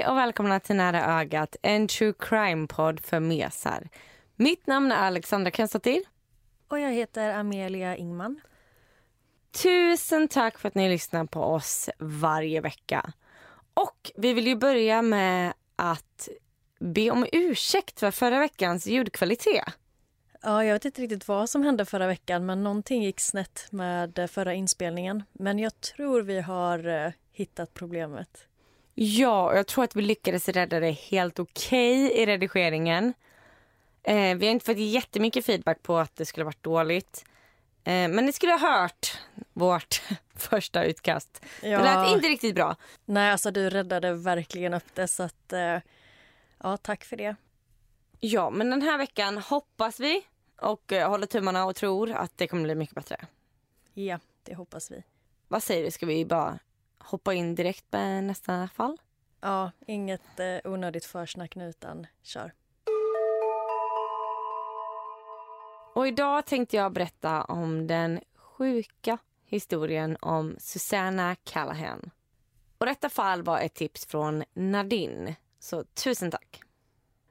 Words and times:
Hej 0.00 0.08
och 0.08 0.16
välkomna 0.16 0.60
till 0.60 0.76
Nära 0.76 1.20
ögat, 1.20 1.56
en 1.62 1.88
true 1.88 2.12
crime-podd 2.18 3.00
för 3.00 3.20
mesar. 3.20 3.88
Mitt 4.36 4.66
namn 4.66 4.92
är 4.92 5.06
Alexandra 5.06 5.50
Kenstatir. 5.50 6.02
Och 6.68 6.80
jag 6.80 6.92
heter 6.92 7.30
Amelia 7.30 7.96
Ingman. 7.96 8.40
Tusen 9.62 10.28
tack 10.28 10.58
för 10.58 10.68
att 10.68 10.74
ni 10.74 10.88
lyssnar 10.88 11.24
på 11.24 11.40
oss 11.40 11.90
varje 11.98 12.60
vecka. 12.60 13.12
Och 13.74 14.10
vi 14.16 14.32
vill 14.32 14.46
ju 14.46 14.56
börja 14.56 15.02
med 15.02 15.52
att 15.76 16.28
be 16.78 17.10
om 17.10 17.26
ursäkt 17.32 18.00
för 18.00 18.10
förra 18.10 18.38
veckans 18.38 18.86
ljudkvalitet. 18.86 19.64
Ja, 20.42 20.64
jag 20.64 20.72
vet 20.72 20.84
inte 20.84 21.02
riktigt 21.02 21.28
vad 21.28 21.50
som 21.50 21.62
hände 21.62 21.84
förra 21.84 22.06
veckan 22.06 22.46
men 22.46 22.64
någonting 22.64 23.02
gick 23.02 23.20
snett 23.20 23.66
med 23.70 24.30
förra 24.30 24.54
inspelningen. 24.54 25.22
Men 25.32 25.58
jag 25.58 25.80
tror 25.80 26.22
vi 26.22 26.40
har 26.40 26.86
uh, 26.88 27.10
hittat 27.32 27.74
problemet. 27.74 28.46
Ja, 29.02 29.56
jag 29.56 29.66
tror 29.66 29.84
att 29.84 29.96
vi 29.96 30.02
lyckades 30.02 30.48
rädda 30.48 30.80
det 30.80 30.90
helt 30.90 31.38
okej 31.38 32.06
okay 32.06 32.22
i 32.22 32.26
redigeringen. 32.26 33.14
Eh, 34.02 34.36
vi 34.36 34.46
har 34.46 34.52
inte 34.52 34.66
fått 34.66 34.78
jättemycket 34.78 35.46
feedback 35.46 35.82
på 35.82 35.96
att 35.96 36.16
det 36.16 36.26
skulle 36.26 36.44
varit 36.44 36.62
dåligt. 36.62 37.24
Eh, 37.84 38.08
men 38.08 38.26
ni 38.26 38.32
skulle 38.32 38.52
ha 38.52 38.58
hört 38.58 39.18
vårt 39.52 40.02
första 40.34 40.84
utkast. 40.84 41.44
Ja. 41.62 41.78
Det 41.78 41.84
lät 41.84 42.12
inte 42.12 42.28
riktigt 42.28 42.54
bra. 42.54 42.76
Nej, 43.04 43.32
alltså 43.32 43.50
du 43.50 43.70
räddade 43.70 44.14
verkligen 44.14 44.74
upp 44.74 44.94
det 44.94 45.08
så 45.08 45.22
att 45.22 45.52
eh, 45.52 45.78
ja, 46.58 46.76
tack 46.76 47.04
för 47.04 47.16
det. 47.16 47.36
Ja, 48.20 48.50
men 48.50 48.70
den 48.70 48.82
här 48.82 48.98
veckan 48.98 49.38
hoppas 49.38 50.00
vi 50.00 50.22
och 50.56 50.92
eh, 50.92 51.10
håller 51.10 51.26
tummarna 51.26 51.64
och 51.64 51.76
tror 51.76 52.12
att 52.12 52.38
det 52.38 52.46
kommer 52.46 52.62
bli 52.62 52.74
mycket 52.74 52.94
bättre. 52.94 53.16
Ja, 53.94 54.18
det 54.42 54.54
hoppas 54.54 54.90
vi. 54.90 55.02
Vad 55.48 55.62
säger 55.62 55.84
du, 55.84 55.90
ska 55.90 56.06
vi 56.06 56.24
bara 56.24 56.58
hoppa 57.00 57.34
in 57.34 57.54
direkt 57.54 57.84
med 57.90 58.24
nästa 58.24 58.68
fall? 58.68 58.96
Ja, 59.40 59.70
inget 59.86 60.40
eh, 60.40 60.72
onödigt 60.72 61.04
försnack 61.04 61.56
nu 61.56 61.68
utan 61.68 62.06
kör. 62.22 62.52
Och 65.94 66.08
idag 66.08 66.46
tänkte 66.46 66.76
jag 66.76 66.92
berätta 66.92 67.44
om 67.44 67.86
den 67.86 68.20
sjuka 68.34 69.18
historien 69.44 70.16
om 70.20 70.56
Susanna 70.58 71.34
Callahan. 71.34 72.10
Och 72.78 72.86
detta 72.86 73.08
fall 73.08 73.42
var 73.42 73.60
ett 73.60 73.74
tips 73.74 74.06
från 74.06 74.44
Nadine, 74.52 75.34
så 75.58 75.84
tusen 75.84 76.30
tack. 76.30 76.60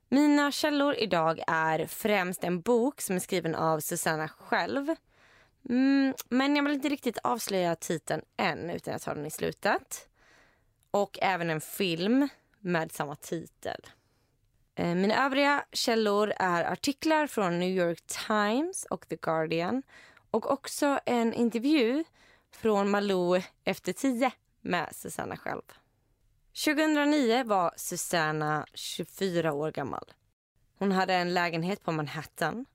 Mina 0.09 0.51
källor 0.51 0.95
idag 0.95 1.43
är 1.47 1.85
främst 1.85 2.43
en 2.43 2.61
bok 2.61 3.01
som 3.01 3.15
är 3.15 3.19
skriven 3.19 3.55
av 3.55 3.79
Susanna 3.79 4.27
själv. 4.27 4.95
Mm, 5.69 6.13
men 6.29 6.55
jag 6.55 6.63
vill 6.63 6.73
inte 6.73 6.89
riktigt 6.89 7.17
avslöja 7.17 7.75
titeln 7.75 8.21
än, 8.37 8.69
utan 8.69 8.91
jag 8.91 9.01
tar 9.01 9.15
den 9.15 9.25
i 9.25 9.31
slutet. 9.31 10.07
Och 10.91 11.19
även 11.21 11.49
en 11.49 11.61
film 11.61 12.27
med 12.59 12.91
samma 12.91 13.15
titel. 13.15 13.81
Eh, 14.75 14.95
mina 14.95 15.25
övriga 15.25 15.65
källor 15.71 16.33
är 16.39 16.63
artiklar 16.63 17.27
från 17.27 17.59
New 17.59 17.69
York 17.69 18.01
Times 18.27 18.85
och 18.89 19.07
The 19.07 19.15
Guardian 19.15 19.83
och 20.31 20.51
också 20.51 20.99
en 21.05 21.33
intervju 21.33 22.03
från 22.51 22.89
Malou 22.89 23.41
efter 23.63 23.93
tio 23.93 24.31
med 24.61 24.89
Susanna 24.95 25.37
själv. 25.37 25.61
2009 26.65 27.43
var 27.43 27.73
Susanna 27.75 28.65
24 28.73 29.53
år 29.53 29.71
gammal. 29.71 30.13
Hon 30.77 30.91
hade 30.91 31.13
en 31.13 31.33
lägenhet 31.33 31.83
på 31.83 31.91
Manhattan. 31.91 32.65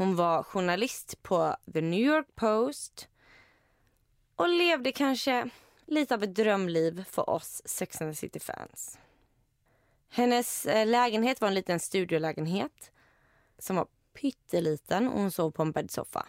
Hon 0.00 0.16
var 0.16 0.42
journalist 0.42 1.22
på 1.22 1.56
The 1.72 1.80
New 1.80 2.00
York 2.00 2.26
Post 2.34 3.08
och 4.36 4.48
levde 4.48 4.92
kanske 4.92 5.50
lite 5.86 6.14
av 6.14 6.22
ett 6.22 6.34
drömliv 6.34 7.04
för 7.04 7.30
oss 7.30 7.62
Sex 7.64 8.00
and 8.00 8.12
the 8.12 8.16
City-fans. 8.16 8.98
Hennes 10.08 10.66
eh, 10.66 10.86
lägenhet 10.86 11.40
var 11.40 11.48
en 11.48 11.54
liten 11.54 11.80
studiolägenhet 11.80 12.90
som 13.58 13.76
var 13.76 13.86
pytteliten 14.14 15.08
och 15.08 15.20
hon 15.20 15.30
sov 15.30 15.50
på 15.50 15.62
en 15.62 15.72
bäddsoffa. 15.72 16.26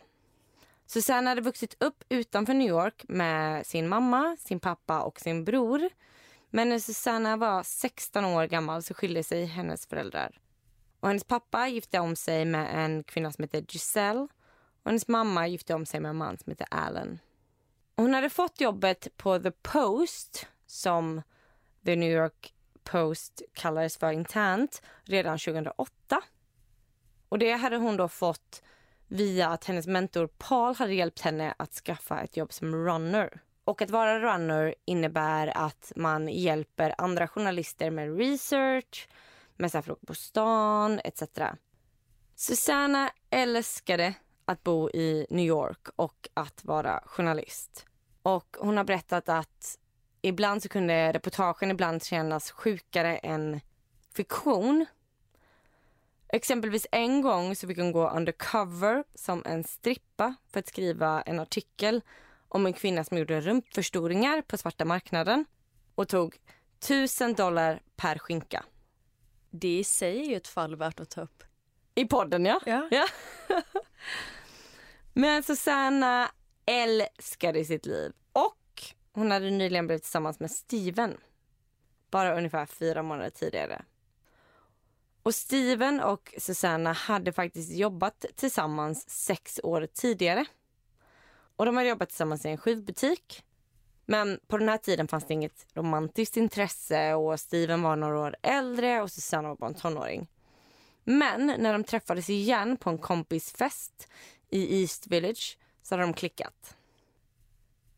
Susanne 0.85 1.29
hade 1.29 1.41
vuxit 1.41 1.83
upp 1.83 2.03
utanför 2.09 2.53
New 2.53 2.69
York 2.69 3.03
med 3.07 3.65
sin 3.65 3.89
mamma, 3.89 4.37
sin 4.39 4.59
pappa 4.59 5.01
och 5.01 5.19
sin 5.19 5.45
bror. 5.45 5.89
Men 6.49 6.69
när 6.69 6.79
Susanna 6.79 7.37
var 7.37 7.63
16 7.63 8.25
år 8.25 8.47
gammal 8.47 8.83
så 8.83 8.93
skilde 8.93 9.23
sig 9.23 9.45
hennes 9.45 9.85
föräldrar. 9.85 10.40
Och 11.01 11.07
hennes 11.07 11.23
pappa 11.23 11.67
gifte 11.67 11.99
om 11.99 12.15
sig 12.15 12.45
med 12.45 12.85
en 12.85 13.03
kvinna 13.03 13.31
som 13.31 13.43
heter 13.43 13.65
Giselle 13.69 14.27
och 14.83 14.89
hennes 14.89 15.07
mamma 15.07 15.47
gifte 15.47 15.73
om 15.73 15.85
sig 15.85 15.99
med 15.99 16.09
en 16.09 16.17
man 16.17 16.37
som 16.37 16.49
heter 16.49 16.67
Allen. 16.71 17.19
hon 17.95 18.13
hade 18.13 18.29
fått 18.29 18.61
jobbet 18.61 19.17
på 19.17 19.39
The 19.39 19.51
Post 19.51 20.47
som 20.65 21.21
The 21.85 21.95
New 21.95 22.11
York 22.11 22.53
Post 22.83 23.41
kallades 23.53 23.97
för 23.97 24.11
internt 24.11 24.81
redan 25.03 25.37
2008. 25.39 26.21
Och 27.29 27.39
det 27.39 27.51
hade 27.51 27.77
hon 27.77 27.97
då 27.97 28.07
fått 28.07 28.63
via 29.07 29.47
att 29.47 29.65
hennes 29.65 29.87
mentor 29.87 30.27
Paul 30.37 30.75
hade 30.75 30.93
hjälpt 30.93 31.21
henne 31.21 31.53
att 31.57 31.73
skaffa 31.73 32.21
ett 32.21 32.37
jobb 32.37 32.53
som 32.53 32.75
runner. 32.75 33.41
Och 33.63 33.81
att 33.81 33.89
vara 33.89 34.19
runner 34.19 34.75
innebär 34.85 35.57
att 35.57 35.91
man 35.95 36.27
hjälper 36.27 36.95
andra 36.97 37.27
journalister 37.27 37.91
med 37.91 38.17
research, 38.17 39.09
med 39.61 39.71
så 39.71 39.81
frågor 39.81 40.05
på 40.05 40.15
stan 40.15 40.99
etc. 41.03 41.23
Susanna 42.35 43.11
älskade 43.29 44.13
att 44.45 44.63
bo 44.63 44.89
i 44.89 45.27
New 45.29 45.45
York 45.45 45.87
och 45.95 46.29
att 46.33 46.65
vara 46.65 47.03
journalist. 47.05 47.85
Och 48.21 48.57
hon 48.59 48.77
har 48.77 48.83
berättat 48.83 49.29
att 49.29 49.77
ibland 50.21 50.63
så 50.63 50.69
kunde 50.69 51.11
reportagen 51.11 51.71
ibland 51.71 52.03
kännas 52.03 52.51
sjukare 52.51 53.17
än 53.17 53.59
fiktion. 54.15 54.85
Exempelvis 56.27 56.87
en 56.91 57.21
gång 57.21 57.55
så 57.55 57.67
fick 57.67 57.77
hon 57.77 57.91
gå 57.91 58.09
undercover 58.09 59.03
som 59.15 59.43
en 59.45 59.63
strippa 59.63 60.35
för 60.51 60.59
att 60.59 60.67
skriva 60.67 61.21
en 61.21 61.39
artikel 61.39 62.01
om 62.47 62.65
en 62.65 62.73
kvinna 62.73 63.03
som 63.03 63.17
gjorde 63.17 63.41
rumpförstoringar 63.41 64.41
på 64.41 64.57
svarta 64.57 64.85
marknaden 64.85 65.45
och 65.95 66.07
tog 66.07 66.39
tusen 66.79 67.33
dollar 67.33 67.81
per 67.95 68.17
skinka. 68.17 68.65
Det 69.51 69.79
i 69.79 69.83
sig 69.83 70.19
är 70.19 70.25
ju 70.25 70.35
ett 70.35 70.47
fall 70.47 70.75
värt 70.75 70.99
att 70.99 71.09
ta 71.09 71.21
upp. 71.21 71.43
I 71.95 72.05
podden 72.05 72.45
ja. 72.45 72.59
ja. 72.65 72.87
ja. 72.91 73.07
Men 75.13 75.43
Susanna 75.43 76.31
älskade 76.65 77.65
sitt 77.65 77.85
liv 77.85 78.13
och 78.33 78.83
hon 79.13 79.31
hade 79.31 79.49
nyligen 79.49 79.87
blivit 79.87 80.03
tillsammans 80.03 80.39
med 80.39 80.51
Steven. 80.51 81.17
Bara 82.11 82.37
ungefär 82.37 82.65
fyra 82.65 83.03
månader 83.03 83.29
tidigare. 83.29 83.85
Och 85.23 85.35
Steven 85.35 85.99
och 85.99 86.33
Susanna 86.37 86.93
hade 86.93 87.33
faktiskt 87.33 87.71
jobbat 87.71 88.25
tillsammans 88.35 89.09
sex 89.09 89.59
år 89.63 89.87
tidigare. 89.93 90.45
Och 91.55 91.65
de 91.65 91.77
hade 91.77 91.89
jobbat 91.89 92.09
tillsammans 92.09 92.45
i 92.45 92.49
en 92.49 92.57
skivbutik. 92.57 93.43
Men 94.11 94.39
på 94.47 94.57
den 94.57 94.69
här 94.69 94.77
tiden 94.77 95.07
fanns 95.07 95.25
det 95.25 95.33
inget 95.33 95.65
romantiskt 95.73 96.37
intresse 96.37 97.13
och 97.13 97.39
Steven 97.39 97.81
var 97.81 97.95
några 97.95 98.19
år 98.19 98.35
äldre 98.41 99.01
och 99.01 99.11
Susanna 99.11 99.47
var 99.47 99.55
bara 99.55 99.67
en 99.67 99.73
tonåring. 99.73 100.27
Men 101.03 101.53
när 101.57 101.73
de 101.73 101.83
träffades 101.83 102.29
igen 102.29 102.77
på 102.77 102.89
en 102.89 102.97
kompisfest 102.97 104.07
i 104.49 104.81
East 104.81 105.07
Village 105.07 105.57
så 105.83 105.95
hade 105.95 106.03
de 106.03 106.13
klickat. 106.13 106.75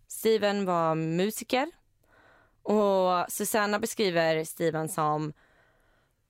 Steven 0.07 0.65
var 0.65 0.95
musiker 0.95 1.71
och 2.63 3.31
Susanna 3.31 3.79
beskriver 3.79 4.43
Steven 4.43 4.89
som 4.89 5.33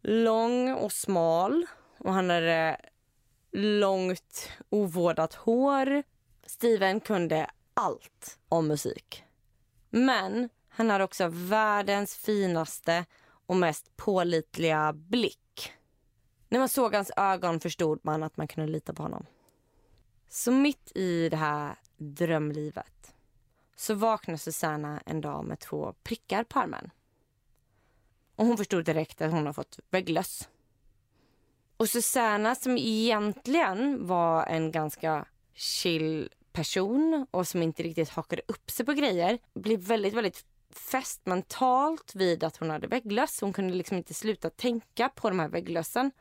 lång 0.02 0.74
och 0.74 0.92
smal 0.92 1.66
och 1.98 2.14
han 2.14 2.30
hade 2.30 2.78
långt 3.52 4.50
ovårdat 4.70 5.34
hår. 5.34 6.04
Steven 6.46 7.00
kunde 7.00 7.50
allt 7.74 8.40
om 8.50 8.68
musik. 8.68 9.24
Men 9.96 10.50
han 10.70 10.90
hade 10.90 11.04
också 11.04 11.28
världens 11.28 12.16
finaste 12.16 13.06
och 13.26 13.56
mest 13.56 13.98
pålitliga 13.98 14.94
blick. 14.94 15.72
När 16.50 16.60
man 16.60 16.70
såg 16.70 16.96
hans 16.96 17.12
ögon 17.18 17.60
förstod 17.60 18.00
man 18.04 18.24
att 18.24 18.38
man 18.38 18.48
kunde 18.48 18.72
lita 18.72 18.94
på 18.94 19.04
honom. 19.04 19.26
Så 20.30 20.52
mitt 20.52 20.92
i 20.96 21.30
det 21.30 21.38
här 21.38 21.76
drömlivet 21.98 23.14
så 23.76 23.94
vaknar 23.94 24.38
Susanna 24.38 25.02
en 25.06 25.22
dag 25.22 25.46
med 25.46 25.60
två 25.60 25.94
prickar 26.04 26.44
på 26.44 26.60
armen. 26.60 26.92
Och 28.36 28.46
hon 28.46 28.58
förstod 28.58 28.86
direkt 28.86 29.22
att 29.22 29.32
hon 29.32 29.46
har 29.46 29.54
fått 29.54 29.80
vägglöss. 29.90 30.50
Och 31.78 31.90
Susanna 31.90 32.56
som 32.56 32.78
egentligen 32.78 34.08
var 34.08 34.46
en 34.46 34.72
ganska 34.72 35.26
chill 35.54 36.30
person 36.54 37.28
och 37.32 37.48
som 37.48 37.64
inte 37.64 37.84
riktigt 37.84 38.10
hakade 38.10 38.42
upp 38.48 38.72
sig 38.72 38.86
på 38.86 38.94
grejer 38.94 39.40
blev 39.54 39.80
väldigt, 39.80 40.14
väldigt 40.14 40.46
fäst 40.70 41.26
mentalt 41.26 42.16
vid 42.16 42.44
att 42.44 42.58
hon 42.58 42.70
hade 42.70 42.88
vägglöss. 42.88 43.42
Hon 43.42 43.54
kunde 43.54 43.74
liksom 43.74 43.98
inte 43.98 44.14
sluta 44.14 44.50
tänka 44.50 45.10
på 45.10 45.30
de 45.30 45.40
här 45.40 45.48
vägglössen. 45.48 46.12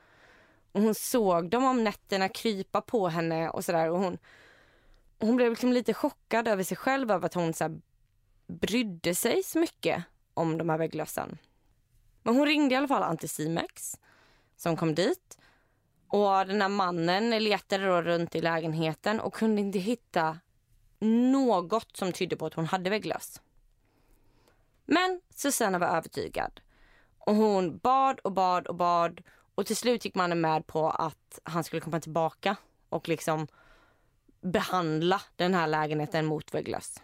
Och 0.73 0.83
hon 0.83 0.95
såg 0.95 1.51
dem 1.51 1.65
om 1.65 1.85
nätterna 1.85 2.29
krypa 2.29 2.81
på 2.81 3.09
henne 3.09 3.51
och 3.51 3.65
sådär. 3.65 3.91
Och 3.91 3.99
hon, 3.99 4.19
hon 5.19 5.37
blev 5.37 5.51
liksom 5.51 5.73
lite 5.73 5.95
chockad 5.95 6.49
över 6.49 6.63
sig 6.63 6.77
själv, 6.77 7.11
över 7.11 7.27
att 7.27 7.35
hon 7.35 7.55
så 7.55 7.65
här 7.65 7.81
brydde 8.47 9.15
sig 9.15 9.43
så 9.43 9.59
mycket 9.59 10.05
om 10.35 10.59
de 10.59 10.69
här 10.69 10.79
vägglössen. 10.79 11.39
Men 12.23 12.37
hon 12.37 12.47
ringde 12.47 12.75
i 12.75 12.79
alla 12.79 12.89
fall 12.89 13.03
Anticimex 13.03 13.99
som 14.57 14.77
kom 14.77 14.95
dit. 14.95 15.39
Och 16.13 16.47
den 16.47 16.63
här 16.63 16.69
mannen 16.69 17.31
letade 17.31 17.87
då 17.87 18.03
runt 18.03 18.35
i 18.35 18.41
lägenheten 18.41 19.21
och 19.21 19.35
kunde 19.35 19.61
inte 19.61 19.79
hitta 19.79 20.39
något 20.99 21.97
som 21.97 22.13
tydde 22.13 22.37
på 22.37 22.47
att 22.47 22.55
hon 22.55 22.67
hade 22.67 22.91
vägglöss. 22.91 23.41
Men 24.85 25.21
Susanna 25.35 25.79
var 25.79 25.87
övertygad. 25.87 26.61
Och 27.19 27.35
hon 27.35 27.79
bad 27.79 28.21
och 28.21 28.33
bad 28.33 28.67
och 28.67 28.75
bad 28.75 29.21
och 29.55 29.67
till 29.67 29.77
slut 29.77 30.05
gick 30.05 30.15
mannen 30.15 30.41
med 30.41 30.67
på 30.67 30.91
att 30.91 31.39
han 31.43 31.65
skulle 31.65 31.81
komma 31.81 32.01
tillbaka 32.01 32.57
och 32.89 33.09
liksom 33.09 33.47
behandla 34.41 35.23
den 35.37 35.55
här 35.55 35.67
lägenheten 35.67 36.27
mot 36.27 36.55
vägglöss. 36.55 37.03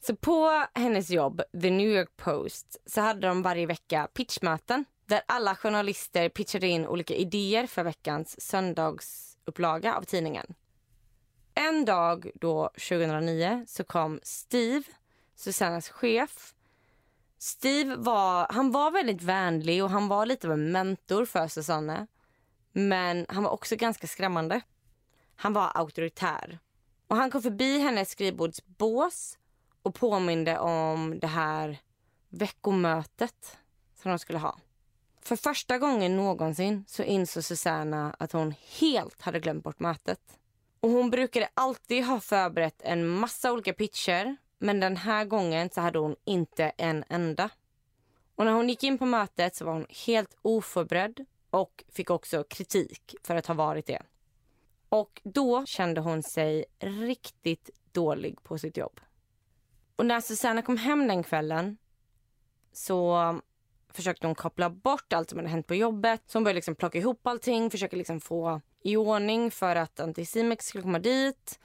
Så 0.00 0.16
på 0.16 0.66
hennes 0.74 1.10
jobb, 1.10 1.42
The 1.62 1.70
New 1.70 1.88
York 1.88 2.16
Post, 2.16 2.76
så 2.86 3.00
hade 3.00 3.26
de 3.26 3.42
varje 3.42 3.66
vecka 3.66 4.08
pitchmöten 4.14 4.84
där 5.06 5.22
alla 5.26 5.56
journalister 5.56 6.28
pitchade 6.28 6.66
in 6.66 6.86
olika 6.86 7.14
idéer 7.14 7.66
för 7.66 7.84
veckans 7.84 8.40
söndagsupplaga 8.40 9.94
av 9.96 10.02
tidningen. 10.02 10.54
En 11.54 11.84
dag 11.84 12.30
då, 12.34 12.68
2009, 12.68 13.64
så 13.68 13.84
kom 13.84 14.20
Steve, 14.22 14.84
Susannas 15.34 15.88
chef. 15.88 16.54
Steve 17.38 17.96
var, 17.96 18.46
han 18.50 18.72
var 18.72 18.90
väldigt 18.90 19.22
vänlig 19.22 19.84
och 19.84 19.90
han 19.90 20.08
var 20.08 20.26
lite 20.26 20.46
av 20.46 20.52
en 20.52 20.72
mentor 20.72 21.24
för 21.24 21.48
Susanne. 21.48 22.06
Men 22.72 23.26
han 23.28 23.42
var 23.42 23.50
också 23.50 23.76
ganska 23.76 24.06
skrämmande. 24.06 24.60
Han 25.36 25.52
var 25.52 25.70
auktoritär. 25.74 26.58
Och 27.06 27.16
han 27.16 27.30
kom 27.30 27.42
förbi 27.42 27.78
hennes 27.78 28.10
skrivbordsbås 28.10 29.38
och 29.82 29.94
påminde 29.94 30.58
om 30.58 31.18
det 31.18 31.26
här 31.26 31.78
veckomötet 32.28 33.58
som 34.02 34.10
de 34.10 34.18
skulle 34.18 34.38
ha. 34.38 34.58
För 35.26 35.36
första 35.36 35.78
gången 35.78 36.16
någonsin 36.16 36.84
så 36.88 37.02
insåg 37.02 37.44
Susanna 37.44 38.16
att 38.18 38.32
hon 38.32 38.54
helt 38.80 39.22
hade 39.22 39.40
glömt 39.40 39.64
bort 39.64 39.80
mötet. 39.80 40.38
Och 40.80 40.90
hon 40.90 41.10
brukade 41.10 41.48
alltid 41.54 42.04
ha 42.04 42.20
förberett 42.20 42.82
en 42.82 43.08
massa 43.08 43.52
olika 43.52 43.72
pitcher 43.72 44.36
men 44.58 44.80
den 44.80 44.96
här 44.96 45.24
gången 45.24 45.70
så 45.70 45.80
hade 45.80 45.98
hon 45.98 46.16
inte 46.24 46.64
en 46.64 47.04
enda. 47.08 47.50
Och 48.34 48.44
när 48.44 48.52
hon 48.52 48.68
gick 48.68 48.84
in 48.84 48.98
på 48.98 49.06
mötet 49.06 49.54
så 49.54 49.64
var 49.64 49.72
hon 49.72 49.86
helt 50.06 50.36
oförberedd 50.42 51.24
och 51.50 51.84
fick 51.88 52.10
också 52.10 52.44
kritik 52.44 53.14
för 53.22 53.36
att 53.36 53.46
ha 53.46 53.54
varit 53.54 53.86
det. 53.86 54.02
Och 54.88 55.20
då 55.24 55.66
kände 55.66 56.00
hon 56.00 56.22
sig 56.22 56.64
riktigt 56.78 57.70
dålig 57.92 58.42
på 58.42 58.58
sitt 58.58 58.76
jobb. 58.76 59.00
Och 59.96 60.06
när 60.06 60.20
Susanna 60.20 60.62
kom 60.62 60.76
hem 60.76 61.08
den 61.08 61.22
kvällen 61.22 61.76
så 62.72 63.40
försökte 63.96 64.26
hon 64.26 64.30
liksom 64.32 64.42
koppla 64.42 64.70
bort 64.70 65.12
allt 65.12 65.30
som 65.30 65.38
hade 65.38 65.48
hänt 65.48 65.66
på 65.66 65.74
jobbet. 65.74 66.22
Så 66.26 66.38
hon 66.38 66.44
började 66.44 66.56
liksom 66.56 66.74
plocka 66.74 66.98
ihop 66.98 67.26
allting, 67.26 67.70
försöka 67.70 67.96
liksom 67.96 68.20
få 68.20 68.60
i 68.82 68.96
ordning 68.96 69.50
för 69.50 69.76
att 69.76 70.00
Anticimex 70.00 70.66
skulle 70.66 70.82
komma 70.82 70.98
dit. 70.98 71.58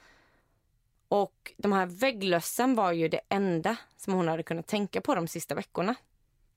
Och 1.08 1.52
de 1.56 1.72
här 1.72 1.86
vägglössen 1.86 2.74
var 2.74 2.92
ju 2.92 3.08
det 3.08 3.20
enda 3.28 3.76
som 3.96 4.12
hon 4.12 4.28
hade 4.28 4.42
kunnat 4.42 4.66
tänka 4.66 5.00
på 5.00 5.14
de 5.14 5.28
sista 5.28 5.54
veckorna. 5.54 5.94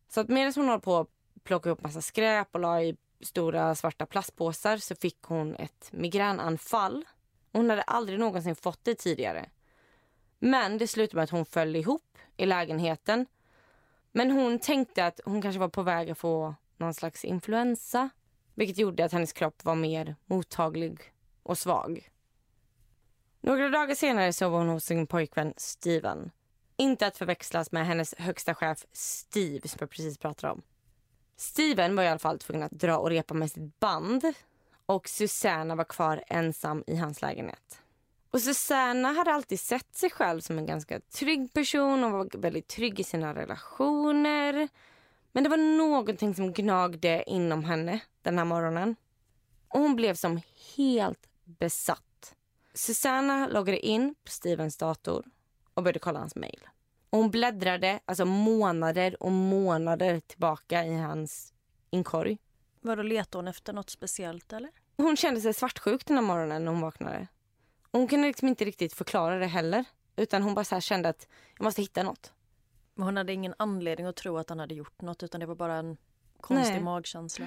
Så 0.09 0.21
att 0.21 0.29
medan 0.29 0.53
hon 0.55 0.69
höll 0.69 0.81
på 0.81 0.97
att 0.97 1.09
plocka 1.43 1.69
ihop 1.69 1.83
massa 1.83 2.01
skräp 2.01 2.47
och 2.51 2.59
la 2.59 2.81
i 2.81 2.97
stora 3.21 3.75
svarta 3.75 4.05
plastpåsar 4.05 4.77
så 4.77 4.95
fick 4.95 5.21
hon 5.21 5.55
ett 5.55 5.89
migränanfall. 5.91 7.05
Hon 7.51 7.69
hade 7.69 7.81
aldrig 7.81 8.19
någonsin 8.19 8.55
fått 8.55 8.79
det 8.83 8.95
tidigare. 8.95 9.49
Men 10.39 10.77
det 10.77 10.87
slutade 10.87 11.15
med 11.15 11.23
att 11.23 11.29
hon 11.29 11.45
föll 11.45 11.75
ihop 11.75 12.17
i 12.37 12.45
lägenheten. 12.45 13.25
Men 14.17 14.31
hon 14.31 14.59
tänkte 14.59 15.05
att 15.05 15.19
hon 15.25 15.41
kanske 15.41 15.59
var 15.59 15.69
på 15.69 15.83
väg 15.83 16.09
att 16.09 16.17
få 16.17 16.55
någon 16.77 16.93
slags 16.93 17.25
influensa. 17.25 18.09
Vilket 18.53 18.77
gjorde 18.77 19.05
att 19.05 19.11
hennes 19.11 19.33
kropp 19.33 19.65
var 19.65 19.75
mer 19.75 20.15
mottaglig 20.25 20.99
och 21.43 21.57
svag. 21.57 22.09
Några 23.41 23.69
dagar 23.69 23.95
senare 23.95 24.33
så 24.33 24.49
var 24.49 24.57
hon 24.57 24.69
hos 24.69 24.85
sin 24.85 25.07
pojkvän 25.07 25.53
Steven. 25.57 26.31
Inte 26.77 27.07
att 27.07 27.17
förväxlas 27.17 27.71
med 27.71 27.87
hennes 27.87 28.15
högsta 28.17 28.55
chef 28.55 28.85
Steve 28.91 29.67
som 29.67 29.77
jag 29.79 29.89
precis 29.89 30.17
pratade 30.17 30.53
om. 30.53 30.61
Steven 31.35 31.95
var 31.95 32.03
i 32.03 32.07
alla 32.07 32.19
fall 32.19 32.39
tvungen 32.39 32.63
att 32.63 32.71
dra 32.71 32.97
och 32.97 33.09
repa 33.09 33.33
med 33.33 33.51
sitt 33.51 33.79
band 33.79 34.33
och 34.85 35.09
Susanna 35.09 35.75
var 35.75 35.83
kvar 35.83 36.23
ensam 36.27 36.83
i 36.87 36.95
hans 36.95 37.21
lägenhet. 37.21 37.81
Och 38.35 38.41
Susanna 38.41 39.11
hade 39.11 39.31
alltid 39.33 39.59
sett 39.59 39.95
sig 39.95 40.09
själv 40.09 40.39
som 40.41 40.57
en 40.57 40.65
ganska 40.65 40.99
trygg 40.99 41.53
person 41.53 42.03
och 42.03 42.11
var 42.11 42.37
väldigt 42.37 42.67
trygg 42.67 42.99
i 42.99 43.03
sina 43.03 43.35
relationer. 43.35 44.67
Men 45.31 45.43
det 45.43 45.49
var 45.49 45.77
någonting 45.77 46.35
som 46.35 46.53
gnagde 46.53 47.23
inom 47.27 47.63
henne 47.63 47.99
den 48.21 48.37
här 48.37 48.45
morgonen. 48.45 48.95
Och 49.67 49.79
hon 49.79 49.95
blev 49.95 50.13
som 50.13 50.41
helt 50.77 51.29
besatt. 51.43 52.35
Susanna 52.73 53.47
loggade 53.47 53.85
in 53.85 54.15
på 54.23 54.31
Stevens 54.31 54.77
dator 54.77 55.25
och 55.73 55.83
började 55.83 55.99
kolla 55.99 56.19
hans 56.19 56.35
mejl. 56.35 56.67
hon 57.11 57.31
bläddrade 57.31 57.99
alltså 58.05 58.25
månader 58.25 59.23
och 59.23 59.31
månader 59.31 60.19
tillbaka 60.19 60.85
i 60.85 60.95
hans 60.95 61.53
inkorg. 61.89 62.37
Vadå, 62.81 63.03
letade 63.03 63.37
hon 63.37 63.47
efter 63.47 63.73
något 63.73 63.89
speciellt 63.89 64.53
eller? 64.53 64.71
Hon 64.97 65.17
kände 65.17 65.41
sig 65.41 65.53
svartsjuk 65.53 66.05
den 66.05 66.17
här 66.17 66.23
morgonen 66.23 66.65
när 66.65 66.71
hon 66.71 66.81
vaknade. 66.81 67.27
Hon 67.95 68.07
kunde 68.07 68.27
liksom 68.27 68.47
inte 68.47 68.65
riktigt 68.65 68.93
förklara 68.93 69.39
det 69.39 69.45
heller. 69.45 69.85
Utan 70.15 70.43
hon 70.43 70.53
bara 70.53 70.65
så 70.65 70.79
kände 70.81 71.09
att 71.09 71.27
jag 71.57 71.63
måste 71.63 71.81
hitta 71.81 72.03
något. 72.03 72.33
Men 72.95 73.05
hon 73.05 73.17
hade 73.17 73.33
ingen 73.33 73.53
anledning 73.57 74.07
att 74.07 74.15
tro 74.15 74.37
att 74.37 74.49
han 74.49 74.59
hade 74.59 74.73
gjort 74.73 75.01
något 75.01 75.23
utan 75.23 75.39
det 75.39 75.45
var 75.45 75.55
bara 75.55 75.75
en 75.75 75.97
konstig 76.41 76.73
Nej. 76.73 76.83
magkänsla. 76.83 77.45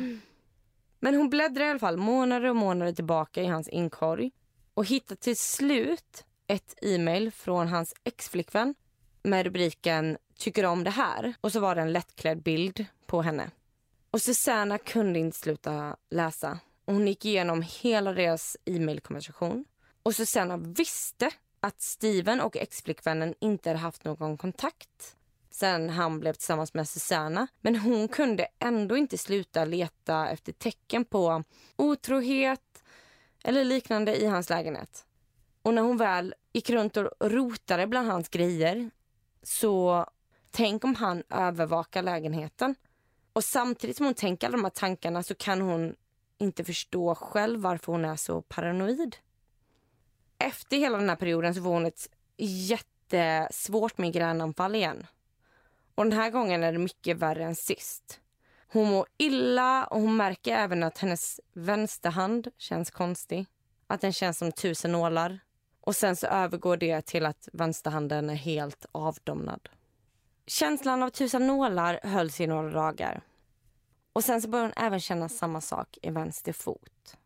Men 1.00 1.14
hon 1.14 1.31
bläddrade 1.31 1.67
i 1.67 1.71
alla 1.71 1.78
fall 1.78 1.97
månader 1.97 2.49
och 2.49 2.57
månader 2.57 2.93
tillbaka 2.93 3.43
i 3.43 3.47
hans 3.47 3.69
inkorg 3.69 4.31
och 4.75 4.85
hittade 4.85 5.21
till 5.21 5.37
slut 5.37 6.25
ett 6.47 6.75
e-mail 6.83 7.33
från 7.33 7.69
hans 7.69 7.95
exflickvän 8.05 8.75
med 9.23 9.47
rubriken 9.47 10.19
“Tycker 10.38 10.64
om 10.64 10.85
det 10.85 10.90
här” 10.90 11.35
och 11.40 11.52
så 11.52 11.61
var 11.61 11.75
det 11.75 11.81
en 11.81 11.93
lättklädd 11.93 12.43
bild 12.43 12.87
på 13.07 13.23
henne. 13.23 13.50
Och 14.11 14.23
Susanna 14.23 14.78
kunde 14.78 15.19
inte 15.19 15.38
sluta 15.38 15.97
läsa. 16.11 16.59
Hon 16.87 17.07
gick 17.07 17.25
igenom 17.25 17.62
hela 17.62 18.12
deras 18.12 18.57
e-mailkonversation. 18.64 19.64
Och 20.02 20.14
Susanna 20.14 20.57
visste 20.57 21.31
att 21.61 21.81
Steven 21.81 22.40
och 22.40 22.57
exflickvännen 22.57 23.35
inte 23.40 23.71
hade 23.71 23.78
haft 23.78 24.05
någon 24.05 24.37
kontakt 24.37 25.17
sen 25.59 25.90
han 25.90 26.21
blev 26.21 26.33
tillsammans 26.33 26.75
med 26.75 26.88
Susanna. 26.88 27.47
Men 27.61 27.76
hon 27.76 28.09
kunde 28.09 28.47
ändå 28.59 28.97
inte 28.97 29.19
sluta 29.19 29.64
leta 29.64 30.28
efter 30.28 30.52
tecken 30.52 31.05
på 31.05 31.45
otrohet 31.76 32.83
eller 33.45 33.64
liknande 33.64 34.17
i 34.17 34.26
hans 34.26 34.50
lägenhet. 34.50 35.07
Och 35.62 35.75
när 35.75 35.83
hon 35.83 35.97
väl 35.97 36.35
gick 36.52 36.71
runt 36.71 36.97
och 36.97 37.11
rotade 37.21 37.87
bland 37.87 38.09
hans 38.09 38.28
grejer 38.28 38.90
så 39.43 40.07
tänk 40.50 40.85
om 40.85 40.95
han 40.95 41.23
övervakar 41.31 42.02
lägenheten. 42.02 42.75
Och 43.33 43.45
samtidigt 43.45 43.97
som 43.97 44.07
hon 44.07 44.14
tänker 44.14 44.47
alla 44.47 44.57
de 44.57 44.64
här 44.64 44.71
tankarna 44.71 45.23
så 45.23 45.35
kan 45.35 45.61
hon 45.61 45.95
inte 46.38 46.64
förstå 46.64 47.14
själv 47.14 47.61
varför 47.61 47.93
hon 47.93 48.05
är 48.05 48.17
så 48.17 48.43
paranoid. 48.43 49.17
Efter 50.38 50.76
hela 50.76 50.99
den 50.99 51.09
här 51.09 51.16
perioden 51.16 51.54
så 51.54 51.62
får 51.62 51.71
hon 51.71 51.87
ett 51.87 52.11
jättesvårt 52.37 53.99
migränanfall 53.99 54.75
igen. 54.75 55.07
Och 55.95 56.04
den 56.04 56.12
här 56.18 56.30
gången 56.30 56.62
är 56.62 56.73
det 56.73 56.78
mycket 56.78 57.16
värre 57.16 57.45
än 57.45 57.54
sist. 57.54 58.21
Hon 58.73 58.90
mår 58.90 59.07
illa 59.16 59.87
och 59.87 60.00
hon 60.00 60.16
märker 60.16 60.54
även 60.57 60.83
att 60.83 60.99
hennes 60.99 61.40
vänsterhand 61.52 62.49
känns 62.59 62.90
konstig. 62.90 63.47
Att 63.87 64.00
den 64.00 64.12
känns 64.12 64.38
som 64.38 64.52
tusen 64.52 64.92
nålar. 64.92 65.38
Och 65.80 65.97
sen 65.97 66.16
så 66.16 66.26
övergår 66.26 66.76
det 66.76 67.07
till 67.07 67.26
att 67.26 67.49
vänsterhanden 67.52 68.30
är 68.30 68.35
helt 68.35 68.87
avdomnad. 68.92 69.68
Känslan 70.47 71.02
av 71.02 71.11
tusen 71.11 71.47
nålar 71.47 72.00
hölls 72.02 72.40
i 72.40 72.47
några 72.47 72.71
dagar. 72.71 73.23
Och 74.12 74.25
sen 74.25 74.42
så 74.42 74.49
började 74.49 74.73
hon 74.76 74.85
även 74.87 75.00
känna 75.00 75.28
samma 75.28 75.61
sak 75.61 75.99
i 76.02 76.11
vänster 76.11 76.52
fot. 76.52 77.16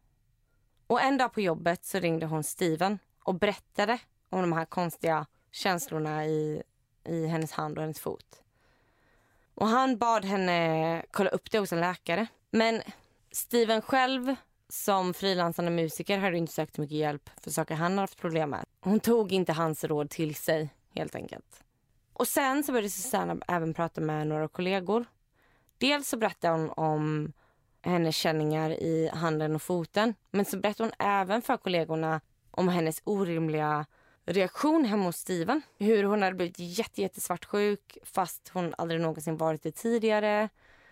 Och 0.92 1.02
en 1.02 1.18
dag 1.18 1.32
på 1.32 1.40
jobbet 1.40 1.84
så 1.84 1.98
ringde 1.98 2.26
hon 2.26 2.44
Steven 2.44 2.98
och 3.24 3.34
berättade 3.34 3.98
om 4.30 4.40
de 4.40 4.52
här 4.52 4.64
konstiga 4.64 5.26
känslorna 5.50 6.26
i, 6.26 6.62
i 7.04 7.26
hennes 7.26 7.52
hand 7.52 7.78
och 7.78 7.82
hennes 7.82 8.00
fot. 8.00 8.42
Och 9.54 9.66
han 9.68 9.98
bad 9.98 10.24
henne 10.24 11.02
kolla 11.10 11.30
upp 11.30 11.50
det 11.50 11.58
hos 11.58 11.72
en 11.72 11.80
läkare. 11.80 12.26
Men 12.50 12.82
Steven 13.30 13.82
själv 13.82 14.34
som 14.68 15.14
frilansande 15.14 15.70
musiker 15.70 16.18
hade 16.18 16.38
inte 16.38 16.52
sökt 16.52 16.78
mycket 16.78 16.96
hjälp 16.96 17.30
för 17.40 17.50
saker 17.50 17.74
han 17.74 17.98
haft 17.98 18.20
problem 18.20 18.50
med. 18.50 18.64
Hon 18.80 19.00
tog 19.00 19.32
inte 19.32 19.52
hans 19.52 19.84
råd 19.84 20.10
till 20.10 20.34
sig 20.34 20.70
helt 20.94 21.14
enkelt. 21.14 21.64
Och 22.12 22.28
sen 22.28 22.64
så 22.64 22.72
började 22.72 22.90
Susanna 22.90 23.36
även 23.48 23.74
prata 23.74 24.00
med 24.00 24.26
några 24.26 24.48
kollegor. 24.48 25.04
Dels 25.78 26.08
så 26.08 26.16
berättade 26.16 26.58
hon 26.58 26.70
om 26.70 27.32
hennes 27.82 28.16
känningar 28.16 28.70
i 28.70 29.10
handen 29.12 29.54
och 29.54 29.62
foten. 29.62 30.14
Men 30.30 30.44
så 30.44 30.56
berättade 30.56 30.88
hon 30.88 31.06
även 31.06 31.42
för 31.42 31.56
kollegorna 31.56 32.20
om 32.50 32.68
hennes 32.68 33.00
orimliga 33.04 33.86
reaktion 34.26 34.84
hemma 34.84 35.04
hos 35.04 35.16
Steven. 35.16 35.62
Hur 35.78 36.04
hon 36.04 36.22
hade 36.22 36.36
blivit 36.36 36.58
jättesvartsjuk 36.98 37.98
fast 38.04 38.50
hon 38.54 38.74
aldrig 38.78 39.00
någonsin 39.00 39.36
varit 39.36 39.62
det 39.62 39.72
tidigare. 39.72 40.48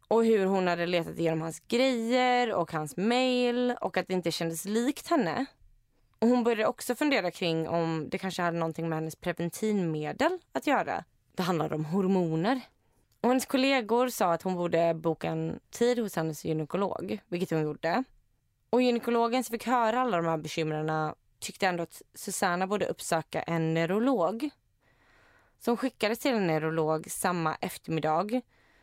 Och 0.09 0.25
hur 0.25 0.47
hon 0.47 0.66
hade 0.66 0.87
letat 0.87 1.18
igenom 1.18 1.40
hans 1.40 1.61
grejer 1.61 2.52
och 2.52 2.73
hans 2.73 2.97
mail 2.97 3.75
och 3.80 3.97
att 3.97 4.09
det 4.09 4.14
inte 4.14 4.32
kändes 4.32 4.64
likt 4.64 5.09
henne. 5.09 5.47
Och 6.18 6.28
hon 6.28 6.44
började 6.44 6.66
också 6.66 6.94
fundera 6.94 7.30
kring 7.30 7.68
om 7.68 8.09
det 8.11 8.18
kanske 8.18 8.42
hade 8.42 8.59
någonting 8.59 8.88
med 8.88 8.99
hennes 8.99 9.16
preventivmedel 9.16 10.38
att 10.52 10.66
göra. 10.66 11.04
Det 11.35 11.42
handlade 11.42 11.75
om 11.75 11.85
hormoner. 11.85 12.61
Och 13.20 13.28
hennes 13.28 13.46
kollegor 13.46 14.08
sa 14.08 14.32
att 14.32 14.42
hon 14.42 14.54
borde 14.54 14.94
boka 14.94 15.28
en 15.28 15.60
tid 15.70 15.98
hos 15.98 16.16
hennes 16.16 16.44
gynekolog, 16.44 17.20
vilket 17.28 17.50
hon 17.50 17.62
gjorde. 17.62 18.04
Och 18.70 18.82
gynekologen 18.82 19.44
som 19.44 19.52
fick 19.52 19.66
höra 19.66 20.00
alla 20.00 20.16
de 20.16 20.26
här 20.26 20.36
bekymren 20.36 21.14
tyckte 21.38 21.66
ändå 21.66 21.82
att 21.82 22.02
Susanna 22.14 22.66
borde 22.66 22.86
uppsöka 22.86 23.42
en 23.42 23.74
neurolog. 23.74 24.50
Så 25.58 25.70
hon 25.70 25.76
skickades 25.76 26.18
till 26.18 26.34
en 26.34 26.46
neurolog 26.46 27.10
samma 27.10 27.54
eftermiddag. 27.54 28.40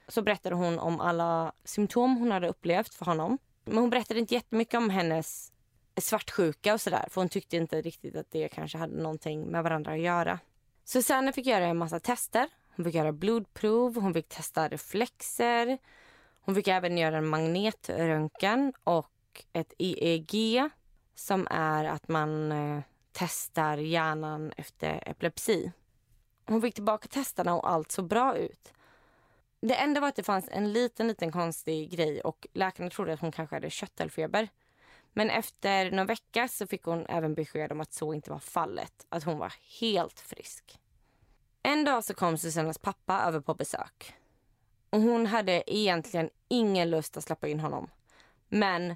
Så 0.08 0.22
berättade 0.22 0.56
hon 0.56 0.80
om 0.80 1.02
alla 1.02 1.52
symptom 1.64 2.18
hon 2.18 2.32
hade 2.32 2.48
upplevt 2.48 2.94
för 2.94 3.06
honom. 3.06 3.38
Men 3.66 3.78
hon 3.78 3.90
berättade 3.90 4.20
inte 4.20 4.34
jättemycket 4.34 4.78
om 4.78 4.90
hennes 4.90 5.52
svartsjuka 6.02 6.74
och 6.74 6.82
sådär. 6.82 7.08
För 7.10 7.22
hon 7.22 7.30
tyckte 7.30 7.58
inte 7.58 7.82
riktigt 7.82 8.16
att 8.16 8.32
det 8.32 8.48
kanske 8.48 8.78
hade 8.78 9.02
någonting 9.02 9.48
med 9.48 9.64
varandra 9.64 9.92
att 9.92 10.00
göra. 10.00 10.40
Susanna 10.84 11.34
fick 11.34 11.46
göra 11.46 11.66
en 11.66 11.78
massa 11.78 12.00
tester. 12.00 12.50
Hon 12.78 12.86
fick 12.86 12.96
göra 12.96 13.12
blodprov, 13.12 13.96
hon 13.96 14.14
fick 14.14 14.30
testa 14.30 14.68
reflexer. 14.68 15.78
Hon 16.42 16.56
fick 16.56 16.68
även 16.68 16.98
göra 16.98 17.18
en 17.18 17.28
magnetröntgen 17.28 18.74
och 18.84 19.46
ett 19.54 19.74
EEG 19.78 20.70
som 21.16 21.48
är 21.52 21.86
att 21.86 22.08
man 22.08 22.52
eh, 22.52 22.82
testar 23.12 23.78
hjärnan 23.78 24.54
efter 24.58 25.10
epilepsi. 25.10 25.72
Hon 26.46 26.62
fick 26.62 26.74
tillbaka 26.74 27.08
testerna 27.08 27.56
och 27.56 27.70
allt 27.70 27.92
såg 27.92 28.08
bra 28.08 28.38
ut. 28.38 28.74
Det 29.62 29.76
enda 29.76 30.02
var 30.02 30.08
att 30.08 30.16
det 30.16 30.24
fanns 30.24 30.50
en 30.52 30.74
liten, 30.74 31.08
liten 31.08 31.32
konstig 31.32 31.92
grej 31.92 32.22
och 32.22 32.48
läkarna 32.54 32.90
trodde 32.90 33.14
att 33.14 33.20
hon 33.20 33.32
kanske 33.32 33.56
hade 33.56 33.70
köttelfeber. 33.70 34.48
Men 35.14 35.30
efter 35.30 35.92
någon 35.92 36.08
vecka 36.08 36.48
så 36.48 36.68
fick 36.68 36.84
hon 36.84 37.06
även 37.06 37.34
besked 37.34 37.72
om 37.72 37.82
att 37.82 37.94
så 37.94 38.14
inte 38.14 38.30
var 38.30 38.40
fallet. 38.40 39.06
Att 39.10 39.24
hon 39.24 39.38
var 39.38 39.54
helt 39.80 40.20
frisk. 40.20 40.80
En 41.68 41.84
dag 41.84 42.04
så 42.04 42.14
kom 42.14 42.38
Susannas 42.38 42.78
pappa 42.78 43.22
över 43.22 43.40
på 43.40 43.54
besök. 43.54 44.14
Och 44.90 45.02
hon 45.02 45.26
hade 45.26 45.64
egentligen 45.76 46.30
ingen 46.48 46.90
lust 46.90 47.18
att 47.18 47.24
släppa 47.24 47.48
in 47.48 47.60
honom. 47.60 47.90
Men 48.50 48.96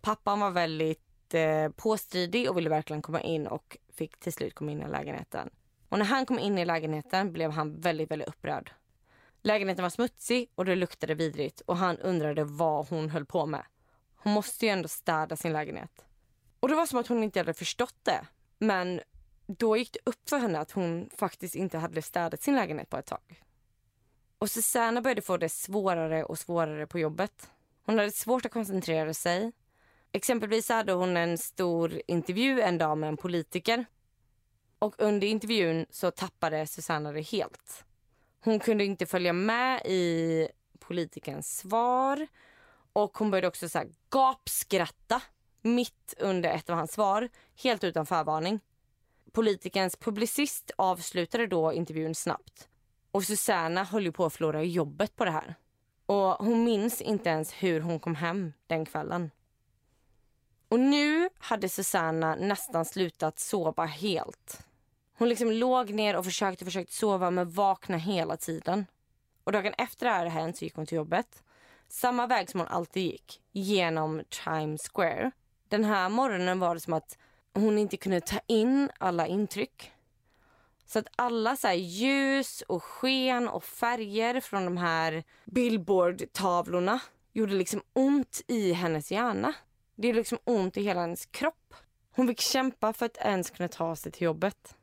pappan 0.00 0.40
var 0.40 0.50
väldigt 0.50 1.34
eh, 1.34 1.68
påstridig 1.68 2.50
och 2.50 2.56
ville 2.56 2.70
verkligen 2.70 3.02
komma 3.02 3.20
in 3.20 3.46
och 3.46 3.76
fick 3.92 4.16
till 4.16 4.32
slut 4.32 4.54
komma 4.54 4.70
in 4.70 4.82
i 4.82 4.88
lägenheten. 4.88 5.50
Och 5.88 5.98
när 5.98 6.06
han 6.06 6.26
kom 6.26 6.38
in 6.38 6.58
i 6.58 6.64
lägenheten 6.64 7.32
blev 7.32 7.50
han 7.50 7.80
väldigt, 7.80 8.10
väldigt 8.10 8.28
upprörd. 8.28 8.72
Lägenheten 9.42 9.82
var 9.82 9.90
smutsig 9.90 10.50
och 10.54 10.64
det 10.64 10.76
luktade 10.76 11.14
vidrigt 11.14 11.60
och 11.60 11.76
han 11.76 11.98
undrade 11.98 12.44
vad 12.44 12.88
hon 12.88 13.10
höll 13.10 13.26
på 13.26 13.46
med. 13.46 13.64
Hon 14.16 14.32
måste 14.32 14.66
ju 14.66 14.72
ändå 14.72 14.88
städa 14.88 15.36
sin 15.36 15.52
lägenhet. 15.52 16.04
Och 16.60 16.68
det 16.68 16.74
var 16.74 16.86
som 16.86 16.98
att 16.98 17.06
hon 17.06 17.22
inte 17.22 17.40
hade 17.40 17.54
förstått 17.54 17.96
det. 18.02 18.26
Men 18.58 19.00
då 19.48 19.76
gick 19.76 19.92
det 19.92 19.98
upp 20.04 20.28
för 20.28 20.38
henne 20.38 20.58
att 20.58 20.70
hon 20.70 21.10
faktiskt 21.16 21.54
inte 21.54 21.78
hade 21.78 22.02
städat 22.02 22.42
sin 22.42 22.56
lägenhet 22.56 22.90
på 22.90 22.96
ett 22.96 23.06
tag. 23.06 23.42
Och 24.38 24.50
Susanna 24.50 25.00
började 25.02 25.22
få 25.22 25.36
det 25.36 25.48
svårare 25.48 26.24
och 26.24 26.38
svårare 26.38 26.86
på 26.86 26.98
jobbet. 26.98 27.50
Hon 27.84 27.98
hade 27.98 28.10
svårt 28.10 28.46
att 28.46 28.52
koncentrera 28.52 29.14
sig. 29.14 29.52
Exempelvis 30.12 30.68
hade 30.68 30.92
hon 30.92 31.16
en 31.16 31.38
stor 31.38 32.02
intervju 32.06 32.60
en 32.60 32.78
dag 32.78 32.98
med 32.98 33.08
en 33.08 33.16
politiker. 33.16 33.84
Och 34.78 34.94
under 34.98 35.26
intervjun 35.26 35.86
så 35.90 36.10
tappade 36.10 36.66
Susanna 36.66 37.12
det 37.12 37.20
helt. 37.20 37.84
Hon 38.40 38.60
kunde 38.60 38.84
inte 38.84 39.06
följa 39.06 39.32
med 39.32 39.82
i 39.84 40.48
politikerns 40.78 41.58
svar. 41.58 42.26
Och 42.92 43.18
hon 43.18 43.30
började 43.30 43.48
också 43.48 43.68
så 43.68 43.78
här 43.78 43.88
gapskratta 44.10 45.22
mitt 45.62 46.14
under 46.18 46.50
ett 46.50 46.70
av 46.70 46.76
hans 46.76 46.92
svar, 46.92 47.28
helt 47.62 47.84
utan 47.84 48.06
förvarning. 48.06 48.60
Politikens 49.32 49.96
publicist 49.96 50.70
avslutade 50.76 51.46
då 51.46 51.72
intervjun 51.72 52.14
snabbt. 52.14 52.68
Och 53.10 53.24
Susanna 53.24 53.84
höll 53.84 54.04
ju 54.04 54.12
på 54.12 54.24
att 54.24 54.32
förlora 54.32 54.62
jobbet 54.62 55.16
på 55.16 55.24
det 55.24 55.30
här. 55.30 55.54
Och 56.06 56.46
hon 56.46 56.64
minns 56.64 57.00
inte 57.00 57.30
ens 57.30 57.52
hur 57.52 57.80
hon 57.80 58.00
kom 58.00 58.14
hem 58.14 58.52
den 58.66 58.84
kvällen. 58.84 59.30
Och 60.68 60.80
nu 60.80 61.28
hade 61.38 61.68
Susanna 61.68 62.34
nästan 62.34 62.84
slutat 62.84 63.38
sova 63.38 63.84
helt. 63.84 64.60
Hon 65.18 65.28
liksom 65.28 65.52
låg 65.52 65.90
ner 65.90 66.16
och 66.16 66.24
försökte, 66.24 66.64
försökte 66.64 66.94
sova 66.94 67.30
men 67.30 67.50
vaknade 67.50 68.02
hela 68.02 68.36
tiden. 68.36 68.86
Och 69.44 69.52
dagen 69.52 69.74
efter 69.78 70.06
det 70.06 70.12
här 70.12 70.26
hänt 70.26 70.56
så 70.56 70.64
gick 70.64 70.74
hon 70.74 70.86
till 70.86 70.96
jobbet. 70.96 71.42
Samma 71.88 72.26
väg 72.26 72.50
som 72.50 72.60
hon 72.60 72.68
alltid 72.68 73.02
gick, 73.02 73.40
genom 73.52 74.22
Times 74.44 74.88
Square. 74.94 75.30
Den 75.68 75.84
här 75.84 76.08
morgonen 76.08 76.58
var 76.58 76.74
det 76.74 76.80
som 76.80 76.92
att 76.92 77.18
hon 77.58 77.78
inte 77.78 77.96
kunde 77.96 78.20
ta 78.20 78.40
in 78.46 78.90
alla 78.98 79.26
intryck. 79.26 79.92
Så 80.86 80.98
att 80.98 81.08
alla 81.16 81.56
så 81.56 81.72
ljus 81.72 82.62
och 82.68 82.84
sken 82.84 83.48
och 83.48 83.64
färger 83.64 84.40
från 84.40 84.64
de 84.64 84.76
här 84.76 85.24
billboardtavlorna 85.44 87.00
gjorde 87.32 87.54
liksom 87.54 87.82
ont 87.92 88.42
i 88.46 88.72
hennes 88.72 89.12
hjärna. 89.12 89.54
Det 89.94 90.06
gjorde 90.08 90.18
liksom 90.18 90.38
ont 90.44 90.76
i 90.76 90.82
hela 90.82 91.00
hennes 91.00 91.26
kropp. 91.26 91.74
Hon 92.10 92.28
fick 92.28 92.40
kämpa 92.40 92.92
för 92.92 93.06
att 93.06 93.16
ens 93.16 93.50
kunna 93.50 93.68
ta 93.68 93.96
sig 93.96 94.12
till 94.12 94.22
jobbet. 94.22 94.76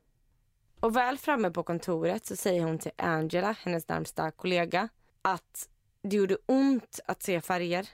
Och 0.80 0.96
väl 0.96 1.18
framme 1.18 1.52
på 1.52 1.64
kontoret 1.64 2.26
så 2.26 2.36
säger 2.36 2.64
hon 2.64 2.80
till 2.80 2.92
Angela, 2.96 3.56
hennes 3.64 3.88
närmsta 3.88 4.32
kollega, 4.32 4.90
att 5.22 5.70
det 6.02 6.16
gjorde 6.16 6.38
ont 6.46 7.00
att 7.06 7.24
se 7.24 7.42
färger. 7.42 7.90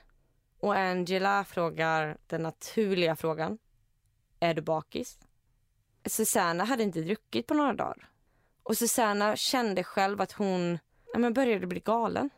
Och 0.60 0.74
Angela 0.74 1.44
frågar 1.44 2.16
den 2.26 2.42
naturliga 2.42 3.16
frågan. 3.16 3.58
Är 4.42 4.54
du 4.54 4.62
bakis? 4.62 5.18
Susanna 6.04 6.64
hade 6.64 6.82
inte 6.82 7.00
druckit 7.00 7.46
på 7.46 7.54
några 7.54 7.72
dagar. 7.72 8.08
Och 8.62 8.78
Susanna 8.78 9.36
kände 9.36 9.84
själv 9.84 10.20
att 10.20 10.32
hon 10.32 10.78
ja, 11.12 11.18
men 11.18 11.32
började 11.32 11.66
bli 11.66 11.80
galen. 11.80 12.30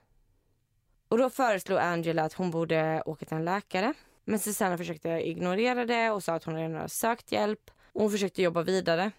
Och 1.09 1.19
då 1.19 1.31
föreslog 1.31 1.79
Angela 1.79 2.23
att 2.25 2.33
hon 2.33 2.51
borde 2.51 3.03
åka 3.07 3.27
till 3.27 3.37
en 3.37 3.45
läkare. 3.45 3.95
Men 4.25 4.39
Susanna 4.39 4.79
försökte 4.79 5.09
ignorera 5.09 5.85
det 5.85 6.11
och 6.11 6.25
sa 6.25 6.35
att 6.35 6.45
hon 6.45 6.57
redan 6.57 6.75
hade 6.75 6.89
sökt 6.89 7.33
hjälp. 7.33 7.71
Och 7.93 8.01
hon 8.01 8.11
försökte 8.11 8.43
jobba 8.43 8.63
vidare. 8.63 9.11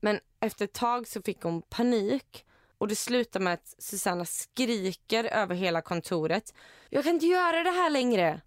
Men 0.00 0.20
efter 0.40 0.64
ett 0.64 0.72
tag 0.72 1.08
så 1.08 1.22
fick 1.22 1.42
hon 1.42 1.62
panik 1.62 2.46
och 2.78 2.88
det 2.88 2.96
slutar 2.96 3.40
med 3.40 3.54
att 3.54 3.74
Susanna 3.78 4.24
skriker 4.24 5.24
över 5.24 5.54
hela 5.54 5.82
kontoret. 5.82 6.54
Jag 6.88 7.04
kan 7.04 7.14
inte 7.14 7.26
göra 7.26 7.62
det 7.62 7.70
här 7.70 7.90
längre! 7.90 8.40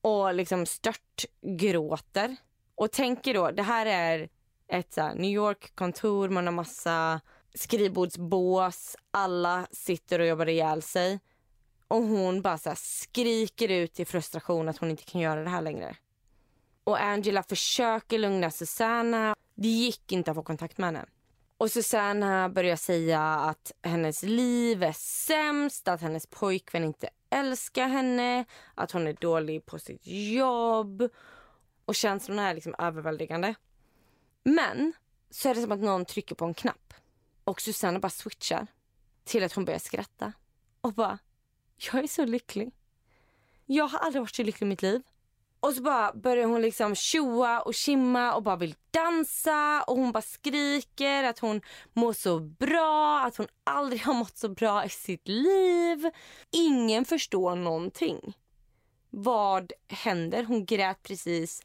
Och 0.00 0.34
liksom 0.34 0.66
stört 0.66 1.24
gråter. 1.42 2.36
Och 2.80 2.92
tänker 2.92 3.34
då, 3.34 3.50
det 3.50 3.62
här 3.62 3.86
är 3.86 4.28
ett 4.68 4.92
så 4.92 5.14
New 5.14 5.30
York-kontor, 5.30 6.28
man 6.28 6.46
har 6.46 6.52
massa 6.52 7.20
skrivbordsbås, 7.54 8.96
alla 9.10 9.66
sitter 9.70 10.18
och 10.18 10.26
jobbar 10.26 10.48
ihjäl 10.48 10.82
sig. 10.82 11.20
Och 11.88 12.02
hon 12.02 12.42
bara 12.42 12.58
så 12.58 12.72
skriker 12.76 13.68
ut 13.68 14.00
i 14.00 14.04
frustration 14.04 14.68
att 14.68 14.78
hon 14.78 14.90
inte 14.90 15.02
kan 15.02 15.20
göra 15.20 15.44
det 15.44 15.50
här 15.50 15.62
längre. 15.62 15.96
Och 16.84 17.02
Angela 17.02 17.42
försöker 17.42 18.18
lugna 18.18 18.50
Susanna. 18.50 19.36
Det 19.54 19.68
gick 19.68 20.12
inte 20.12 20.30
att 20.30 20.34
få 20.34 20.42
kontakt 20.42 20.78
med 20.78 20.86
henne. 20.86 21.06
Och 21.56 21.70
Susanna 21.70 22.48
börjar 22.48 22.76
säga 22.76 23.22
att 23.22 23.72
hennes 23.82 24.22
liv 24.22 24.82
är 24.82 24.92
sämst, 24.92 25.88
att 25.88 26.00
hennes 26.00 26.26
pojkvän 26.26 26.84
inte 26.84 27.08
älskar 27.30 27.88
henne, 27.88 28.44
att 28.74 28.90
hon 28.92 29.06
är 29.06 29.12
dålig 29.12 29.66
på 29.66 29.78
sitt 29.78 30.06
jobb. 30.06 31.10
Och 31.90 31.96
känslorna 31.96 32.48
är 32.48 32.54
liksom 32.54 32.74
överväldigande. 32.78 33.54
Men 34.44 34.92
så 35.30 35.48
är 35.48 35.54
det 35.54 35.60
som 35.62 35.72
att 35.72 35.80
någon 35.80 36.04
trycker 36.04 36.34
på 36.34 36.44
en 36.44 36.54
knapp. 36.54 36.94
Och 37.44 37.60
Susanna 37.60 37.98
bara 37.98 38.10
switchar 38.10 38.66
till 39.24 39.44
att 39.44 39.52
hon 39.52 39.64
börjar 39.64 39.78
skratta. 39.78 40.32
Och 40.80 40.94
bara, 40.94 41.18
jag 41.76 42.04
är 42.04 42.06
så 42.06 42.24
lycklig. 42.24 42.72
Jag 43.66 43.88
har 43.88 43.98
aldrig 43.98 44.22
varit 44.22 44.34
så 44.34 44.42
lycklig 44.42 44.66
i 44.66 44.68
mitt 44.68 44.82
liv. 44.82 45.02
Och 45.60 45.72
så 45.72 45.82
bara 45.82 46.12
börjar 46.12 46.46
hon 46.46 46.62
liksom 46.62 46.94
tjoa 46.94 47.60
och 47.60 47.74
kimma 47.74 48.34
och 48.34 48.42
bara 48.42 48.56
vill 48.56 48.74
dansa 48.90 49.82
och 49.86 49.96
hon 49.96 50.12
bara 50.12 50.22
skriker 50.22 51.24
att 51.24 51.38
hon 51.38 51.60
mår 51.92 52.12
så 52.12 52.40
bra, 52.40 53.20
att 53.20 53.36
hon 53.36 53.46
aldrig 53.64 54.02
har 54.02 54.14
mått 54.14 54.38
så 54.38 54.48
bra 54.48 54.84
i 54.84 54.88
sitt 54.88 55.28
liv. 55.28 56.10
Ingen 56.50 57.04
förstår 57.04 57.56
någonting. 57.56 58.36
Vad 59.10 59.72
händer? 59.88 60.44
Hon 60.44 60.64
grät 60.64 61.02
precis 61.02 61.62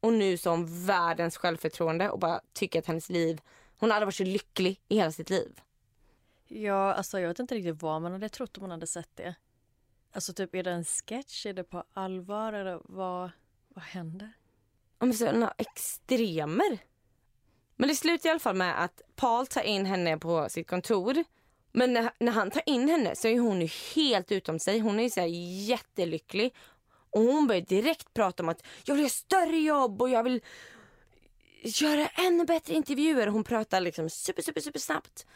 och 0.00 0.12
nu 0.12 0.36
som 0.36 0.86
världens 0.86 1.36
självförtroende 1.36 2.10
och 2.10 2.18
bara 2.18 2.40
tycker 2.52 2.78
att 2.78 2.86
hennes 2.86 3.08
liv, 3.08 3.40
hon 3.78 3.90
hade 3.90 4.06
varit 4.06 4.14
så 4.14 4.24
lycklig 4.24 4.80
i 4.88 4.96
hela 4.96 5.12
sitt 5.12 5.30
liv. 5.30 5.60
Ja, 6.48 6.94
alltså 6.94 7.20
jag 7.20 7.28
vet 7.28 7.38
inte 7.38 7.54
riktigt 7.54 7.82
vad 7.82 8.02
man 8.02 8.12
hade 8.12 8.28
trott 8.28 8.56
om 8.56 8.62
man 8.62 8.70
hade 8.70 8.86
sett 8.86 9.10
det. 9.14 9.34
Alltså 10.12 10.32
typ, 10.32 10.54
är 10.54 10.62
det 10.62 10.70
en 10.70 10.84
sketch? 10.84 11.46
Är 11.46 11.52
det 11.52 11.64
på 11.64 11.84
allvar? 11.92 12.52
Eller 12.52 12.80
vad, 12.84 13.30
vad 13.68 13.84
händer? 13.84 14.32
Om 14.98 15.12
sådana 15.12 15.54
extremer. 15.58 16.78
Men 17.76 17.88
det 17.88 17.94
slutar 17.94 18.28
i 18.28 18.30
alla 18.30 18.40
fall 18.40 18.56
med 18.56 18.84
att 18.84 19.02
Paul 19.16 19.46
tar 19.46 19.62
in 19.62 19.86
henne 19.86 20.18
på 20.18 20.48
sitt 20.48 20.68
kontor. 20.68 21.24
Men 21.72 21.92
när, 21.92 22.10
när 22.18 22.32
han 22.32 22.50
tar 22.50 22.62
in 22.66 22.88
henne 22.88 23.16
så 23.16 23.28
är 23.28 23.40
hon 23.40 23.60
ju 23.60 23.68
helt 23.94 24.32
utom 24.32 24.58
sig. 24.58 24.78
Hon 24.78 25.00
är 25.00 25.08
så 25.08 25.26
jättelycklig. 25.66 26.54
Och 27.10 27.22
hon 27.22 27.46
börjar 27.46 27.62
direkt 27.62 28.14
prata 28.14 28.42
om 28.42 28.48
att 28.48 28.66
jag 28.84 28.94
vill 28.94 29.04
ha 29.04 29.10
större 29.10 29.58
jobb 29.58 30.02
och 30.02 30.10
jag 30.10 30.22
vill 30.22 30.40
göra 31.62 32.08
ännu 32.08 32.44
bättre 32.44 32.74
intervjuer. 32.74 33.26
Hon 33.26 33.44
pratar 33.44 33.80
liksom 33.80 34.10
super, 34.10 34.42
super, 34.42 34.60
super 34.60 34.78
snabbt. 34.80 35.26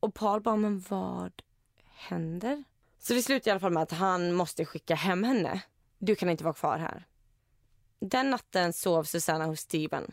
Och 0.00 0.14
Paul 0.14 0.40
bara, 0.40 0.56
men 0.56 0.84
vad 0.88 1.42
händer? 1.94 2.64
Så 2.98 3.14
det 3.14 3.22
slutar 3.22 3.48
i 3.48 3.52
alla 3.52 3.60
fall 3.60 3.72
med 3.72 3.82
att 3.82 3.92
han 3.92 4.32
måste 4.32 4.64
skicka 4.64 4.94
hem 4.94 5.24
henne. 5.24 5.62
Du 5.98 6.14
kan 6.14 6.30
inte 6.30 6.44
vara 6.44 6.54
kvar 6.54 6.78
här. 6.78 7.06
Den 8.00 8.30
natten 8.30 8.72
sov 8.72 9.04
Susanna 9.04 9.46
hos 9.46 9.60
Steven. 9.60 10.12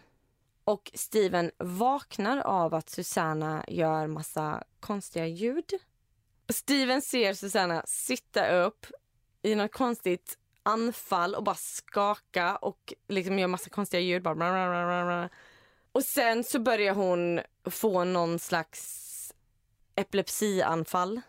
Och 0.64 0.92
Steven 0.94 1.52
vaknar 1.58 2.38
av 2.38 2.74
att 2.74 2.90
Susanna 2.90 3.66
gör 3.68 4.08
massa 4.08 4.64
konstiga 4.80 5.28
ljud. 5.28 5.74
Steven 6.50 7.02
ser 7.02 7.34
Susanna 7.34 7.84
sitta 7.88 8.64
upp 8.64 8.86
i 9.42 9.56
något 9.56 9.72
konstigt 9.72 10.38
anfall 10.64 11.36
och 11.36 11.44
bara 11.44 11.56
skaka 11.56 12.56
och 12.56 12.94
liksom 13.08 13.40
gör 13.40 13.48
massa 13.48 13.70
konstiga 13.70 14.02
ljud. 14.02 14.24
Bara 14.24 15.30
och 15.92 16.04
sen 16.04 16.44
så 16.44 16.60
börjar 16.60 16.94
hon 16.94 17.42
få 17.66 18.04
någon 18.04 18.40
slags 18.40 19.34
epilepsianfall. 19.96 21.22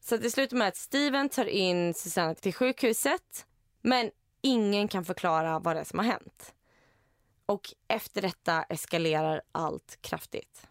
Så 0.00 0.16
det 0.16 0.30
slutar 0.30 0.56
med 0.56 0.68
att 0.68 0.76
Steven 0.76 1.28
tar 1.28 1.44
in 1.44 1.94
Susanna 1.94 2.34
till 2.34 2.54
sjukhuset 2.54 3.46
men 3.82 4.10
ingen 4.40 4.88
kan 4.88 5.04
förklara 5.04 5.58
vad 5.58 5.76
det 5.76 5.80
är 5.80 5.84
som 5.84 5.98
har 5.98 6.06
hänt. 6.06 6.54
Och 7.46 7.74
efter 7.88 8.22
detta 8.22 8.62
eskalerar 8.62 9.42
allt 9.52 9.98
kraftigt. 10.00 10.66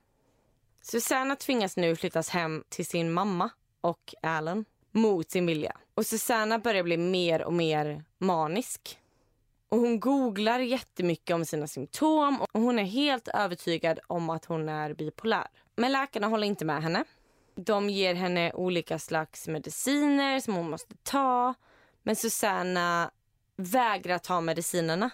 Susanna 0.82 1.36
tvingas 1.36 1.78
nu 1.78 1.96
flyttas 1.96 2.30
hem 2.30 2.64
till 2.70 2.86
sin 2.86 3.12
mamma 3.12 3.50
och 3.82 4.14
Alan 4.22 4.66
mot 4.92 5.32
sin 5.32 5.46
vilja. 5.46 5.78
Och 5.96 6.06
Susanna 6.06 6.60
börjar 6.60 6.84
bli 6.84 6.98
mer 6.98 7.44
och 7.44 7.54
mer 7.54 8.04
manisk. 8.18 9.00
Och 9.70 9.78
hon 9.78 10.00
googlar 10.00 10.60
jättemycket 10.60 11.34
om 11.34 11.46
sina 11.46 11.68
symptom 11.68 12.42
och 12.42 12.62
hon 12.62 12.80
är 12.80 12.84
helt 12.84 13.28
övertygad 13.28 14.00
om 14.08 14.30
att 14.30 14.46
hon 14.46 14.70
är 14.70 14.94
bipolär. 14.94 15.48
Men 15.76 15.92
läkarna 15.92 16.28
håller 16.28 16.48
inte 16.48 16.66
med 16.66 16.84
henne. 16.84 17.04
De 17.56 17.90
ger 17.90 18.14
henne 18.14 18.54
olika 18.54 19.00
slags 19.00 19.48
mediciner 19.48 20.40
som 20.40 20.54
hon 20.54 20.70
måste 20.70 20.96
ta. 21.04 21.54
Men 22.04 22.16
Susanna 22.16 23.12
vägrar 23.56 24.18
ta 24.18 24.42
medicinerna. 24.42 25.10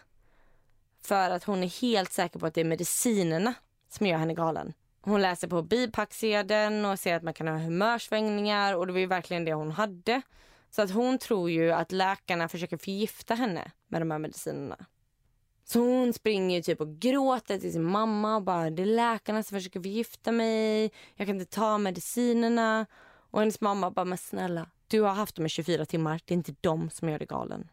För 1.04 1.30
att 1.30 1.44
hon 1.44 1.64
är 1.64 1.82
helt 1.82 2.12
säker 2.12 2.40
på 2.40 2.46
att 2.46 2.54
det 2.54 2.62
är 2.62 2.66
medicinerna 2.66 3.54
som 3.90 4.08
gör 4.08 4.18
henne 4.18 4.34
galen. 4.34 4.74
Hon 5.02 5.22
läser 5.22 5.48
på 5.48 5.62
bipacksedeln 5.62 6.86
och 6.86 7.00
ser 7.00 7.16
att 7.16 7.24
man 7.24 7.34
kan 7.34 7.48
ha 7.48 7.58
humörsvängningar 7.58 8.76
och 8.76 8.88
det 8.88 8.94
var 8.94 9.00
ju 9.00 9.06
verkligen 9.06 9.46
det 9.46 9.54
hon 9.54 9.72
hade. 9.72 10.22
Så 10.72 10.82
att 10.82 10.92
hon 10.92 11.18
tror 11.18 11.50
ju 11.50 11.72
att 11.72 11.92
läkarna 11.92 12.50
försöker 12.50 12.78
förgifta 12.78 13.36
henne 13.36 13.72
med 13.88 14.02
de 14.02 14.12
här 14.12 14.20
medicinerna. 14.20 14.86
Så 15.64 15.80
hon 15.80 16.14
springer 16.14 16.62
typ 16.62 16.82
och 16.82 17.00
gråter 17.00 17.60
till 17.60 17.72
sin 17.72 17.84
mamma 17.84 18.36
och 18.36 18.44
bara 18.44 18.70
det 18.70 18.82
är 18.82 18.86
läkarna 18.86 19.44
som 19.44 19.58
försöker 19.58 19.82
förgifta 19.82 20.32
mig. 20.32 20.92
Jag 21.16 21.28
kan 21.28 21.40
inte 21.40 21.56
ta 21.56 21.78
medicinerna. 21.78 22.86
Och 23.32 23.40
hennes 23.40 23.62
mamma 23.62 23.92
bara 23.92 24.06
men 24.06 24.18
snälla 24.18 24.68
du 24.92 25.02
har 25.02 25.14
haft 25.14 25.36
dem 25.36 25.46
i 25.46 25.50
24 25.50 25.86
timmar. 25.86 26.22
Det 26.26 26.34
är 26.34 26.36
inte 26.36 26.56
de 26.62 26.90
som 26.90 27.10
gör 27.10 27.20
dig 27.20 27.28
galen. 27.28 27.70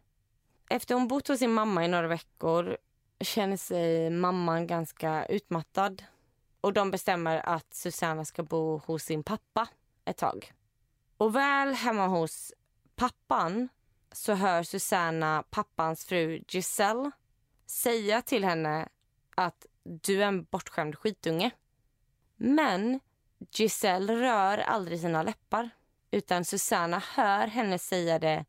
Efter 0.71 0.95
hon 0.95 1.09
bott 1.09 1.29
hos 1.29 1.39
sin 1.39 1.53
mamma 1.53 1.85
i 1.85 1.89
några 1.89 2.09
veckor 2.09 2.77
känner 3.21 3.57
sig 3.57 4.11
mamman 4.11 4.67
ganska 4.67 5.27
utmattad. 5.27 6.05
Och 6.61 6.73
de 6.73 6.91
bestämmer 6.91 7.49
att 7.49 7.75
Susanna 7.75 8.25
ska 8.25 8.43
bo 8.43 8.79
hos 8.79 9.03
sin 9.03 9.23
pappa 9.23 9.69
ett 10.05 10.17
tag. 10.17 10.53
Och 11.17 11.37
väl 11.37 11.75
hemma 11.75 12.07
hos 12.07 12.53
pappan 12.99 13.69
så 14.13 14.35
hör 14.35 14.63
Susanna 14.63 15.45
pappans 15.51 16.05
fru 16.05 16.43
Giselle 16.49 17.11
säga 17.67 18.23
till 18.23 18.45
henne 18.45 18.89
att 19.35 19.67
du 19.83 20.23
är 20.23 20.27
en 20.27 20.45
bortskämd 20.45 20.99
skitunge. 20.99 21.51
Men 22.37 23.01
Giselle 23.51 24.15
rör 24.17 24.59
aldrig 24.59 25.01
sina 25.01 25.23
läppar 25.23 25.71
utan 26.11 26.45
Susanna 26.45 27.03
hör 27.15 27.47
henne 27.47 27.79
säga 27.79 28.19
det 28.19 28.45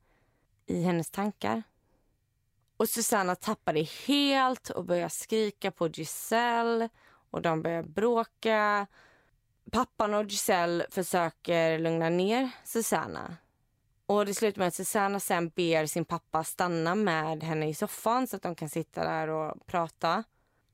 i 0.65 0.83
hennes 0.83 1.09
tankar. 1.09 1.63
Och 2.77 2.89
Susanna 2.89 3.35
tappar 3.35 3.73
det 3.73 3.89
helt 4.07 4.69
och 4.69 4.85
börjar 4.85 5.09
skrika 5.09 5.71
på 5.71 5.87
Giselle 5.87 6.89
och 7.31 7.41
de 7.41 7.61
börjar 7.61 7.83
bråka. 7.83 8.87
Pappan 9.71 10.13
och 10.13 10.25
Giselle 10.25 10.85
försöker 10.89 11.79
lugna 11.79 12.09
ner 12.09 12.49
Susanna 12.63 13.37
och 14.09 14.25
det 14.25 14.33
slutar 14.33 14.59
med 14.59 14.67
att 14.67 14.75
Susanna 14.75 15.19
sen 15.19 15.49
ber 15.49 15.85
sin 15.85 16.05
pappa 16.05 16.43
stanna 16.43 16.95
med 16.95 17.43
henne 17.43 17.69
i 17.69 17.73
soffan 17.73 18.27
så 18.27 18.35
att 18.35 18.41
de 18.41 18.55
kan 18.55 18.69
sitta 18.69 19.03
där 19.03 19.27
och 19.27 19.65
prata. 19.65 20.23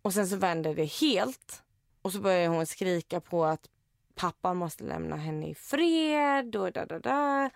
Och 0.01 0.13
sen 0.13 0.27
så 0.27 0.35
vänder 0.35 0.75
det 0.75 0.85
helt. 0.85 1.63
Och 2.01 2.11
så 2.11 2.19
börjar 2.19 2.49
hon 2.49 2.65
skrika 2.65 3.19
på 3.19 3.45
att 3.45 3.69
pappan 4.15 4.57
måste 4.57 4.83
lämna 4.83 5.15
henne 5.15 5.49
i 5.49 5.55
fred 5.55 6.55
och 6.55 6.71
da, 6.71 6.85
da, 6.85 6.99
da. 6.99 7.49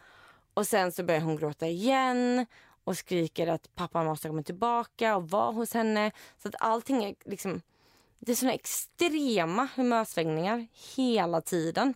Och 0.53 0.67
sen 0.67 0.91
så 0.91 1.03
börjar 1.03 1.21
hon 1.21 1.37
gråta 1.37 1.67
igen 1.67 2.45
och 2.83 2.97
skriker 2.97 3.47
att 3.47 3.75
pappan 3.75 4.05
måste 4.05 4.27
komma 4.27 4.43
tillbaka 4.43 5.15
och 5.15 5.29
vara 5.29 5.51
hos 5.51 5.73
henne. 5.73 6.11
Så 6.37 6.47
att 6.47 6.55
allting 6.59 7.03
är 7.03 7.15
liksom... 7.25 7.61
Det 8.19 8.31
är 8.31 8.35
såna 8.35 8.53
extrema 8.53 9.67
humörsvängningar 9.75 10.67
hela 10.95 11.41
tiden. 11.41 11.93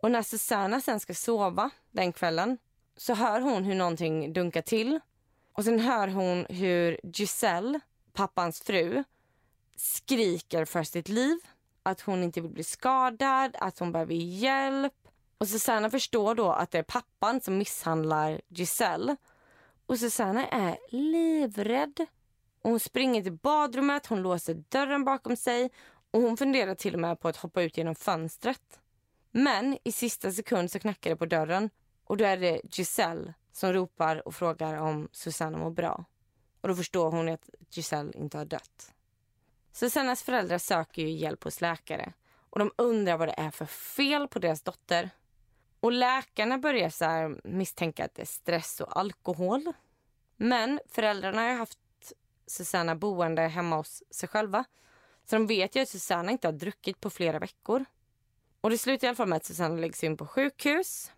Och 0.00 0.10
när 0.10 0.22
Susanna 0.22 0.80
sen 0.80 1.00
ska 1.00 1.14
sova 1.14 1.70
den 1.92 2.12
kvällen 2.12 2.58
så 2.96 3.14
hör 3.14 3.40
hon 3.40 3.64
hur 3.64 3.74
någonting 3.74 4.32
dunkar 4.32 4.62
till. 4.62 5.00
Och 5.52 5.64
sen 5.64 5.80
hör 5.80 6.08
hon 6.08 6.46
hur 6.48 7.00
Giselle, 7.02 7.80
pappans 8.12 8.60
fru, 8.60 9.04
skriker 9.76 10.64
för 10.64 10.82
sitt 10.82 11.08
liv. 11.08 11.38
Att 11.82 12.00
hon 12.00 12.22
inte 12.22 12.40
vill 12.40 12.50
bli 12.50 12.64
skadad, 12.64 13.56
att 13.58 13.78
hon 13.78 13.92
behöver 13.92 14.14
hjälp. 14.14 14.94
Och 15.38 15.48
Susanna 15.48 15.90
förstår 15.90 16.34
då 16.34 16.52
att 16.52 16.70
det 16.70 16.78
är 16.78 16.82
pappan 16.82 17.40
som 17.40 17.58
misshandlar 17.58 18.40
Giselle. 18.48 19.16
Och 19.86 19.98
Susanna 19.98 20.48
är 20.48 20.78
livrädd. 20.88 22.06
Och 22.62 22.70
hon 22.70 22.80
springer 22.80 23.22
till 23.22 23.32
badrummet, 23.32 24.06
hon 24.06 24.22
låser 24.22 24.64
dörren 24.68 25.04
bakom 25.04 25.36
sig 25.36 25.70
och 26.10 26.20
hon 26.20 26.36
funderar 26.36 26.74
till 26.74 26.94
och 26.94 27.00
med 27.00 27.20
på 27.20 27.28
att 27.28 27.36
hoppa 27.36 27.62
ut 27.62 27.76
genom 27.76 27.94
fönstret. 27.94 28.80
Men 29.30 29.78
i 29.84 29.92
sista 29.92 30.32
sekund 30.32 30.70
så 30.70 30.78
knackar 30.78 31.10
det 31.10 31.16
på 31.16 31.26
dörren 31.26 31.70
och 32.12 32.18
då 32.18 32.24
är 32.24 32.36
det 32.36 32.60
Giselle 32.64 33.34
som 33.52 33.72
ropar 33.72 34.28
och 34.28 34.34
frågar 34.34 34.74
om 34.74 35.08
Susanna 35.12 35.58
mår 35.58 35.70
bra. 35.70 36.04
Och 36.60 36.68
då 36.68 36.74
förstår 36.74 37.10
hon 37.10 37.28
att 37.28 37.50
Giselle 37.70 38.12
inte 38.14 38.38
har 38.38 38.44
dött. 38.44 38.94
Susannas 39.72 40.22
föräldrar 40.22 40.58
söker 40.58 41.02
ju 41.02 41.10
hjälp 41.10 41.44
hos 41.44 41.60
läkare 41.60 42.12
och 42.50 42.58
de 42.58 42.70
undrar 42.76 43.16
vad 43.16 43.28
det 43.28 43.34
är 43.36 43.50
för 43.50 43.66
fel 43.66 44.28
på 44.28 44.38
deras 44.38 44.62
dotter. 44.62 45.10
Och 45.80 45.92
läkarna 45.92 46.58
börjar 46.58 46.90
så 46.90 47.36
misstänka 47.44 48.04
att 48.04 48.14
det 48.14 48.22
är 48.22 48.26
stress 48.26 48.80
och 48.80 48.98
alkohol. 48.98 49.72
Men 50.36 50.80
föräldrarna 50.88 51.40
har 51.40 51.54
haft 51.54 51.78
Susanna 52.46 52.96
boende 52.96 53.42
hemma 53.42 53.76
hos 53.76 54.02
sig 54.10 54.28
själva. 54.28 54.64
Så 55.24 55.36
de 55.36 55.46
vet 55.46 55.76
ju 55.76 55.80
att 55.80 55.88
Susanna 55.88 56.32
inte 56.32 56.48
har 56.48 56.52
druckit 56.52 57.00
på 57.00 57.10
flera 57.10 57.38
veckor. 57.38 57.84
Och 58.60 58.70
det 58.70 58.78
slutar 58.78 59.06
i 59.06 59.08
alla 59.08 59.16
fall 59.16 59.28
med 59.28 59.36
att 59.36 59.44
Susanna 59.44 59.76
läggs 59.76 60.04
in 60.04 60.16
på 60.16 60.26
sjukhus. 60.26 61.10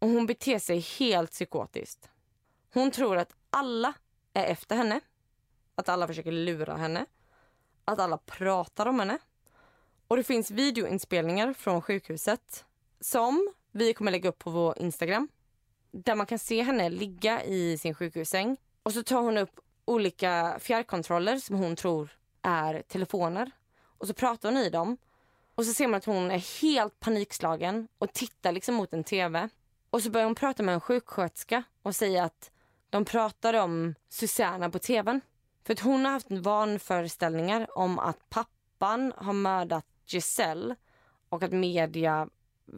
Och 0.00 0.08
hon 0.08 0.26
beter 0.26 0.58
sig 0.58 0.78
helt 0.78 1.30
psykotiskt. 1.30 2.10
Hon 2.72 2.90
tror 2.90 3.16
att 3.16 3.32
alla 3.50 3.94
är 4.34 4.44
efter 4.44 4.76
henne. 4.76 5.00
Att 5.74 5.88
alla 5.88 6.06
försöker 6.06 6.32
lura 6.32 6.76
henne. 6.76 7.06
Att 7.84 7.98
alla 7.98 8.18
pratar 8.18 8.86
om 8.86 8.98
henne. 8.98 9.18
Och 10.08 10.16
det 10.16 10.22
finns 10.22 10.50
videoinspelningar 10.50 11.52
från 11.52 11.82
sjukhuset 11.82 12.64
som 13.00 13.52
vi 13.72 13.94
kommer 13.94 14.10
lägga 14.10 14.28
upp 14.28 14.38
på 14.38 14.50
vår 14.50 14.78
Instagram. 14.78 15.28
där 15.92 16.14
man 16.14 16.26
kan 16.26 16.38
se 16.38 16.62
henne 16.62 16.88
ligga 16.88 17.44
i 17.44 17.78
sin 17.78 17.94
sjukhussäng. 17.94 18.56
Och 18.82 18.92
så 18.92 19.02
tar 19.02 19.20
hon 19.22 19.38
upp 19.38 19.60
olika 19.84 20.58
fjärrkontroller 20.60 21.36
som 21.36 21.56
hon 21.56 21.76
tror 21.76 22.10
är 22.42 22.82
telefoner. 22.82 23.50
Och 23.98 24.06
så 24.06 24.14
pratar 24.14 24.48
hon 24.52 24.58
i 24.58 24.70
dem. 24.70 24.96
Och 25.54 25.66
så 25.66 25.72
ser 25.72 25.88
man 25.88 25.98
att 25.98 26.04
hon 26.04 26.30
är 26.30 26.60
helt 26.62 27.00
panikslagen 27.00 27.88
och 27.98 28.12
tittar 28.12 28.52
liksom 28.52 28.74
mot 28.74 28.92
en 28.92 29.04
tv. 29.04 29.48
Och 29.90 30.02
så 30.02 30.10
börjar 30.10 30.24
hon 30.24 30.34
prata 30.34 30.62
med 30.62 30.74
en 30.74 30.80
sjuksköterska 30.80 31.62
och 31.82 31.96
säga 31.96 32.24
att 32.24 32.50
de 32.90 33.04
pratar 33.04 33.54
om 33.54 33.94
Susanna 34.08 34.70
på 34.70 34.78
tvn. 34.78 35.20
För 35.64 35.72
att 35.72 35.80
hon 35.80 36.04
har 36.04 36.12
haft 36.12 36.30
vanföreställningar 36.30 37.78
om 37.78 37.98
att 37.98 38.28
pappan 38.28 39.12
har 39.16 39.32
mördat 39.32 39.86
Giselle 40.06 40.76
och 41.28 41.42
att 41.42 41.52
media 41.52 42.28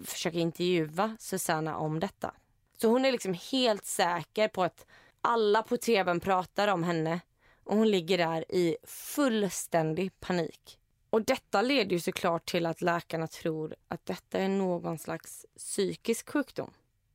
försöker 0.05 0.39
intervjua 0.39 1.17
Susanna 1.19 1.77
om 1.77 2.01
detta. 2.01 2.35
Så 2.77 2.89
hon 2.89 3.05
är 3.05 3.13
liksom 3.13 3.35
helt 3.53 3.85
säker 3.85 4.49
på 4.49 4.63
att 4.63 4.87
alla 5.21 5.63
på 5.63 5.77
tvn 5.77 6.21
pratar 6.21 6.69
om 6.69 6.85
henne 6.85 7.21
och 7.65 7.77
hon 7.77 7.91
ligger 7.91 8.19
där 8.19 8.53
i 8.53 8.77
fullständig 8.85 10.21
panik. 10.21 10.79
Och 11.11 11.23
detta 11.23 11.63
leder 11.63 11.93
ju 11.93 12.01
såklart 12.01 12.51
till 12.51 12.67
att 12.67 12.83
läkarna 12.83 13.27
tror 13.27 13.75
att 13.89 14.07
detta 14.07 14.39
är 14.39 14.49
någon 14.49 14.99
slags 14.99 15.47
psykisk 15.57 16.31
sjukdom. 16.31 16.71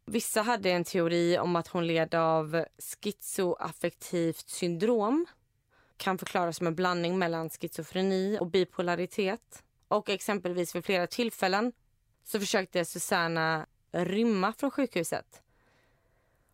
Vissa 0.10 0.42
hade 0.42 0.72
en 0.72 0.84
teori 0.84 1.38
om 1.38 1.56
att 1.56 1.68
hon 1.68 1.88
led 1.88 2.16
av 2.16 2.66
schizoaffektivt 2.78 4.50
syndrom. 4.50 5.26
Kan 5.98 6.18
förklaras 6.18 6.58
som 6.58 6.68
en 6.68 6.76
blandning 6.76 7.18
mellan 7.18 7.50
schizofreni 7.50 8.38
och 8.40 8.48
bipolaritet. 8.48 9.64
Och 9.88 10.10
exempelvis 10.10 10.76
vid 10.76 10.86
flera 10.86 11.08
tillfällen 11.08 11.74
så 12.24 12.40
försökte 12.40 12.86
Susanna 12.86 13.66
rymma 13.92 14.54
från 14.54 14.72
sjukhuset. 14.72 15.42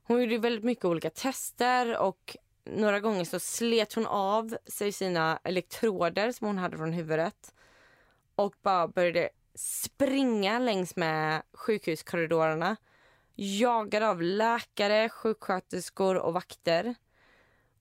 Hon 0.04 0.22
gjorde 0.22 0.38
väldigt 0.38 0.64
mycket 0.64 0.86
olika 0.86 1.10
tester 1.10 1.98
och 1.98 2.38
några 2.64 3.00
gånger 3.00 3.26
så 3.26 3.40
slet 3.40 3.94
hon 3.94 4.06
av 4.06 4.58
sig 4.66 4.92
sina 4.92 5.40
elektroder 5.44 6.32
som 6.32 6.48
hon 6.48 6.58
hade 6.58 6.78
från 6.78 6.94
huvudet 6.94 7.54
och 8.36 8.56
bara 8.62 8.88
började 8.88 9.30
springa 9.56 10.60
längs 10.60 10.96
med 10.96 11.42
sjukhuskorridorerna 11.54 12.78
jagad 13.36 14.04
av 14.04 14.22
läkare, 14.22 15.10
sjuksköterskor 15.10 16.16
och 16.16 16.34
vakter. 16.34 16.96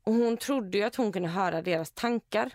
Och 0.02 0.14
Hon 0.14 0.36
trodde 0.36 0.78
ju 0.78 0.84
att 0.84 0.96
hon 0.96 1.12
kunde 1.12 1.28
höra 1.28 1.62
deras 1.62 1.90
tankar. 1.90 2.50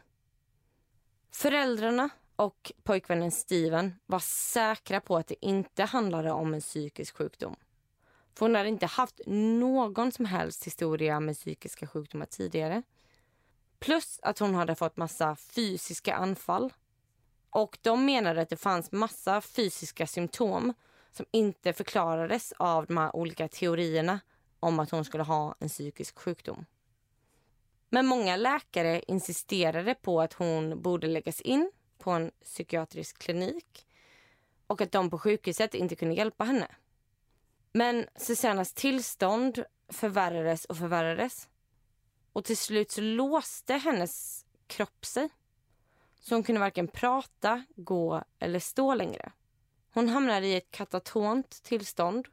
Föräldrarna 1.32 2.10
och 2.36 2.72
pojkvännen 2.84 3.32
Steven 3.32 3.96
var 4.06 4.20
säkra 4.20 5.02
på 5.02 5.18
att 5.18 5.28
det 5.28 5.46
inte 5.46 5.84
handlade 5.84 6.32
om 6.32 6.54
en 6.54 6.62
psykisk 6.62 7.18
sjukdom. 7.18 7.56
För 8.34 8.46
hon 8.46 8.56
hade 8.56 8.70
inte 8.70 8.86
haft 8.86 9.22
någon 9.28 10.12
som 10.12 10.26
helst 10.26 10.68
historia 10.68 11.20
med 11.20 11.36
psykiska 11.36 11.88
sjukdomar 11.88 12.26
tidigare. 12.26 12.84
Plus 13.80 14.20
att 14.24 14.40
hon 14.40 14.56
hade 14.56 14.76
fått 14.76 14.98
massa 14.98 15.36
fysiska 15.36 16.16
anfall. 16.16 16.74
Och 17.50 17.78
de 17.82 18.06
menade 18.06 18.42
att 18.42 18.50
det 18.50 18.58
fanns 18.58 18.92
massa 18.92 19.42
fysiska 19.42 20.08
symptom 20.08 20.74
som 21.12 21.26
inte 21.32 21.74
förklarades 21.74 22.54
av 22.58 22.86
de 22.86 22.98
här 22.98 23.15
olika 23.15 23.48
teorierna 23.48 24.20
om 24.60 24.80
att 24.80 24.91
hon 24.91 25.06
skulle 25.06 25.24
ha 25.24 25.56
en 25.60 25.70
psykisk 25.70 26.20
sjukdom. 26.20 26.65
Men 27.89 28.06
många 28.06 28.36
läkare 28.36 29.02
insisterade 29.08 29.96
på 29.96 30.22
att 30.22 30.34
hon 30.34 30.82
borde 30.82 31.08
läggas 31.08 31.41
in 31.41 31.72
på 31.98 32.12
en 32.12 32.32
psykiatrisk 32.43 33.17
klinik 33.20 33.88
och 34.67 34.82
att 34.82 34.91
de 34.91 35.10
på 35.10 35.20
sjukhuset 35.20 35.74
inte 35.74 35.96
kunde 35.96 36.15
hjälpa 36.15 36.43
henne. 36.43 36.67
Men 37.72 38.06
Susannas 38.15 38.74
tillstånd 38.74 39.63
förvärrades 39.89 40.65
och 40.65 40.78
förvärrades. 40.78 41.48
Och 42.34 42.46
till 42.46 42.58
slut 42.58 42.91
så 42.91 43.02
låste 43.02 43.74
hennes 43.74 44.46
kropp 44.67 45.06
sig. 45.06 45.30
Så 46.20 46.36
hon 46.36 46.43
kunde 46.43 46.62
varken 46.62 46.88
prata, 46.88 47.65
gå 47.76 48.24
eller 48.39 48.60
stå 48.60 48.96
längre. 48.96 49.32
Hon 49.93 50.10
hamnade 50.10 50.47
i 50.47 50.56
ett 50.56 50.71
katatont 50.71 51.63
tillstånd. 51.63 52.28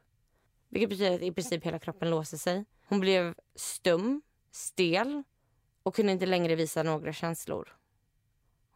Vilket 0.69 0.89
betyder 0.89 1.15
att 1.15 1.21
i 1.21 1.31
princip 1.31 1.65
hela 1.65 1.79
kroppen 1.79 2.09
låser 2.09 2.37
sig. 2.37 2.65
Hon 2.87 2.99
blev 2.99 3.35
stum, 3.55 4.21
stel 4.51 5.23
och 5.83 5.95
kunde 5.95 6.11
inte 6.11 6.25
längre 6.25 6.55
visa 6.55 6.83
några 6.83 7.13
känslor. 7.13 7.75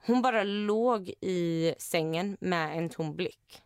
Hon 0.06 0.22
bara 0.22 0.44
låg 0.44 1.14
i 1.22 1.76
sängen 1.78 2.38
med 2.40 2.78
en 2.78 2.90
tom 2.90 3.16
blick. 3.16 3.62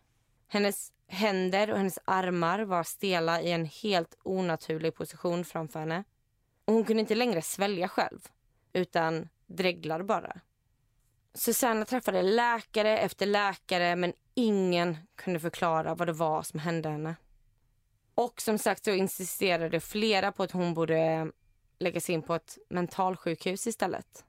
Hennes 0.48 0.92
händer 1.06 1.70
och 1.70 1.76
hennes 1.76 1.98
armar 2.04 2.60
var 2.60 2.82
stela 2.82 3.42
i 3.42 3.52
en 3.52 3.66
helt 3.66 4.18
onaturlig 4.22 4.94
position 4.94 5.44
framför 5.44 5.80
henne. 5.80 6.04
Och 6.64 6.74
hon 6.74 6.84
kunde 6.84 7.00
inte 7.00 7.14
längre 7.14 7.42
svälja 7.42 7.88
själv, 7.88 8.28
utan 8.72 9.28
dreglar 9.46 10.02
bara. 10.02 10.40
Susanna 11.34 11.84
träffade 11.84 12.22
läkare 12.22 12.98
efter 12.98 13.26
läkare 13.26 13.96
men 13.96 14.12
ingen 14.34 14.96
kunde 15.16 15.40
förklara 15.40 15.94
vad 15.94 16.08
det 16.08 16.12
var 16.12 16.42
som 16.42 16.60
hände 16.60 16.88
henne. 16.88 17.16
Och 18.14 18.40
som 18.40 18.58
sagt 18.58 18.84
så 18.84 18.90
insisterade 18.90 19.80
flera 19.80 20.32
på 20.32 20.42
att 20.42 20.50
hon 20.50 20.74
borde 20.74 20.98
eh, 20.98 21.26
läggas 21.78 22.10
in 22.10 22.22
på 22.22 22.34
ett 22.34 22.58
mentalsjukhus 22.68 23.66
istället. 23.66 24.24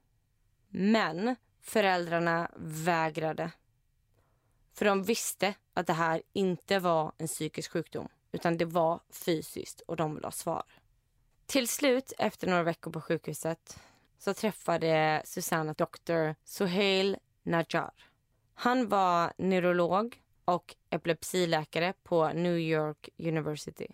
Men 0.69 1.35
föräldrarna 1.61 2.51
vägrade. 2.57 3.51
För 4.73 4.85
de 4.85 5.03
visste 5.03 5.53
att 5.73 5.87
det 5.87 5.93
här 5.93 6.21
inte 6.33 6.79
var 6.79 7.11
en 7.17 7.27
psykisk 7.27 7.71
sjukdom 7.71 8.07
utan 8.31 8.57
det 8.57 8.65
var 8.65 8.99
fysiskt 9.09 9.81
och 9.81 9.95
de 9.95 10.15
ville 10.15 10.27
ha 10.27 10.31
svar. 10.31 10.63
Till 11.45 11.67
slut, 11.67 12.13
efter 12.17 12.47
några 12.47 12.63
veckor 12.63 12.91
på 12.91 13.01
sjukhuset, 13.01 13.79
så 14.25 14.33
träffade 14.33 15.21
Susanna 15.25 15.73
doktor 15.73 16.35
Suhail 16.43 17.17
Najjar. 17.43 17.93
Han 18.53 18.89
var 18.89 19.33
neurolog 19.37 20.21
och 20.45 20.75
epilepsiläkare 20.89 21.93
på 22.03 22.27
New 22.27 22.57
York 22.57 23.09
University. 23.17 23.87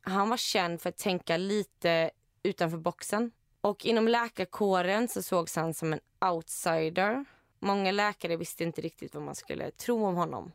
Han 0.00 0.30
var 0.30 0.36
känd 0.36 0.80
för 0.80 0.88
att 0.88 0.96
tänka 0.96 1.36
lite 1.36 2.10
utanför 2.42 2.78
boxen. 2.78 3.30
Och 3.60 3.86
inom 3.86 4.08
läkarkåren 4.08 5.08
så 5.08 5.22
sågs 5.22 5.56
han 5.56 5.74
som 5.74 5.92
en 5.92 6.00
outsider. 6.20 7.24
Många 7.58 7.92
läkare 7.92 8.36
visste 8.36 8.64
inte 8.64 8.80
riktigt 8.80 9.14
vad 9.14 9.24
man 9.24 9.34
skulle 9.34 9.70
tro 9.70 10.06
om 10.06 10.14
honom. 10.14 10.52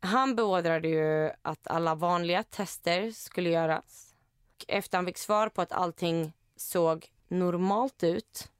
Han 0.00 0.36
beordrade 0.36 0.88
ju 0.88 1.30
att 1.42 1.66
alla 1.66 1.94
vanliga 1.94 2.42
tester 2.42 3.10
skulle 3.10 3.50
göras. 3.50 4.14
Och 4.56 4.64
efter 4.68 4.98
han 4.98 5.06
fick 5.06 5.18
svar 5.18 5.48
på 5.48 5.62
att 5.62 5.72
allting 5.72 6.32
såg 6.56 7.10
normalt 7.28 8.02
ut 8.02 8.50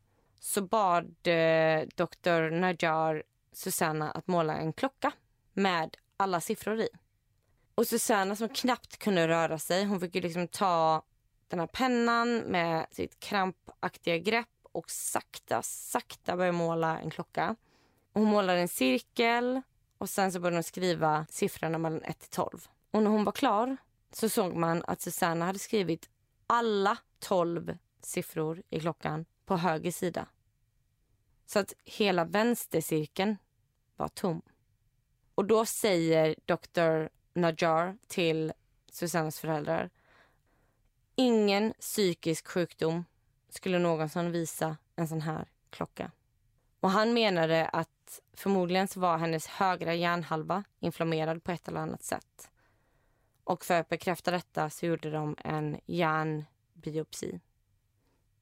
så 0.44 0.62
bad 0.62 1.16
eh, 1.26 1.88
doktor 1.94 2.50
Najjar 2.50 3.22
Susanna 3.52 4.10
att 4.10 4.26
måla 4.26 4.56
en 4.56 4.72
klocka 4.72 5.12
med 5.52 5.96
alla 6.16 6.40
siffror 6.40 6.80
i. 6.80 6.88
Och 7.74 7.86
Susanna 7.86 8.36
som 8.36 8.48
knappt 8.48 8.98
kunde 8.98 9.28
röra 9.28 9.58
sig, 9.58 9.84
hon 9.84 10.00
fick 10.00 10.14
ju 10.14 10.20
liksom 10.20 10.48
ta 10.48 11.02
den 11.48 11.60
här 11.60 11.66
pennan 11.66 12.38
med 12.38 12.86
sitt 12.90 13.20
krampaktiga 13.20 14.18
grepp 14.18 14.48
och 14.62 14.90
sakta, 14.90 15.62
sakta 15.62 16.36
börja 16.36 16.52
måla 16.52 17.00
en 17.00 17.10
klocka. 17.10 17.56
Hon 18.12 18.24
målade 18.24 18.60
en 18.60 18.68
cirkel 18.68 19.62
och 19.98 20.10
sen 20.10 20.32
så 20.32 20.40
började 20.40 20.56
hon 20.56 20.62
skriva 20.62 21.26
siffrorna 21.30 21.78
mellan 21.78 22.02
1 22.02 22.18
till 22.18 22.30
12. 22.30 22.68
Och 22.90 23.02
när 23.02 23.10
hon 23.10 23.24
var 23.24 23.32
klar 23.32 23.76
så 24.12 24.28
såg 24.28 24.54
man 24.56 24.82
att 24.86 25.00
Susanna 25.00 25.44
hade 25.44 25.58
skrivit 25.58 26.10
alla 26.46 26.98
12 27.18 27.78
siffror 28.00 28.62
i 28.70 28.80
klockan 28.80 29.24
på 29.46 29.56
höger 29.56 29.90
sida. 29.90 30.26
Så 31.46 31.58
att 31.58 31.74
hela 31.84 32.24
vänstercirkeln 32.24 33.36
var 33.96 34.08
tom. 34.08 34.42
Och 35.34 35.44
då 35.44 35.66
säger 35.66 36.34
Dr. 36.44 37.08
Najjar 37.34 37.96
till 38.06 38.52
Susannas 38.90 39.40
föräldrar 39.40 39.90
ingen 41.14 41.74
psykisk 41.80 42.48
sjukdom 42.48 43.04
skulle 43.48 43.78
någonsin 43.78 44.32
visa 44.32 44.76
en 44.96 45.08
sån 45.08 45.20
här 45.20 45.48
klocka. 45.70 46.10
Och 46.80 46.90
han 46.90 47.12
menade 47.12 47.68
att 47.68 48.20
förmodligen 48.32 48.88
så 48.88 49.00
var 49.00 49.18
hennes 49.18 49.46
högra 49.46 49.94
hjärnhalva 49.94 50.64
inflammerad 50.80 51.44
på 51.44 51.52
ett 51.52 51.68
eller 51.68 51.80
annat 51.80 52.02
sätt. 52.02 52.50
Och 53.44 53.64
för 53.64 53.74
att 53.74 53.88
bekräfta 53.88 54.30
detta 54.30 54.70
så 54.70 54.86
gjorde 54.86 55.10
de 55.10 55.36
en 55.38 55.80
hjärnbiopsi. 55.86 57.40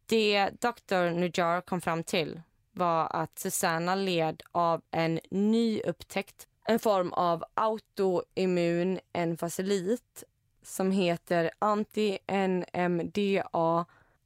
Det 0.06 0.50
Dr. 0.50 1.10
Nujar 1.10 1.60
kom 1.60 1.80
fram 1.80 2.04
till 2.04 2.42
var 2.72 3.06
att 3.10 3.38
Susanna 3.38 3.94
led 3.94 4.42
av 4.52 4.82
en 4.90 5.20
ny 5.30 5.80
upptäckt. 5.80 6.48
en 6.64 6.78
form 6.78 7.12
av 7.12 7.44
autoimmun 7.54 9.00
enfasilit 9.12 10.24
som 10.62 10.92
heter 10.92 11.50
anti-NMDA 11.58 12.26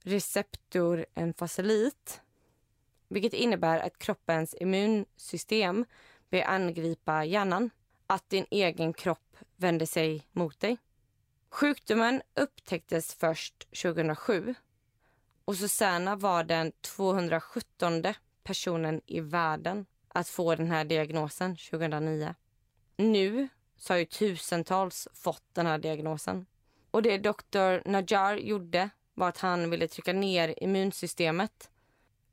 receptor 0.02 1.06
enfasilit 1.14 2.20
vilket 3.09 3.32
innebär 3.32 3.78
att 3.80 3.98
kroppens 3.98 4.54
immunsystem 4.61 5.85
börjar 6.30 6.46
angripa 6.46 7.24
hjärnan. 7.24 7.70
Att 8.06 8.30
din 8.30 8.46
egen 8.50 8.92
kropp 8.92 9.37
vänder 9.56 9.87
sig 9.87 10.26
mot 10.32 10.61
dig. 10.61 10.78
Sjukdomen 11.50 12.22
upptäcktes 12.35 13.14
först 13.14 13.68
2007 13.82 14.54
och 15.44 15.56
Susanna 15.56 16.16
var 16.16 16.44
den 16.44 16.72
217 16.80 18.02
personen 18.46 19.00
i 19.06 19.20
världen 19.20 19.87
att 20.09 20.28
få 20.28 20.54
den 20.54 20.70
här 20.70 20.85
diagnosen 20.85 21.56
2009. 21.56 22.35
Nu 22.96 23.48
så 23.76 23.92
har 23.92 23.98
ju 23.98 24.04
tusentals 24.04 25.09
fått 25.14 25.44
den 25.52 25.66
här 25.66 25.78
diagnosen. 25.78 26.46
Och 26.90 27.02
det 27.02 27.18
doktor 27.18 27.82
Najjar 27.85 28.37
gjorde 28.37 28.90
var 29.14 29.28
att 29.28 29.38
han 29.38 29.70
ville 29.70 29.88
trycka 29.88 30.12
ner 30.12 30.54
immunsystemet. 30.62 31.70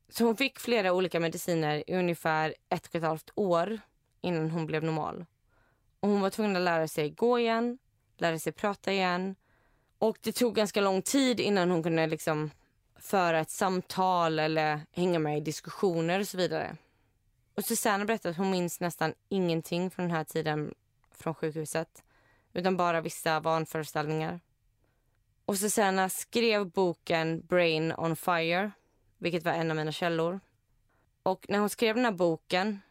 Så 0.09 0.25
hon 0.25 0.35
fick 0.37 0.59
flera 0.59 0.93
olika 0.93 1.19
mediciner 1.19 1.83
i 1.87 1.95
ungefär 1.95 2.55
ett 2.69 2.87
och 2.87 2.95
ett 2.95 3.03
halvt 3.03 3.31
år 3.35 3.79
innan 4.21 4.49
hon 4.49 4.65
blev 4.65 4.83
normal. 4.83 5.25
Och 5.99 6.09
hon 6.09 6.21
var 6.21 6.29
tvungen 6.29 6.55
att 6.55 6.61
lära 6.61 6.87
sig 6.87 7.09
gå 7.09 7.39
igen, 7.39 7.77
lära 8.17 8.39
sig 8.39 8.53
prata 8.53 8.93
igen. 8.93 9.35
Och 9.97 10.17
det 10.21 10.31
tog 10.31 10.55
ganska 10.55 10.81
lång 10.81 11.01
tid 11.01 11.39
innan 11.39 11.71
hon 11.71 11.83
kunde 11.83 12.07
liksom 12.07 12.51
föra 13.03 13.39
ett 13.39 13.49
samtal 13.49 14.39
eller 14.39 14.81
hänga 14.91 15.19
med 15.19 15.37
i 15.37 15.41
diskussioner 15.41 16.19
och 16.19 16.27
så 16.27 16.37
vidare. 16.37 16.77
Och 17.55 17.65
Susanna 17.65 18.05
berättade 18.05 18.31
att 18.31 18.37
hon 18.37 18.51
minns 18.51 18.79
nästan 18.79 19.13
ingenting 19.29 19.91
från 19.91 20.07
den 20.07 20.15
här 20.15 20.23
tiden 20.23 20.73
från 21.11 21.33
sjukhuset 21.33 22.03
utan 22.53 22.77
bara 22.77 23.01
vissa 23.01 23.39
vanföreställningar. 23.39 24.39
Och 25.45 25.57
Susanna 25.57 26.09
skrev 26.09 26.69
boken 26.71 27.45
Brain 27.45 27.93
on 27.97 28.15
Fire, 28.15 28.71
vilket 29.17 29.43
var 29.43 29.51
en 29.51 29.71
av 29.71 29.77
mina 29.77 29.91
källor. 29.91 30.39
Och 31.23 31.45
när 31.49 31.59
hon 31.59 31.69
skrev 31.69 31.95
den 31.95 32.05
här 32.05 32.11
boken, 32.11 32.81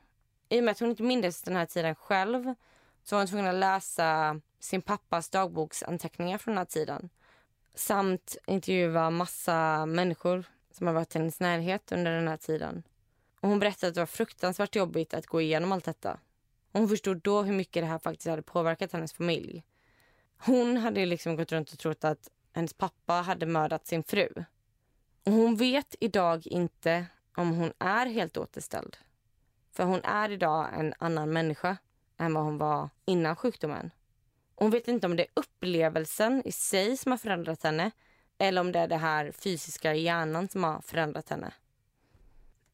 i 0.49 0.61
och 0.61 0.65
med 0.65 0.73
att 0.73 0.81
hon 0.81 0.91
inte 0.91 1.03
mindes 1.03 1.43
den 1.43 1.57
här 1.57 1.67
tiden 1.67 1.95
själv 1.95 2.55
så 3.03 3.15
var 3.15 3.21
hon 3.21 3.29
tvungen 3.29 3.47
att 3.47 3.55
läsa 3.55 4.41
sin 4.61 4.83
pappas 4.83 5.29
dagboksanteckningar 5.29 6.39
från 6.39 6.55
den 6.55 6.59
här 6.59 6.65
tiden 6.65 7.11
samt 7.75 8.37
intervjua 8.47 9.11
massa 9.11 9.87
människor 9.87 10.45
som 10.71 10.87
har 10.87 10.95
varit 10.95 11.15
i 11.15 11.19
hennes 11.19 11.41
närhet 11.41 11.93
under 11.93 12.13
den 12.13 12.29
här 12.29 12.37
tiden. 12.37 12.83
Och 13.41 13.49
hon 13.49 13.59
berättade 13.59 13.89
att 13.89 13.95
det 13.95 14.01
var 14.01 14.07
fruktansvärt 14.07 14.77
jobbigt 14.77 15.15
att 15.15 15.27
gå 15.27 15.41
igenom 15.41 15.73
allt 15.73 15.85
detta. 15.85 16.13
Och 16.73 16.81
hon 16.81 16.89
förstod 16.89 17.21
då 17.23 17.43
hur 17.43 17.53
mycket 17.53 17.83
det 17.83 17.87
här 17.87 17.99
faktiskt 17.99 18.29
hade 18.29 18.43
påverkat 18.43 18.93
hennes 18.93 19.13
familj. 19.13 19.65
Hon 20.37 20.77
hade 20.77 21.07
liksom 21.07 21.37
gått 21.37 21.53
runt 21.53 21.73
och 21.73 21.79
trott 21.79 22.05
att 22.05 22.29
hennes 22.53 22.75
pappa 22.75 23.13
hade 23.13 23.47
mördat 23.47 23.87
sin 23.87 24.03
fru. 24.05 24.29
Och 25.25 25.33
hon 25.33 25.57
vet 25.57 25.95
idag 26.01 26.47
inte 26.47 27.07
om 27.37 27.55
hon 27.55 27.73
är 27.79 28.07
helt 28.07 28.37
återställd. 28.37 28.97
För 29.73 29.85
hon 29.85 30.01
är 30.05 30.31
idag 30.31 30.69
en 30.73 30.95
annan 30.99 31.33
människa 31.33 31.77
än 32.19 32.35
vad 32.35 32.45
hon 32.45 32.59
var 32.59 32.89
innan 33.05 33.37
sjukdomen. 33.37 33.91
Hon 34.63 34.71
vet 34.71 34.89
inte 34.89 35.07
om 35.07 35.17
det 35.17 35.23
är 35.23 35.31
upplevelsen 35.35 36.43
i 36.45 36.53
sig 36.53 36.97
som 36.97 37.13
har 37.13 37.19
förändrat 37.19 37.63
henne 37.63 37.91
eller 38.39 38.61
om 38.61 38.73
det 38.73 38.79
är 38.79 38.89
det 38.89 38.97
här 38.97 39.33
fysiska 39.33 39.95
hjärnan 39.95 40.49
som 40.49 40.65
har 40.65 40.81
förändrat 40.81 41.29
henne. 41.29 41.55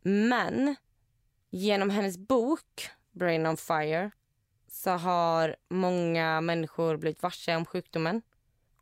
Men 0.03 0.77
genom 1.51 1.91
hennes 1.91 2.19
bok 2.19 2.91
Brain 3.13 3.47
on 3.47 3.57
Fire 3.57 4.11
så 4.67 4.91
har 4.91 5.57
många 5.69 6.41
människor 6.41 6.97
blivit 6.97 7.23
varse 7.23 7.57
om 7.57 7.67
sjukdomen. 7.67 8.23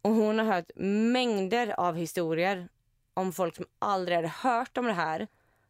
Och 0.03 0.11
hon 0.11 0.39
har 0.39 0.47
hört 0.47 0.71
mängder 1.13 1.81
av 1.81 1.97
historier 1.97 2.69
om 3.15 3.33
folk 3.33 3.57
som 3.57 3.67
aldrig 3.79 4.17
hade 4.17 4.29
hört 4.29 4.79
om 4.79 4.87
det 4.87 4.93
här 4.93 5.29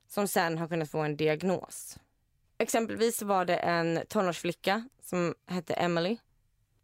som 0.09 0.29
sen 0.29 0.59
har 0.59 0.68
kunnat 0.68 0.90
få 0.90 0.99
en 0.99 1.16
diagnos. 1.16 1.99
Exempelvis 2.59 3.22
var 3.22 3.44
det 3.44 3.57
en 3.57 4.01
tonårsflicka 4.09 4.88
som 5.01 5.35
hette 5.46 5.75
Emily 5.75 6.18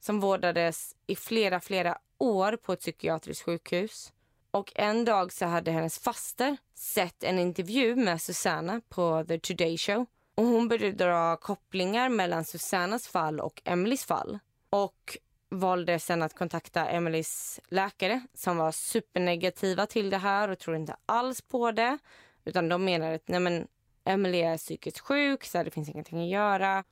som 0.04 0.20
vårdades 0.20 0.96
i 1.06 1.16
flera, 1.16 1.60
flera 1.60 1.98
år 2.18 2.56
på 2.56 2.72
ett 2.72 2.80
psykiatriskt 2.80 3.44
sjukhus. 3.44 4.12
Och 4.50 4.72
en 4.74 5.04
dag 5.04 5.32
så 5.32 5.46
hade 5.46 5.70
hennes 5.70 5.98
faster 5.98 6.56
sett 6.74 7.24
en 7.24 7.38
intervju 7.38 7.96
med 7.96 8.22
Susanna 8.22 8.80
på 8.88 9.24
The 9.28 9.38
Today 9.38 9.78
Show. 9.78 10.06
Och 10.34 10.44
hon 10.44 10.68
började 10.68 10.92
dra 11.04 11.36
kopplingar 11.36 12.08
mellan 12.08 12.44
Susannas 12.44 13.08
fall 13.08 13.40
och 13.40 13.62
Emelies 13.64 14.04
fall. 14.04 14.38
Och 14.70 15.18
valde 15.48 15.98
sen 15.98 16.22
att 16.22 16.34
kontakta 16.34 16.86
Emelies 16.88 17.60
läkare 17.68 18.22
som 18.34 18.56
var 18.56 18.72
supernegativa 18.72 19.86
till 19.86 20.10
det 20.10 20.18
här 20.18 20.48
och 20.48 20.58
trodde 20.58 20.78
inte 20.78 20.96
alls 21.06 21.42
på 21.42 21.72
det. 21.72 21.98
Utan 22.44 22.68
de 22.68 22.84
menade 22.84 23.14
att 23.14 23.28
nej 23.28 23.40
men, 23.40 23.68
Emily 24.04 24.40
är 24.40 24.56
psykiskt 24.58 24.98
sjuk 24.98 25.44
så 25.44 25.62
det 25.62 25.70
finns 25.70 25.88
ingenting 25.88 26.22
att 26.22 26.28
göra. 26.28 26.84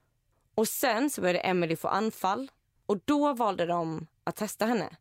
Och 0.54 0.68
sen 0.68 1.10
så 1.10 1.20
började 1.20 1.38
Emily 1.38 1.76
få 1.76 1.88
anfall 1.88 2.50
och 2.90 3.00
då 3.04 3.32
valde 3.34 3.66
de 3.66 4.06
att 4.24 4.36
testa 4.36 4.66
henne. 4.66 4.96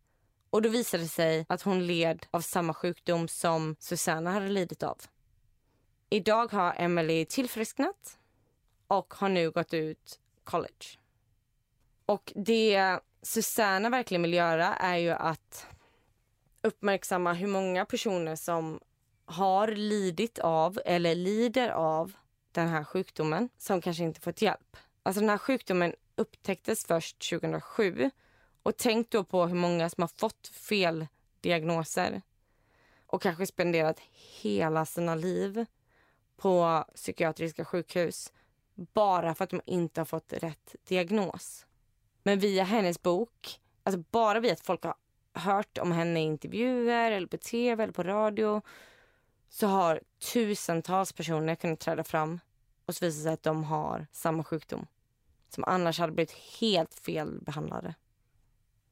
Och 0.50 0.62
då 0.62 0.70
visade 0.70 1.04
det 1.04 1.10
sig 1.10 1.46
att 1.50 1.62
hon 1.62 1.88
led 1.88 2.26
av 2.32 2.42
samma 2.42 2.74
sjukdom 2.74 3.28
som 3.28 3.76
Susanna 3.80 4.32
hade 4.32 4.48
lidit 4.48 4.84
av. 4.84 4.98
Idag 6.10 6.52
har 6.52 6.76
Emily 6.78 7.26
tillfrisknat 7.26 8.18
och 8.88 9.14
har 9.14 9.30
nu 9.30 9.52
gått 9.52 9.74
ut 9.74 10.20
college. 10.44 10.86
Och 12.06 12.34
det 12.36 13.00
Susanna 13.22 13.90
verkligen 13.90 14.22
vill 14.22 14.34
göra 14.34 14.76
är 14.76 14.98
ju 14.98 15.10
att 15.10 15.68
uppmärksamma 16.62 17.34
hur 17.34 17.48
många 17.48 17.86
personer 17.86 18.36
som 18.36 18.80
har 19.26 19.68
lidit 19.68 20.40
av 20.40 20.80
eller 20.86 21.16
lider 21.16 21.70
av 21.70 22.12
den 22.52 22.68
här 22.68 22.84
sjukdomen 22.84 23.50
som 23.58 23.82
kanske 23.82 24.04
inte 24.04 24.22
fått 24.22 24.42
hjälp. 24.42 24.78
Alltså 25.04 25.20
den 25.20 25.30
här 25.30 25.38
sjukdomen 25.38 25.96
upptäcktes 26.20 26.86
först 26.86 27.30
2007. 27.30 28.12
Och 28.64 28.78
tänk 28.78 29.10
då 29.10 29.24
på 29.24 29.48
hur 29.48 29.56
många 29.56 29.90
som 29.90 30.02
har 30.02 30.12
fått 30.18 30.48
fel 30.48 31.08
diagnoser 31.42 32.22
och 33.06 33.22
kanske 33.22 33.46
spenderat 33.46 34.00
hela 34.42 34.86
sina 34.86 35.16
liv 35.16 35.66
på 36.38 36.86
psykiatriska 36.96 37.66
sjukhus 37.66 38.34
bara 38.76 39.36
för 39.36 39.44
att 39.44 39.50
de 39.50 39.62
inte 39.66 40.02
har 40.02 40.06
fått 40.06 40.34
rätt 40.34 40.76
diagnos. 40.84 41.66
Men 42.24 42.40
via 42.40 42.64
hennes 42.64 43.02
bok, 43.02 43.60
alltså 43.84 44.04
bara 44.12 44.40
via 44.40 44.54
att 44.54 44.66
folk 44.66 44.84
har 44.84 44.96
hört 45.34 45.78
om 45.78 45.92
henne 45.92 46.20
i 46.20 46.24
intervjuer 46.24 47.12
eller 47.12 47.28
på 47.28 47.38
tv 47.38 47.84
eller 47.84 47.94
på 47.94 48.04
radio 48.04 48.62
så 49.50 49.68
har 49.68 50.02
tusentals 50.34 51.14
personer 51.14 51.56
kunnat 51.56 51.80
träda 51.80 52.04
fram 52.04 52.40
och 52.86 52.96
så 52.96 53.06
visar 53.06 53.18
det 53.18 53.24
sig 53.24 53.34
att 53.34 53.44
de 53.44 53.64
har 53.64 54.08
samma 54.12 54.44
sjukdom 54.44 54.88
som 55.54 55.64
annars 55.68 56.00
hade 56.00 56.14
blivit 56.14 56.32
helt 56.60 56.94
felbehandlade. 56.94 57.96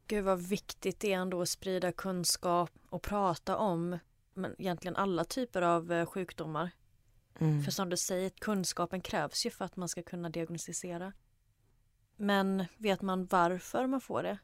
Gud 0.08 0.24
vad 0.24 0.40
viktigt 0.40 1.00
det 1.00 1.14
är 1.14 1.18
ändå 1.18 1.42
att 1.42 1.50
sprida 1.50 1.92
kunskap 1.92 2.72
och 2.90 3.02
prata 3.02 3.58
om 3.58 3.98
men 4.34 4.56
egentligen 4.58 4.96
alla 4.96 5.24
typer 5.24 5.62
av 5.62 5.92
eh, 5.92 6.06
sjukdomar. 6.06 6.72
Mm. 7.40 7.64
För 7.64 7.72
som 7.72 7.90
du 7.90 7.98
säger, 7.98 8.30
kunskapen 8.30 9.02
krävs 9.02 9.46
ju 9.46 9.50
för 9.50 9.66
att 9.66 9.76
man 9.76 9.90
ska 9.90 10.04
kunna 10.04 10.30
diagnostisera. 10.30 11.14
Men 12.16 12.66
vet 12.78 13.02
man 13.02 13.26
varför 13.26 13.88
man 13.88 14.02
får 14.02 14.24
det? 14.24 14.38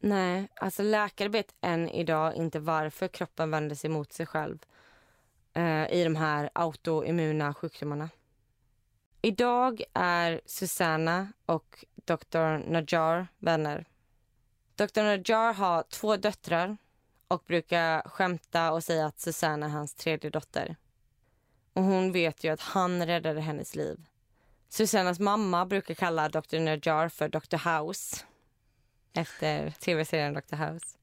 Nej, 0.00 0.48
alltså 0.54 0.82
läkare 0.82 1.28
vet 1.28 1.54
än 1.60 1.88
idag 1.88 2.34
inte 2.34 2.60
varför 2.60 3.08
kroppen 3.08 3.50
vänder 3.50 3.76
sig 3.76 3.90
mot 3.90 4.12
sig 4.12 4.26
själv 4.26 4.58
eh, 5.52 5.92
i 5.92 6.04
de 6.04 6.16
här 6.16 6.50
autoimmuna 6.52 7.54
sjukdomarna. 7.54 8.08
Idag 9.22 9.82
är 9.94 10.40
Susanna 10.46 11.32
och 11.46 11.84
Dr. 12.04 12.70
Najjar 12.70 13.26
vänner. 13.38 13.84
Dr. 14.74 15.02
Najjar 15.02 15.52
har 15.52 15.82
två 15.82 16.16
döttrar 16.16 16.76
och 17.28 17.42
brukar 17.46 18.08
skämta 18.08 18.72
och 18.72 18.84
säga 18.84 19.06
att 19.06 19.20
Susanna 19.20 19.66
är 19.66 19.70
hans 19.70 19.94
tredje 19.94 20.30
dotter. 20.30 20.76
Och 21.72 21.82
hon 21.82 22.12
vet 22.12 22.44
ju 22.44 22.52
att 22.52 22.60
han 22.60 23.06
räddade 23.06 23.40
hennes 23.40 23.74
liv. 23.74 24.06
Susannas 24.68 25.20
mamma 25.20 25.66
brukar 25.66 25.94
kalla 25.94 26.28
Dr. 26.28 26.58
Najjar 26.58 27.08
för 27.08 27.28
Dr. 27.28 27.78
House 27.78 28.24
efter 29.12 29.70
tv-serien 29.70 30.34
Dr. 30.34 30.56
House. 30.56 30.97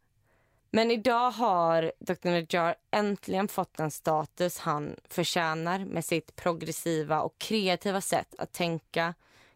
Men 0.75 0.91
idag 0.91 1.31
har 1.31 1.91
Dr. 1.99 2.29
Najjar 2.29 2.75
äntligen 2.91 3.47
fått 3.47 3.77
den 3.77 3.91
status 3.91 4.59
han 4.59 4.95
förtjänar 5.09 5.85
med 5.85 6.05
sitt 6.05 6.35
progressiva 6.35 7.21
och 7.21 7.37
kreativa 7.37 8.01
sätt 8.01 8.35
att 8.37 8.51
tänka 8.51 9.13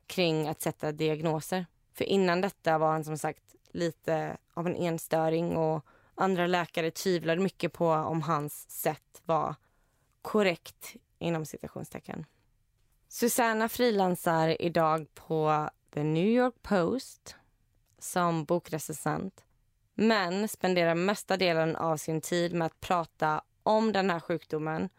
kring 0.08 0.48
att 0.48 0.62
sätta 0.62 0.92
diagnoser. 0.92 1.66
För 1.94 2.06
innan 2.06 2.42
detta 2.42 2.78
var 2.78 2.92
han 2.92 3.04
som 3.04 3.18
sagt 3.18 3.56
lite 3.72 4.38
av 4.54 4.68
en 4.68 4.76
enstöring 4.76 5.58
och 5.58 5.86
andra 6.16 6.48
läkare 6.48 6.92
tvivlade 6.92 7.42
mycket 7.42 7.74
på 7.74 7.90
om 7.90 8.22
hans 8.22 8.70
sätt 8.70 9.22
var 9.26 9.56
korrekt 10.22 10.96
inom 11.18 11.46
citationstecken. 11.46 12.26
Susanna 13.08 13.70
frilansar 13.70 14.62
idag 14.62 15.08
på 15.16 15.70
The 15.94 16.04
New 16.04 16.28
York 16.28 16.56
Post 16.62 17.36
som 17.98 18.46
bokrecensent 18.46 19.44
men 20.00 20.48
spenderar 20.48 20.96
mesta 20.96 21.38
delen 21.38 21.76
av 21.76 21.98
sin 21.98 22.22
tid 22.22 22.54
med 22.54 22.66
att 22.66 22.80
prata 22.80 23.42
om 23.64 23.92
den 23.92 24.10
här 24.10 24.20
sjukdomen. 24.20 24.90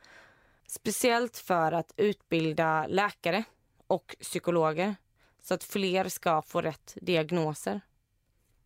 Speciellt 0.66 1.36
för 1.36 1.72
att 1.72 1.92
utbilda 1.96 2.86
läkare 2.86 3.44
och 3.86 4.16
psykologer 4.20 4.96
så 5.42 5.54
att 5.54 5.64
fler 5.64 6.08
ska 6.08 6.42
få 6.42 6.60
rätt 6.60 6.98
diagnoser. 7.02 7.80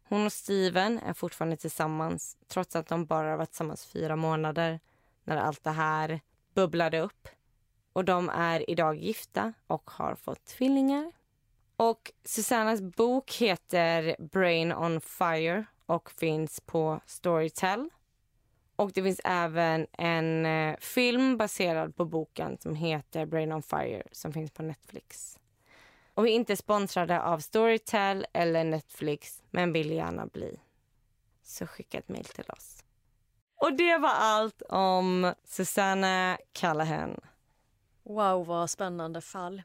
Hon 0.09 0.27
och 0.27 0.33
Steven 0.33 0.99
är 0.99 1.13
fortfarande 1.13 1.57
tillsammans 1.57 2.37
trots 2.49 2.77
att 2.77 2.89
de 2.89 3.07
bara 3.07 3.37
varit 3.37 3.51
tillsammans 3.51 3.87
fyra 3.87 4.17
månader 4.17 4.81
när 5.25 5.37
allt 5.37 5.65
det 5.65 5.71
här 5.71 6.21
bubblade 6.55 7.01
upp. 7.01 7.29
Och 7.93 8.05
de 8.05 8.29
är 8.29 8.71
idag 8.71 8.97
gifta 8.97 9.53
och 9.67 9.91
har 9.91 10.15
fått 10.15 10.45
tvillingar. 10.45 11.13
Och 11.77 12.13
Susannas 12.25 12.81
bok 12.81 13.33
heter 13.33 14.17
Brain 14.19 14.73
on 14.73 15.01
Fire 15.01 15.65
och 15.87 16.11
finns 16.11 16.61
på 16.61 17.01
Storytel. 17.07 17.89
Och 18.77 18.93
det 18.93 19.03
finns 19.03 19.21
även 19.25 19.87
en 19.93 20.47
eh, 20.47 20.77
film 20.79 21.37
baserad 21.37 21.97
på 21.97 22.05
boken 22.05 22.59
som 22.59 22.75
heter 22.75 23.27
Brain 23.27 23.53
on 23.53 23.63
Fire 23.63 24.03
som 24.13 24.33
finns 24.33 24.51
på 24.51 24.63
Netflix. 24.63 25.39
Och 26.15 26.27
vi 26.27 26.31
är 26.31 26.35
inte 26.35 26.57
sponsrade 26.57 27.23
av 27.23 27.39
Storytel 27.39 28.27
eller 28.33 28.65
Netflix, 28.65 29.43
men 29.51 29.73
vill 29.73 29.91
gärna 29.91 30.27
bli. 30.27 30.61
Så 31.43 31.67
skicka 31.67 31.99
ett 31.99 32.09
mejl 32.09 32.25
till 32.25 32.45
oss. 32.49 32.85
Och 33.57 33.73
det 33.73 33.99
var 33.99 34.13
allt 34.15 34.63
om 34.63 35.35
Susanna 35.45 36.39
Callahan. 36.53 37.21
Wow, 38.03 38.47
vad 38.47 38.71
spännande 38.71 39.21
fall. 39.21 39.63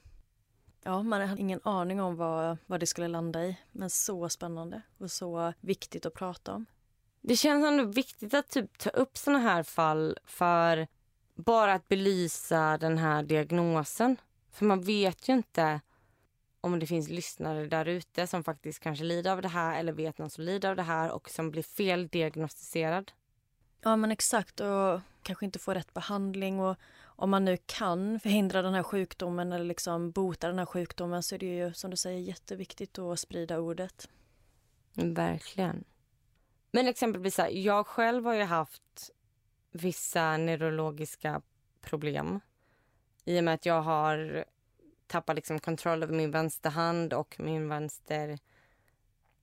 Ja, 0.83 1.03
man 1.03 1.29
har 1.29 1.37
ingen 1.37 1.59
aning 1.63 2.01
om 2.01 2.15
vad, 2.15 2.57
vad 2.65 2.79
det 2.79 2.85
skulle 2.85 3.07
landa 3.07 3.45
i. 3.45 3.57
Men 3.71 3.89
så 3.89 4.29
spännande 4.29 4.81
och 4.97 5.11
så 5.11 5.53
viktigt 5.59 6.05
att 6.05 6.13
prata 6.13 6.53
om. 6.53 6.65
Det 7.21 7.35
känns 7.35 7.65
ändå 7.65 7.83
viktigt 7.83 8.33
att 8.33 8.49
typ 8.49 8.77
ta 8.77 8.89
upp 8.89 9.17
såna 9.17 9.39
här 9.39 9.63
fall 9.63 10.17
för 10.25 10.87
bara 11.35 11.73
att 11.73 11.87
belysa 11.87 12.77
den 12.77 12.97
här 12.97 13.23
diagnosen. 13.23 14.17
För 14.51 14.65
man 14.65 14.81
vet 14.81 15.29
ju 15.29 15.33
inte 15.33 15.81
om 16.61 16.79
det 16.79 16.87
finns 16.87 17.09
lyssnare 17.09 17.65
där 17.65 17.85
ute 17.85 18.27
som 18.27 18.43
faktiskt 18.43 18.79
kanske 18.79 19.03
lider 19.03 19.31
av 19.31 19.41
det 19.41 19.47
här 19.47 19.79
eller 19.79 19.93
vet 19.93 20.17
någon 20.17 20.29
som 20.29 20.43
lider 20.43 20.69
av 20.69 20.75
det 20.75 20.83
här 20.83 21.11
och 21.11 21.29
som 21.29 21.51
blir 21.51 21.63
feldiagnostiserad. 21.63 23.11
Ja 23.81 23.95
men 23.95 24.11
exakt 24.11 24.59
och 24.59 25.01
kanske 25.23 25.45
inte 25.45 25.59
får 25.59 25.75
rätt 25.75 25.93
behandling 25.93 26.59
och 26.59 26.77
om 27.19 27.29
man 27.29 27.45
nu 27.45 27.57
kan 27.65 28.19
förhindra 28.19 28.61
den 28.61 28.73
här 28.73 28.83
sjukdomen 28.83 29.51
eller 29.51 29.65
liksom 29.65 30.11
bota 30.11 30.47
den 30.47 30.59
här 30.59 30.65
sjukdomen 30.65 31.23
så 31.23 31.35
är 31.35 31.39
det 31.39 31.45
ju 31.45 31.73
som 31.73 31.91
du 31.91 31.97
säger 31.97 32.19
jätteviktigt 32.19 32.99
att 32.99 33.19
sprida 33.19 33.59
ordet. 33.59 34.09
Verkligen. 34.93 35.83
Men 36.71 36.87
exempelvis 36.87 37.37
här, 37.37 37.49
jag 37.49 37.87
själv 37.87 38.25
har 38.25 38.33
ju 38.33 38.43
haft 38.43 39.11
vissa 39.71 40.37
neurologiska 40.37 41.41
problem 41.81 42.39
i 43.25 43.39
och 43.39 43.43
med 43.43 43.53
att 43.53 43.65
jag 43.65 43.81
har 43.81 44.45
tappat 45.07 45.35
liksom 45.35 45.59
kontroll 45.59 46.03
över 46.03 46.13
min 46.13 46.31
vänsterhand 46.31 47.13
och 47.13 47.35
min 47.39 47.69
vänster 47.69 48.39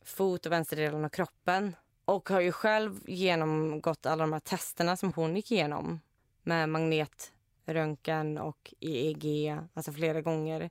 fot 0.05 0.47
och 0.47 0.53
vänsterdelen 0.53 1.05
av 1.05 1.09
kroppen. 1.09 1.77
Och 2.05 2.29
har 2.29 2.41
ju 2.41 2.53
själv 2.53 3.01
genomgått 3.07 4.07
alla 4.07 4.23
de 4.23 4.33
här 4.33 4.41
testerna 4.41 4.97
som 4.97 5.13
hon 5.13 5.37
gick 5.37 5.53
igenom 5.53 6.01
med 6.43 6.69
Röntgen 7.67 8.39
och 8.39 8.75
EEG, 8.81 9.59
alltså 9.75 9.93
flera 9.93 10.21
gånger. 10.21 10.71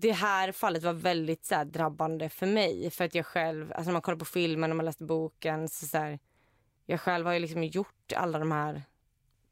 Det 0.00 0.12
här 0.12 0.52
fallet 0.52 0.82
var 0.82 0.92
väldigt 0.92 1.44
så 1.44 1.54
här, 1.54 1.64
drabbande 1.64 2.28
för 2.28 2.46
mig. 2.46 2.90
För 2.90 3.04
att 3.04 3.14
jag 3.14 3.26
själv, 3.26 3.72
alltså 3.72 3.84
när 3.84 3.92
man 3.92 4.02
kollar 4.02 4.18
på 4.18 4.24
filmen 4.24 4.70
och 4.70 4.76
man 4.76 4.86
läste 4.86 5.04
boken 5.04 5.68
så, 5.68 5.86
så 5.86 5.98
här, 5.98 6.18
jag 6.86 7.00
själv 7.00 7.26
har 7.26 7.32
ju 7.32 7.40
liksom 7.40 7.64
gjort 7.64 8.12
alla 8.16 8.38
de 8.38 8.52
här 8.52 8.82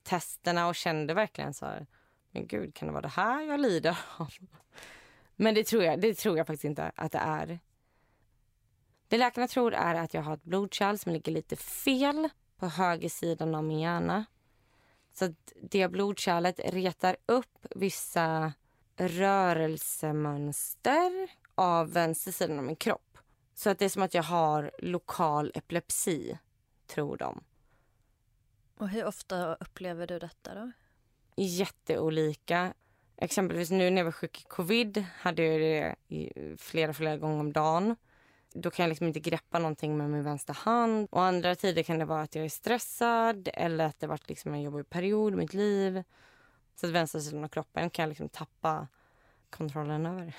testerna 0.02 0.68
och 0.68 0.74
kände 0.74 1.14
verkligen 1.14 1.54
så 1.54 1.66
här, 1.66 1.86
men 2.30 2.46
gud, 2.46 2.74
kan 2.74 2.88
det 2.88 2.92
vara 2.92 3.02
det 3.02 3.08
här 3.08 3.42
jag 3.42 3.60
lider 3.60 3.98
av? 4.18 4.30
Men 5.36 5.54
det 5.54 5.64
tror 5.64 5.84
jag, 5.84 6.00
det 6.00 6.14
tror 6.14 6.38
jag 6.38 6.46
faktiskt 6.46 6.64
inte 6.64 6.92
att 6.94 7.12
det 7.12 7.18
är. 7.18 7.58
Det 9.08 9.18
läkarna 9.18 9.48
tror 9.48 9.74
är 9.74 9.94
att 9.94 10.14
jag 10.14 10.22
har 10.22 10.34
ett 10.34 10.42
blodkärl 10.42 10.96
som 10.96 11.12
ligger 11.12 11.32
lite 11.32 11.56
fel 11.56 12.28
på 12.56 12.66
höger 12.66 13.08
sidan 13.08 13.54
av 13.54 13.64
min 13.64 13.80
hjärna. 13.80 14.24
Så 15.18 15.24
att 15.24 15.52
det 15.62 15.88
blodkärlet 15.88 16.60
retar 16.64 17.16
upp 17.26 17.66
vissa 17.70 18.52
rörelsemönster 18.96 21.30
av 21.54 21.92
vänster 21.92 22.32
sidan 22.32 22.58
av 22.58 22.64
min 22.64 22.76
kropp. 22.76 23.18
Så 23.54 23.70
att 23.70 23.78
det 23.78 23.84
är 23.84 23.88
som 23.88 24.02
att 24.02 24.14
jag 24.14 24.22
har 24.22 24.70
lokal 24.78 25.52
epilepsi, 25.54 26.38
tror 26.86 27.16
de. 27.16 27.44
Och 28.78 28.88
hur 28.88 29.04
ofta 29.04 29.54
upplever 29.54 30.06
du 30.06 30.18
detta 30.18 30.54
då? 30.54 30.72
Jätteolika. 31.36 32.74
Exempelvis 33.16 33.70
nu 33.70 33.90
när 33.90 33.96
jag 33.96 34.04
var 34.04 34.12
sjuk 34.12 34.40
i 34.40 34.44
covid 34.48 35.04
hade 35.20 35.42
jag 35.42 35.60
det 35.60 35.96
flera, 36.58 36.94
flera 36.94 37.16
gånger 37.16 37.40
om 37.40 37.52
dagen. 37.52 37.96
Då 38.52 38.70
kan 38.70 38.82
jag 38.82 38.88
liksom 38.88 39.06
inte 39.06 39.20
greppa 39.20 39.58
någonting 39.58 39.96
med 39.96 40.10
min 40.10 40.24
vänstra 40.24 40.52
hand. 40.52 41.08
Och 41.10 41.22
andra 41.22 41.54
tider 41.54 41.82
kan 41.82 41.98
det 41.98 42.04
vara 42.04 42.22
att 42.22 42.34
jag 42.34 42.44
är 42.44 42.48
stressad 42.48 43.48
eller 43.54 43.84
att 43.84 44.00
det 44.00 44.06
varit 44.06 44.28
liksom 44.28 44.54
en 44.54 44.62
jobbig 44.62 44.90
period 44.90 45.32
i 45.32 45.36
mitt 45.36 45.54
liv. 45.54 46.02
Så 46.74 46.86
att 46.86 46.92
vänster 46.92 47.20
sidan 47.20 47.44
av 47.44 47.48
kroppen 47.48 47.90
kan 47.90 48.02
jag 48.02 48.08
liksom 48.08 48.28
tappa 48.28 48.88
kontrollen 49.50 50.06
över. 50.06 50.34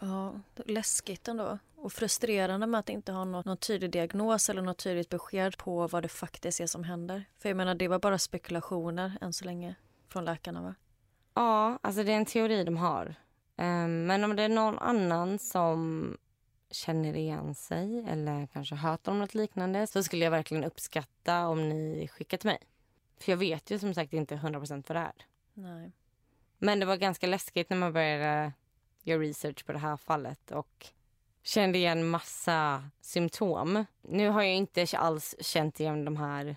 Ja, 0.00 0.40
läskigt 0.66 1.28
ändå. 1.28 1.58
Och 1.76 1.92
frustrerande 1.92 2.66
med 2.66 2.80
att 2.80 2.88
inte 2.88 3.12
ha 3.12 3.24
något, 3.24 3.46
någon 3.46 3.56
tydlig 3.56 3.90
diagnos 3.90 4.48
eller 4.48 4.62
något 4.62 4.78
tydligt 4.78 5.08
besked 5.08 5.56
på 5.56 5.86
vad 5.86 6.02
det 6.02 6.08
faktiskt 6.08 6.60
är 6.60 6.66
som 6.66 6.84
händer. 6.84 7.24
För 7.38 7.48
jag 7.48 7.56
menar, 7.56 7.74
det 7.74 7.88
var 7.88 7.98
bara 7.98 8.18
spekulationer 8.18 9.18
än 9.20 9.32
så 9.32 9.44
länge 9.44 9.74
från 10.08 10.24
läkarna 10.24 10.62
va? 10.62 10.74
Ja, 11.34 11.78
alltså 11.82 12.02
det 12.02 12.12
är 12.12 12.16
en 12.16 12.26
teori 12.26 12.64
de 12.64 12.76
har. 12.76 13.14
Um, 13.56 14.06
men 14.06 14.24
om 14.24 14.36
det 14.36 14.42
är 14.42 14.48
någon 14.48 14.78
annan 14.78 15.38
som 15.38 16.16
känner 16.70 17.16
igen 17.16 17.54
sig 17.54 18.04
eller 18.08 18.46
kanske 18.46 18.74
hört 18.74 19.08
om 19.08 19.18
något 19.18 19.34
liknande 19.34 19.86
så 19.86 20.02
skulle 20.02 20.24
jag 20.24 20.30
verkligen 20.30 20.64
uppskatta 20.64 21.48
om 21.48 21.68
ni 21.68 22.08
skickar 22.08 22.38
till 22.38 22.50
mig. 22.50 22.58
För 23.18 23.32
jag 23.32 23.36
vet 23.36 23.70
ju 23.70 23.78
som 23.78 23.94
sagt 23.94 24.12
inte 24.12 24.36
100% 24.36 24.84
vad 24.88 24.96
det 24.96 25.00
är. 25.00 25.26
Nej. 25.54 25.92
Men 26.58 26.80
det 26.80 26.86
var 26.86 26.96
ganska 26.96 27.26
läskigt 27.26 27.70
när 27.70 27.76
man 27.76 27.92
började 27.92 28.52
göra 29.02 29.22
research 29.22 29.66
på 29.66 29.72
det 29.72 29.78
här 29.78 29.96
fallet 29.96 30.50
och 30.50 30.86
kände 31.42 31.78
igen 31.78 32.08
massa 32.08 32.90
symptom. 33.00 33.84
Nu 34.02 34.28
har 34.28 34.42
jag 34.42 34.54
inte 34.54 34.86
alls 34.94 35.34
känt 35.40 35.80
igen 35.80 36.04
de 36.04 36.16
här 36.16 36.56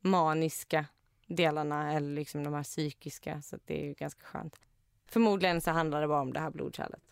maniska 0.00 0.86
delarna 1.26 1.92
eller 1.92 2.14
liksom 2.14 2.44
de 2.44 2.54
här 2.54 2.62
psykiska 2.62 3.42
så 3.42 3.58
det 3.64 3.82
är 3.82 3.86
ju 3.86 3.94
ganska 3.94 4.24
skönt. 4.24 4.60
Förmodligen 5.06 5.60
så 5.60 5.70
handlar 5.70 6.00
det 6.00 6.08
bara 6.08 6.20
om 6.20 6.32
det 6.32 6.40
här 6.40 6.50
blodkärlet. 6.50 7.11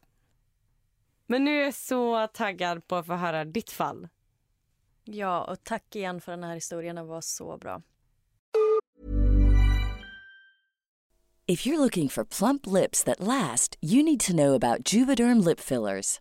Men 1.31 1.45
nu 1.45 1.61
är 1.61 1.65
jag 1.65 1.75
så 1.75 2.27
taggad 2.27 2.87
på 2.87 2.97
att 2.97 3.07
få 3.07 3.15
höra 3.15 3.45
ditt 3.45 3.71
fall. 3.71 4.09
Ja, 5.05 5.45
och 5.45 5.65
tack 5.65 5.97
igen 5.97 6.21
för 6.21 6.33
den 6.33 6.45
här 6.45 6.55
historien. 6.55 6.97
Den 6.97 7.07
var 7.07 7.21
så 7.21 7.57
bra. 7.57 7.83
If 11.47 11.67
you're 11.67 11.79
looking 11.79 12.09
for 12.09 12.25
plump 12.25 12.67
lips 12.67 13.05
that 13.05 13.21
last, 13.21 13.79
you 13.81 14.03
need 14.03 14.21
to 14.21 14.33
know 14.33 14.55
about 14.55 14.93
Juvederm 14.93 15.45
lip 15.45 15.61
fillers. 15.61 16.21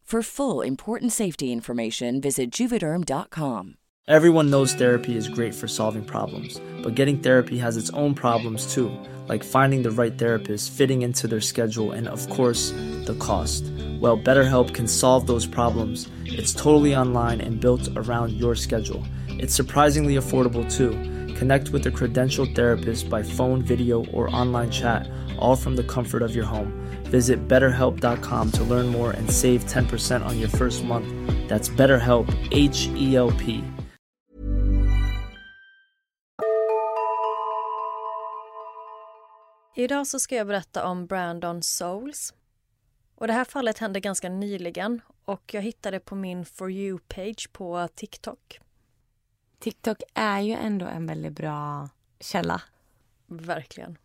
For 0.11 0.21
full 0.21 0.59
important 0.59 1.13
safety 1.13 1.53
information, 1.53 2.19
visit 2.19 2.51
juvederm.com. 2.51 3.75
Everyone 4.09 4.49
knows 4.49 4.73
therapy 4.73 5.15
is 5.15 5.29
great 5.29 5.55
for 5.55 5.69
solving 5.69 6.03
problems, 6.03 6.59
but 6.83 6.95
getting 6.95 7.19
therapy 7.19 7.57
has 7.59 7.77
its 7.77 7.91
own 7.91 8.13
problems 8.13 8.73
too, 8.73 8.91
like 9.29 9.41
finding 9.41 9.83
the 9.83 9.91
right 9.91 10.17
therapist, 10.17 10.73
fitting 10.73 11.03
into 11.03 11.29
their 11.29 11.39
schedule, 11.39 11.93
and 11.93 12.09
of 12.09 12.29
course, 12.29 12.71
the 13.05 13.15
cost. 13.21 13.63
Well, 14.01 14.17
BetterHelp 14.17 14.73
can 14.73 14.85
solve 14.85 15.27
those 15.27 15.45
problems. 15.45 16.09
It's 16.25 16.53
totally 16.53 16.93
online 16.93 17.39
and 17.39 17.61
built 17.61 17.87
around 17.95 18.33
your 18.33 18.53
schedule. 18.53 19.01
It's 19.29 19.55
surprisingly 19.55 20.15
affordable 20.15 20.69
too. 20.69 20.89
Connect 21.41 21.71
with 21.71 21.87
a 21.87 21.91
credentialed 21.91 22.53
therapist 22.55 23.09
by 23.09 23.23
phone, 23.23 23.63
video, 23.63 24.05
or 24.13 24.29
online 24.41 24.69
chat, 24.69 25.09
all 25.39 25.55
from 25.55 25.75
the 25.75 25.83
comfort 25.83 26.21
of 26.21 26.35
your 26.35 26.45
home. 26.45 26.71
Visit 27.11 27.47
betterhelp.com 27.47 28.51
to 28.51 28.63
learn 28.63 28.87
more 28.87 29.11
and 29.11 29.31
save 29.31 29.65
10% 29.65 30.25
on 30.25 30.39
your 30.39 30.49
first 30.49 30.83
month. 30.83 31.07
That's 31.49 31.69
BetterHelp, 31.69 32.27
H 32.51 32.89
E 32.95 33.15
L 33.15 33.31
P. 33.31 33.63
Idag 39.75 40.07
så 40.07 40.19
ska 40.19 40.35
jag 40.35 40.47
berätta 40.47 40.85
om 40.85 41.07
Brandon 41.07 41.63
Souls. 41.63 42.33
Och 43.15 43.27
det 43.27 43.33
här 43.33 43.45
fallet 43.45 43.77
hände 43.77 43.99
ganska 43.99 44.29
nyligen 44.29 45.01
och 45.25 45.53
jag 45.53 45.61
hittade 45.61 45.99
på 45.99 46.15
min 46.15 46.45
For 46.45 46.71
You-page 46.71 47.51
på 47.51 47.87
TikTok. 47.95 48.59
TikTok 49.61 50.01
är 50.13 50.39
ju 50.39 50.53
ändå 50.53 50.85
en 50.85 51.05
väldigt 51.05 51.33
bra 51.33 51.89
källa. 52.19 52.61
Verkligen. 53.27 53.97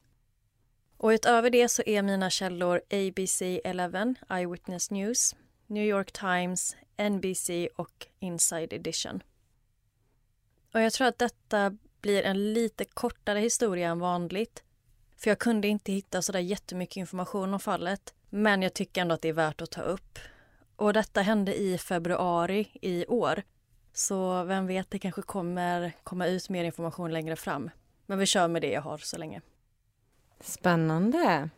Och 0.97 1.09
utöver 1.09 1.51
det 1.51 1.69
så 1.69 1.83
är 1.87 2.03
mina 2.03 2.31
källor 2.31 2.81
ABC 2.91 3.43
11, 3.43 4.15
Eyewitness 4.31 4.91
News, 4.91 5.37
New 5.67 5.85
York 5.85 6.13
Times, 6.13 6.77
NBC 7.11 7.69
och 7.77 8.07
Inside 8.19 8.73
Edition. 8.73 9.23
Och 10.73 10.81
jag 10.81 10.93
tror 10.93 11.07
att 11.07 11.19
detta 11.19 11.77
blir 12.01 12.23
en 12.23 12.53
lite 12.53 12.85
kortare 12.85 13.39
historia 13.39 13.89
än 13.89 13.99
vanligt. 13.99 14.63
För 15.17 15.31
jag 15.31 15.39
kunde 15.39 15.69
inte 15.69 15.93
hitta 15.93 16.23
så 16.23 16.33
där 16.33 16.41
jättemycket 16.41 16.97
information 16.97 17.55
om 17.55 17.61
fallet. 17.61 18.15
Men 18.31 18.63
jag 18.63 18.75
tycker 18.75 19.01
ändå 19.01 19.15
att 19.15 19.23
det 19.23 19.29
är 19.29 19.33
värt 19.33 19.61
att 19.61 19.71
ta 19.71 19.83
upp. 19.83 20.19
Och 20.77 20.93
detta 20.93 21.23
hände 21.23 21.61
i 21.61 21.79
februari 21.79 22.69
i 22.83 23.07
år. 23.07 23.43
Så 23.99 24.45
vem 24.45 24.67
vet, 24.67 24.91
det 24.91 24.99
kanske 24.99 25.23
kommer 25.23 25.93
komma 26.05 26.27
ut 26.27 26.49
mer 26.49 26.65
information 26.65 27.13
längre 27.13 27.37
fram. 27.37 27.71
Men 28.07 28.19
vi 28.19 28.27
kör 28.27 28.49
med 28.49 28.63
det 28.63 28.71
jag 28.71 28.83
har 28.83 28.99
så 28.99 29.19
länge. 29.19 29.41
Spännande. 30.41 31.51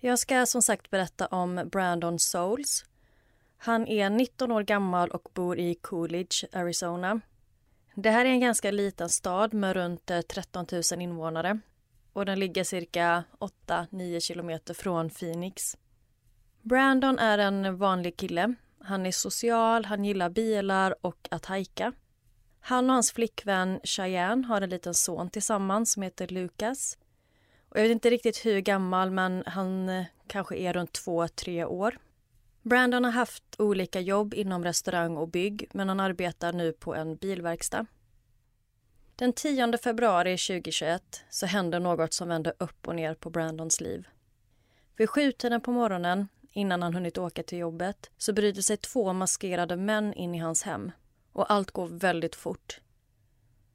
Jag 0.00 0.18
ska 0.18 0.46
som 0.46 0.62
sagt 0.62 0.90
berätta 0.90 1.26
om 1.26 1.68
Brandon 1.72 2.18
Souls. 2.18 2.84
Han 3.56 3.86
är 3.86 4.10
19 4.10 4.52
år 4.52 4.62
gammal 4.62 5.10
och 5.10 5.28
bor 5.34 5.58
i 5.58 5.74
Coolidge, 5.74 6.44
Arizona. 6.52 7.20
Det 7.94 8.10
här 8.10 8.24
är 8.24 8.30
en 8.30 8.40
ganska 8.40 8.70
liten 8.70 9.08
stad 9.08 9.54
med 9.54 9.76
runt 9.76 10.10
13 10.28 10.66
000 10.72 11.00
invånare 11.00 11.58
och 12.12 12.26
den 12.26 12.38
ligger 12.38 12.64
cirka 12.64 13.24
8-9 13.66 14.20
kilometer 14.20 14.74
från 14.74 15.10
Phoenix. 15.10 15.76
Brandon 16.62 17.18
är 17.18 17.38
en 17.38 17.76
vanlig 17.76 18.16
kille. 18.16 18.54
Han 18.84 19.06
är 19.06 19.12
social, 19.12 19.84
han 19.84 20.04
gillar 20.04 20.30
bilar 20.30 20.94
och 21.00 21.28
att 21.30 21.46
hajka. 21.46 21.92
Han 22.60 22.90
och 22.90 22.94
hans 22.94 23.12
flickvän 23.12 23.80
Cheyenne 23.84 24.46
har 24.46 24.60
en 24.60 24.70
liten 24.70 24.94
son 24.94 25.30
tillsammans 25.30 25.92
som 25.92 26.02
heter 26.02 26.26
Lucas. 26.28 26.98
Och 27.68 27.78
jag 27.78 27.82
vet 27.82 27.92
inte 27.92 28.10
riktigt 28.10 28.46
hur 28.46 28.60
gammal, 28.60 29.10
men 29.10 29.42
han 29.46 29.88
eh, 29.88 30.04
kanske 30.26 30.56
är 30.56 30.72
runt 30.72 30.92
två, 30.92 31.28
tre 31.28 31.64
år. 31.64 31.98
Brandon 32.62 33.04
har 33.04 33.12
haft 33.12 33.44
olika 33.58 34.00
jobb 34.00 34.34
inom 34.34 34.64
restaurang 34.64 35.16
och 35.16 35.28
bygg, 35.28 35.68
men 35.72 35.88
han 35.88 36.00
arbetar 36.00 36.52
nu 36.52 36.72
på 36.72 36.94
en 36.94 37.16
bilverkstad. 37.16 37.86
Den 39.16 39.32
10 39.32 39.78
februari 39.78 40.36
2021 40.36 41.24
så 41.30 41.46
händer 41.46 41.80
något 41.80 42.12
som 42.12 42.28
vänder 42.28 42.54
upp 42.58 42.88
och 42.88 42.96
ner 42.96 43.14
på 43.14 43.30
Brandons 43.30 43.80
liv. 43.80 44.08
Vid 44.96 45.10
sjutiden 45.10 45.60
på 45.60 45.72
morgonen, 45.72 46.28
innan 46.54 46.82
han 46.82 46.94
hunnit 46.94 47.18
åka 47.18 47.42
till 47.42 47.58
jobbet, 47.58 48.10
så 48.18 48.32
bryter 48.32 48.62
sig 48.62 48.76
två 48.76 49.12
maskerade 49.12 49.76
män 49.76 50.14
in 50.14 50.34
i 50.34 50.38
hans 50.38 50.62
hem. 50.62 50.92
Och 51.32 51.52
allt 51.52 51.70
går 51.70 51.86
väldigt 51.88 52.34
fort. 52.34 52.80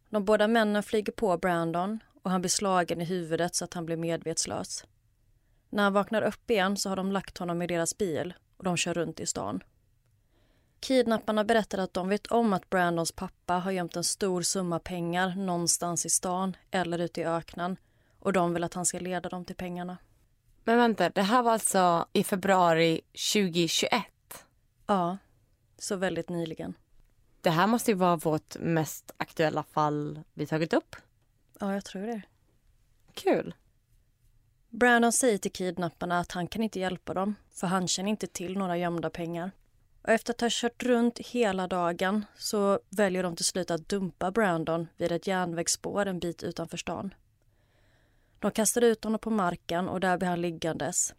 De 0.10 0.26
båda 0.26 0.48
männen 0.48 0.84
flyger 0.84 1.14
på 1.14 1.38
Brandon 1.38 2.00
och 2.24 2.32
han 2.32 2.42
blir 2.42 2.50
slagen 2.50 3.02
i 3.02 3.06
huvudet 3.06 3.56
så 3.56 3.66
att 3.66 3.74
han 3.74 3.86
blir 3.86 3.98
medvetslös. 3.98 4.86
När 5.70 5.84
han 5.84 5.94
vaknar 5.94 6.22
upp 6.22 6.52
igen 6.52 6.78
så 6.78 6.90
har 6.90 6.96
de 6.96 7.12
lagt 7.12 7.38
honom 7.38 7.62
i 7.62 7.68
deras 7.68 7.98
bil 7.98 8.34
och 8.58 8.64
de 8.64 8.78
kör 8.78 8.94
runt 8.94 9.20
i 9.20 9.26
stan. 9.26 9.64
Kidnapparna 10.80 11.44
berättar 11.44 11.78
att 11.78 11.94
de 11.94 12.10
vet 12.10 12.28
om 12.28 12.54
att 12.54 12.70
Brandons 12.70 13.12
pappa 13.12 13.54
har 13.54 13.72
gömt 13.72 13.96
en 13.96 14.04
stor 14.04 14.42
summa 14.42 14.80
pengar 14.80 15.36
någonstans 15.36 16.06
i 16.06 16.10
stan 16.10 16.56
eller 16.72 17.00
ute 17.00 17.22
i 17.22 17.26
öknen 17.26 17.78
och 18.20 18.34
de 18.34 18.54
vill 18.54 18.64
att 18.64 18.74
han 18.74 18.86
ska 18.86 19.00
leda 19.00 19.30
dem 19.30 19.46
till 19.46 19.56
pengarna. 19.56 19.98
Men 20.70 20.78
vänta, 20.78 21.10
det 21.10 21.22
här 21.22 21.44
var 21.44 21.52
alltså 21.52 22.06
i 22.14 22.24
februari 22.24 23.02
2021? 23.34 24.04
Ja, 24.86 25.18
så 25.78 25.96
väldigt 25.96 26.30
nyligen. 26.30 26.74
Det 27.42 27.50
här 27.50 27.68
måste 27.68 27.92
ju 27.92 27.98
vara 27.98 28.16
vårt 28.16 28.58
mest 28.60 29.12
aktuella 29.18 29.64
fall 29.64 30.20
vi 30.34 30.46
tagit 30.48 30.74
upp. 30.74 30.96
Ja, 31.60 31.74
jag 31.74 31.86
tror 31.86 32.02
det. 32.02 32.22
Kul. 33.14 33.56
Brandon 34.70 35.12
säger 35.12 35.38
till 35.38 35.52
kidnapparna 35.52 36.20
att 36.20 36.32
han 36.32 36.48
kan 36.48 36.64
inte 36.64 36.80
hjälpa 36.80 37.14
dem 37.14 37.36
för 37.52 37.68
han 37.68 37.88
känner 37.88 38.10
inte 38.10 38.28
till 38.28 38.58
några 38.58 38.78
gömda 38.78 39.10
pengar. 39.10 39.52
Och 40.02 40.10
efter 40.10 40.34
att 40.34 40.42
ha 40.42 40.50
kört 40.52 40.84
runt 40.84 41.20
hela 41.20 41.68
dagen 41.68 42.26
så 42.38 42.80
väljer 42.90 43.24
de 43.24 43.36
till 43.36 43.46
slut 43.46 43.72
att 43.72 43.90
dumpa 43.90 44.32
Brandon 44.32 44.88
vid 44.98 45.12
ett 45.12 45.28
järnvägsspår 45.28 46.06
en 46.06 46.20
bit 46.20 46.44
utanför 46.44 46.78
stan. 46.78 47.14
De 48.40 48.52
kastar 48.52 48.82
ut 48.82 49.04
honom 49.04 49.20
på 49.20 49.30
marken 49.30 49.90
och 49.90 50.00
där 50.00 50.18
blir 50.18 50.30
han 50.30 50.42
liggandes. 50.42 51.14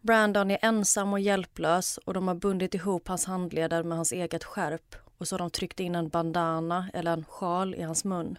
Brandon 0.00 0.50
är 0.50 0.58
ensam 0.62 1.12
och 1.12 1.20
hjälplös 1.20 1.98
och 1.98 2.14
de 2.14 2.28
har 2.28 2.34
bundit 2.34 2.74
ihop 2.74 3.08
hans 3.08 3.24
handleder 3.24 3.82
med 3.82 3.96
hans 3.96 4.12
eget 4.12 4.44
skärp 4.44 4.96
och 5.18 5.28
så 5.28 5.34
har 5.34 5.38
de 5.38 5.50
tryckt 5.50 5.80
in 5.80 5.94
en 5.94 6.08
bandana 6.08 6.90
eller 6.94 7.12
en 7.12 7.24
sjal 7.24 7.74
i 7.74 7.82
hans 7.82 8.04
mun. 8.04 8.38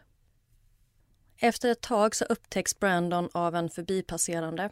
Efter 1.38 1.70
ett 1.70 1.82
tag 1.82 2.16
så 2.16 2.26
upptäcks 2.26 2.80
Brandon 2.80 3.30
av 3.34 3.56
en 3.56 3.70
förbipasserande. 3.70 4.70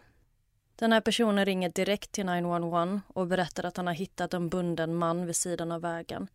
Den 0.75 0.91
här 0.91 1.01
personen 1.01 1.45
ringer 1.45 1.69
direkt 1.69 2.11
till 2.11 2.25
911 2.25 3.01
och 3.07 3.27
berättar 3.27 3.63
att 3.63 3.77
han 3.77 3.87
har 3.87 3.93
hittat 3.93 4.33
en 4.33 4.49
bunden 4.49 4.95
man 4.95 5.25
vid 5.25 5.35
sidan 5.35 5.71
av 5.71 5.81
vägen 5.81 6.27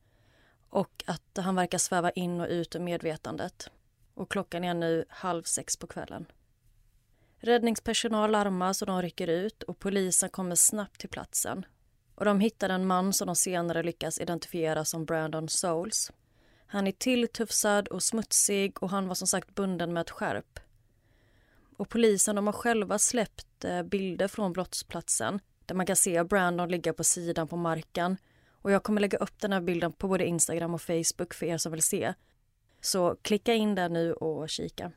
och 0.70 1.04
att 1.06 1.38
han 1.44 1.54
verkar 1.54 1.78
sväva 1.78 2.10
in 2.10 2.40
och 2.40 2.48
ut 2.48 2.76
ur 2.76 2.80
medvetandet. 2.80 3.70
Och 4.14 4.30
klockan 4.30 4.64
är 4.64 4.74
nu 4.74 5.04
halv 5.08 5.42
sex 5.42 5.76
på 5.76 5.86
kvällen. 5.86 6.26
Räddningspersonal 7.42 8.30
larmas 8.30 8.82
och 8.82 8.86
de 8.86 9.02
rycker 9.02 9.28
ut 9.28 9.62
och 9.62 9.78
polisen 9.78 10.30
kommer 10.30 10.54
snabbt 10.54 11.00
till 11.00 11.08
platsen. 11.08 11.66
Och 12.14 12.24
de 12.24 12.40
hittar 12.40 12.68
en 12.68 12.86
man 12.86 13.12
som 13.12 13.26
de 13.26 13.36
senare 13.36 13.82
lyckas 13.82 14.20
identifiera 14.20 14.84
som 14.84 15.04
Brandon 15.04 15.48
Souls. 15.48 16.12
Han 16.66 16.86
är 16.86 16.92
tilltufsad 16.92 17.88
och 17.88 18.02
smutsig 18.02 18.82
och 18.82 18.90
han 18.90 19.08
var 19.08 19.14
som 19.14 19.26
sagt 19.26 19.54
bunden 19.54 19.92
med 19.92 20.00
ett 20.00 20.10
skärp. 20.10 20.60
Och 21.76 21.88
polisen 21.88 22.36
de 22.36 22.46
har 22.46 22.52
själva 22.52 22.98
släppt 22.98 23.64
eh, 23.64 23.82
bilder 23.82 24.28
från 24.28 24.52
brottsplatsen 24.52 25.40
där 25.66 25.74
man 25.74 25.86
kan 25.86 25.96
se 25.96 26.24
Brandon 26.24 26.68
ligga 26.68 26.92
på 26.92 27.04
sidan 27.04 27.48
på 27.48 27.56
marken. 27.56 28.16
Och 28.50 28.70
jag 28.72 28.82
kommer 28.82 29.00
lägga 29.00 29.18
upp 29.18 29.40
den 29.40 29.52
här 29.52 29.60
bilden 29.60 29.92
på 29.92 30.08
både 30.08 30.26
Instagram 30.26 30.74
och 30.74 30.82
Facebook 30.82 31.34
för 31.34 31.46
er 31.46 31.58
som 31.58 31.72
vill 31.72 31.82
se. 31.82 32.14
Så 32.80 33.16
klicka 33.22 33.54
in 33.54 33.74
där 33.74 33.88
nu 33.88 34.12
och 34.12 34.48
kika. 34.48 34.92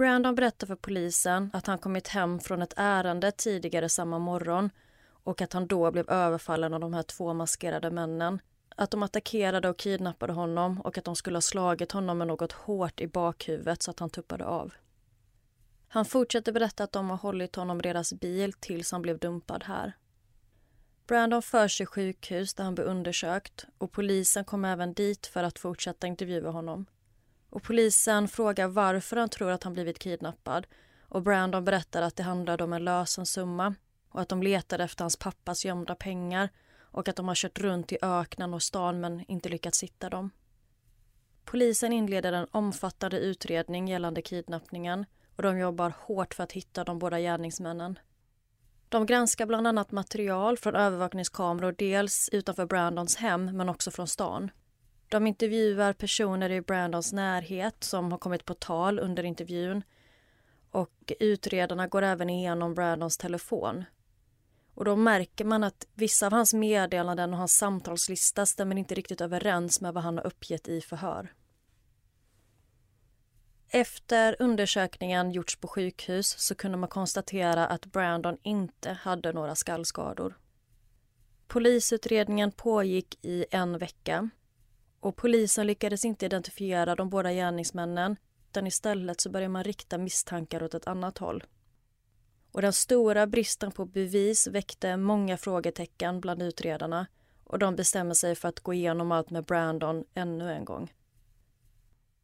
Brandon 0.00 0.34
berättar 0.34 0.66
för 0.66 0.76
polisen 0.76 1.50
att 1.52 1.66
han 1.66 1.78
kommit 1.78 2.08
hem 2.08 2.40
från 2.40 2.62
ett 2.62 2.74
ärende 2.76 3.32
tidigare 3.32 3.88
samma 3.88 4.18
morgon 4.18 4.70
och 5.08 5.40
att 5.40 5.52
han 5.52 5.66
då 5.66 5.90
blev 5.90 6.10
överfallen 6.10 6.74
av 6.74 6.80
de 6.80 6.94
här 6.94 7.02
två 7.02 7.34
maskerade 7.34 7.90
männen 7.90 8.40
att 8.76 8.90
de 8.90 9.02
attackerade 9.02 9.68
och 9.68 9.76
kidnappade 9.76 10.32
honom 10.32 10.80
och 10.80 10.98
att 10.98 11.04
de 11.04 11.16
skulle 11.16 11.36
ha 11.36 11.40
slagit 11.40 11.92
honom 11.92 12.18
med 12.18 12.26
något 12.26 12.52
hårt 12.52 13.00
i 13.00 13.06
bakhuvudet 13.06 13.82
så 13.82 13.90
att 13.90 14.00
han 14.00 14.10
tuppade 14.10 14.44
av. 14.44 14.72
Han 15.88 16.04
fortsätter 16.04 16.52
berätta 16.52 16.84
att 16.84 16.92
de 16.92 17.10
har 17.10 17.16
hållit 17.16 17.56
honom 17.56 17.78
i 17.78 17.82
deras 17.82 18.12
bil 18.12 18.52
tills 18.52 18.92
han 18.92 19.02
blev 19.02 19.18
dumpad 19.18 19.64
här. 19.64 19.92
Brandon 21.06 21.42
förs 21.42 21.76
till 21.76 21.86
sjukhus 21.86 22.54
där 22.54 22.64
han 22.64 22.74
blir 22.74 22.84
undersökt 22.84 23.66
och 23.78 23.92
polisen 23.92 24.44
kommer 24.44 24.72
även 24.72 24.94
dit 24.94 25.26
för 25.26 25.42
att 25.42 25.58
fortsätta 25.58 26.06
intervjua 26.06 26.50
honom. 26.50 26.86
Och 27.50 27.62
polisen 27.62 28.28
frågar 28.28 28.68
varför 28.68 29.16
han 29.16 29.28
tror 29.28 29.50
att 29.50 29.64
han 29.64 29.72
blivit 29.72 29.98
kidnappad 29.98 30.66
och 31.08 31.22
Brandon 31.22 31.64
berättar 31.64 32.02
att 32.02 32.16
det 32.16 32.22
handlade 32.22 32.64
om 32.64 32.72
en 32.72 32.84
lösen 32.84 33.26
summa 33.26 33.74
och 34.08 34.20
att 34.20 34.28
de 34.28 34.42
letade 34.42 34.84
efter 34.84 35.04
hans 35.04 35.16
pappas 35.16 35.64
gömda 35.64 35.94
pengar 35.94 36.48
och 36.80 37.08
att 37.08 37.16
de 37.16 37.28
har 37.28 37.34
kört 37.34 37.58
runt 37.58 37.92
i 37.92 37.98
öknen 38.02 38.54
och 38.54 38.62
stan 38.62 39.00
men 39.00 39.24
inte 39.30 39.48
lyckats 39.48 39.82
hitta 39.82 40.10
dem. 40.10 40.30
Polisen 41.44 41.92
inleder 41.92 42.32
en 42.32 42.46
omfattande 42.50 43.18
utredning 43.18 43.88
gällande 43.88 44.22
kidnappningen 44.22 45.06
och 45.36 45.42
de 45.42 45.58
jobbar 45.58 45.92
hårt 45.98 46.34
för 46.34 46.44
att 46.44 46.52
hitta 46.52 46.84
de 46.84 46.98
båda 46.98 47.20
gärningsmännen. 47.20 47.98
De 48.88 49.06
granskar 49.06 49.46
bland 49.46 49.66
annat 49.66 49.92
material 49.92 50.56
från 50.56 50.76
övervakningskameror 50.76 51.74
dels 51.78 52.28
utanför 52.32 52.66
Brandons 52.66 53.16
hem 53.16 53.56
men 53.56 53.68
också 53.68 53.90
från 53.90 54.06
stan. 54.08 54.50
De 55.10 55.26
intervjuar 55.26 55.92
personer 55.92 56.50
i 56.50 56.60
Brandons 56.60 57.12
närhet 57.12 57.84
som 57.84 58.12
har 58.12 58.18
kommit 58.18 58.44
på 58.44 58.54
tal 58.54 58.98
under 58.98 59.22
intervjun 59.22 59.82
Och 60.70 61.12
utredarna 61.20 61.86
går 61.86 62.02
även 62.02 62.30
igenom 62.30 62.74
Brandons 62.74 63.16
telefon. 63.16 63.84
Och 64.74 64.84
då 64.84 64.96
märker 64.96 65.44
man 65.44 65.64
att 65.64 65.86
vissa 65.94 66.26
av 66.26 66.32
hans 66.32 66.54
meddelanden 66.54 67.32
och 67.32 67.38
hans 67.38 67.52
samtalslista 67.52 68.46
stämmer 68.46 68.76
inte 68.76 68.94
riktigt 68.94 69.20
överens 69.20 69.80
med 69.80 69.94
vad 69.94 70.02
han 70.02 70.16
har 70.16 70.26
uppgett 70.26 70.68
i 70.68 70.80
förhör. 70.80 71.34
Efter 73.68 74.36
undersökningen 74.38 75.30
gjorts 75.30 75.56
på 75.56 75.68
sjukhus 75.68 76.38
så 76.38 76.54
kunde 76.54 76.78
man 76.78 76.88
konstatera 76.88 77.66
att 77.66 77.86
Brandon 77.86 78.38
inte 78.42 78.92
hade 78.92 79.32
några 79.32 79.54
skallskador. 79.54 80.38
Polisutredningen 81.46 82.52
pågick 82.52 83.24
i 83.24 83.44
en 83.50 83.78
vecka 83.78 84.30
och 85.00 85.16
polisen 85.16 85.66
lyckades 85.66 86.04
inte 86.04 86.26
identifiera 86.26 86.94
de 86.94 87.10
båda 87.10 87.32
gärningsmännen 87.32 88.16
utan 88.50 88.66
istället 88.66 89.20
så 89.20 89.30
började 89.30 89.52
man 89.52 89.64
rikta 89.64 89.98
misstankar 89.98 90.62
åt 90.62 90.74
ett 90.74 90.86
annat 90.86 91.18
håll. 91.18 91.44
Och 92.52 92.62
den 92.62 92.72
stora 92.72 93.26
bristen 93.26 93.72
på 93.72 93.84
bevis 93.84 94.46
väckte 94.46 94.96
många 94.96 95.36
frågetecken 95.36 96.20
bland 96.20 96.42
utredarna 96.42 97.06
och 97.44 97.58
de 97.58 97.76
bestämmer 97.76 98.14
sig 98.14 98.34
för 98.34 98.48
att 98.48 98.60
gå 98.60 98.74
igenom 98.74 99.12
allt 99.12 99.30
med 99.30 99.44
Brandon 99.44 100.04
ännu 100.14 100.52
en 100.52 100.64
gång. 100.64 100.92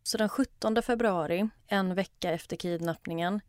Så 0.02 0.18
den 0.18 0.28
17 0.28 0.82
februari, 0.82 1.48
en 1.66 1.94
vecka 1.94 2.32
efter 2.32 2.56
kidnappningen, 2.56 3.40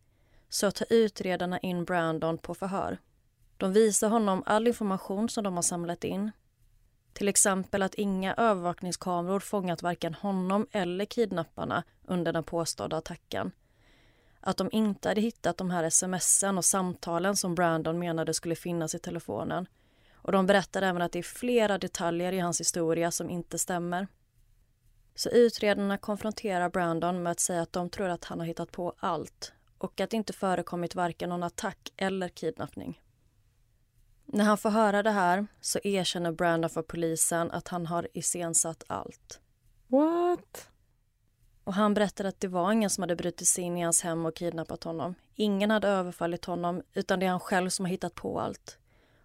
så 0.49 0.71
tar 0.71 0.87
utredarna 0.89 1.59
in 1.59 1.85
Brandon 1.85 2.37
på 2.37 2.55
förhör. 2.55 2.97
De 3.57 3.73
visar 3.73 4.09
honom 4.09 4.43
all 4.45 4.67
information 4.67 5.29
som 5.29 5.43
de 5.43 5.55
har 5.55 5.61
samlat 5.61 6.03
in. 6.03 6.31
Till 7.17 7.27
exempel 7.27 7.81
att 7.81 7.95
inga 7.95 8.33
övervakningskameror 8.33 9.39
fångat 9.39 9.81
varken 9.81 10.13
honom 10.13 10.67
eller 10.71 11.05
kidnapparna 11.05 11.83
under 12.05 12.33
den 12.33 12.43
påstådda 12.43 12.97
attacken. 12.97 13.51
Att 14.39 14.57
de 14.57 14.69
inte 14.71 15.09
hade 15.09 15.21
hittat 15.21 15.57
de 15.57 15.69
här 15.69 15.89
smsen 15.89 16.57
och 16.57 16.65
samtalen 16.65 17.35
som 17.35 17.55
Brandon 17.55 17.99
menade 17.99 18.33
skulle 18.33 18.55
finnas 18.55 18.95
i 18.95 18.99
telefonen. 18.99 19.67
Och 20.13 20.31
de 20.31 20.45
berättar 20.45 20.81
även 20.81 21.01
att 21.01 21.11
det 21.11 21.19
är 21.19 21.23
flera 21.23 21.77
detaljer 21.77 22.31
i 22.31 22.39
hans 22.39 22.59
historia 22.59 23.11
som 23.11 23.29
inte 23.29 23.57
stämmer. 23.57 24.07
Så 25.15 25.29
utredarna 25.29 25.97
konfronterar 25.97 26.69
Brandon 26.69 27.23
med 27.23 27.31
att 27.31 27.39
säga 27.39 27.61
att 27.61 27.73
de 27.73 27.89
tror 27.89 28.09
att 28.09 28.25
han 28.25 28.39
har 28.39 28.47
hittat 28.47 28.71
på 28.71 28.93
allt 28.99 29.53
och 29.77 29.99
att 30.01 30.09
det 30.09 30.17
inte 30.17 30.33
förekommit 30.33 30.95
varken 30.95 31.29
någon 31.29 31.43
attack 31.43 31.93
eller 31.97 32.29
kidnappning. 32.29 33.01
När 34.29 34.45
han 34.45 34.57
får 34.57 34.69
höra 34.69 35.03
det 35.03 35.11
här 35.11 35.47
så 35.61 35.79
erkänner 35.83 36.31
Brandon 36.31 36.69
för 36.69 36.81
polisen 36.81 37.51
att 37.51 37.67
han 37.67 37.85
har 37.85 38.07
iscensatt 38.13 38.83
allt. 38.87 39.39
What? 39.87 40.69
Och 41.63 41.73
han 41.73 41.93
berättar 41.93 42.25
att 42.25 42.39
det 42.39 42.47
var 42.47 42.71
ingen 42.71 42.89
som 42.89 43.01
hade 43.01 43.15
brutit 43.15 43.47
sig 43.47 43.63
in 43.63 43.77
i 43.77 43.81
hans 43.81 44.01
hem 44.01 44.25
och 44.25 44.35
kidnappat 44.35 44.83
honom. 44.83 45.15
Ingen 45.35 45.71
hade 45.71 45.87
överfallit 45.87 46.45
honom, 46.45 46.81
utan 46.93 47.19
det 47.19 47.25
är 47.25 47.29
han 47.29 47.39
själv 47.39 47.69
som 47.69 47.85
har 47.85 47.91
hittat 47.91 48.15
på 48.15 48.39
allt. 48.39 48.77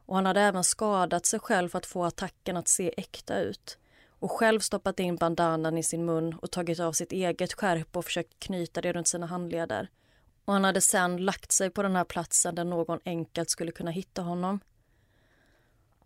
Och 0.07 0.15
han 0.17 0.27
hade 0.27 0.41
även 0.41 0.65
skadat 0.65 1.27
sig 1.27 1.41
själv 1.41 1.69
för 1.69 1.79
att 1.79 1.87
få 1.87 2.05
attacken 2.05 2.57
att 2.57 2.69
se 2.69 2.95
äkta 2.97 3.39
ut 3.39 3.79
och 4.23 4.33
själv 4.33 4.61
stoppat 4.61 5.01
in 5.01 5.17
bandanan 5.17 5.79
i 5.79 5.83
sin 5.83 6.05
mun 6.05 6.35
och 6.35 6.51
tagit 6.51 6.81
av 6.81 6.93
sitt 6.93 7.13
eget 7.13 7.53
skärp 7.53 7.97
och 7.97 8.05
försökt 8.05 8.39
knyta 8.39 8.81
det 8.81 8.93
runt 8.93 9.09
sina 9.09 9.27
handleder. 9.27 9.89
Och 10.45 10.53
han 10.53 10.65
hade 10.65 10.81
sen 10.81 11.17
lagt 11.17 11.53
sig 11.53 11.71
på 11.71 11.83
den 11.83 11.97
här 11.97 12.05
platsen 12.05 12.55
där 12.55 12.65
någon 12.65 13.01
enkelt 13.05 13.51
skulle 13.51 13.73
kunna 13.73 13.91
hitta 13.91 14.23
honom. 14.23 14.61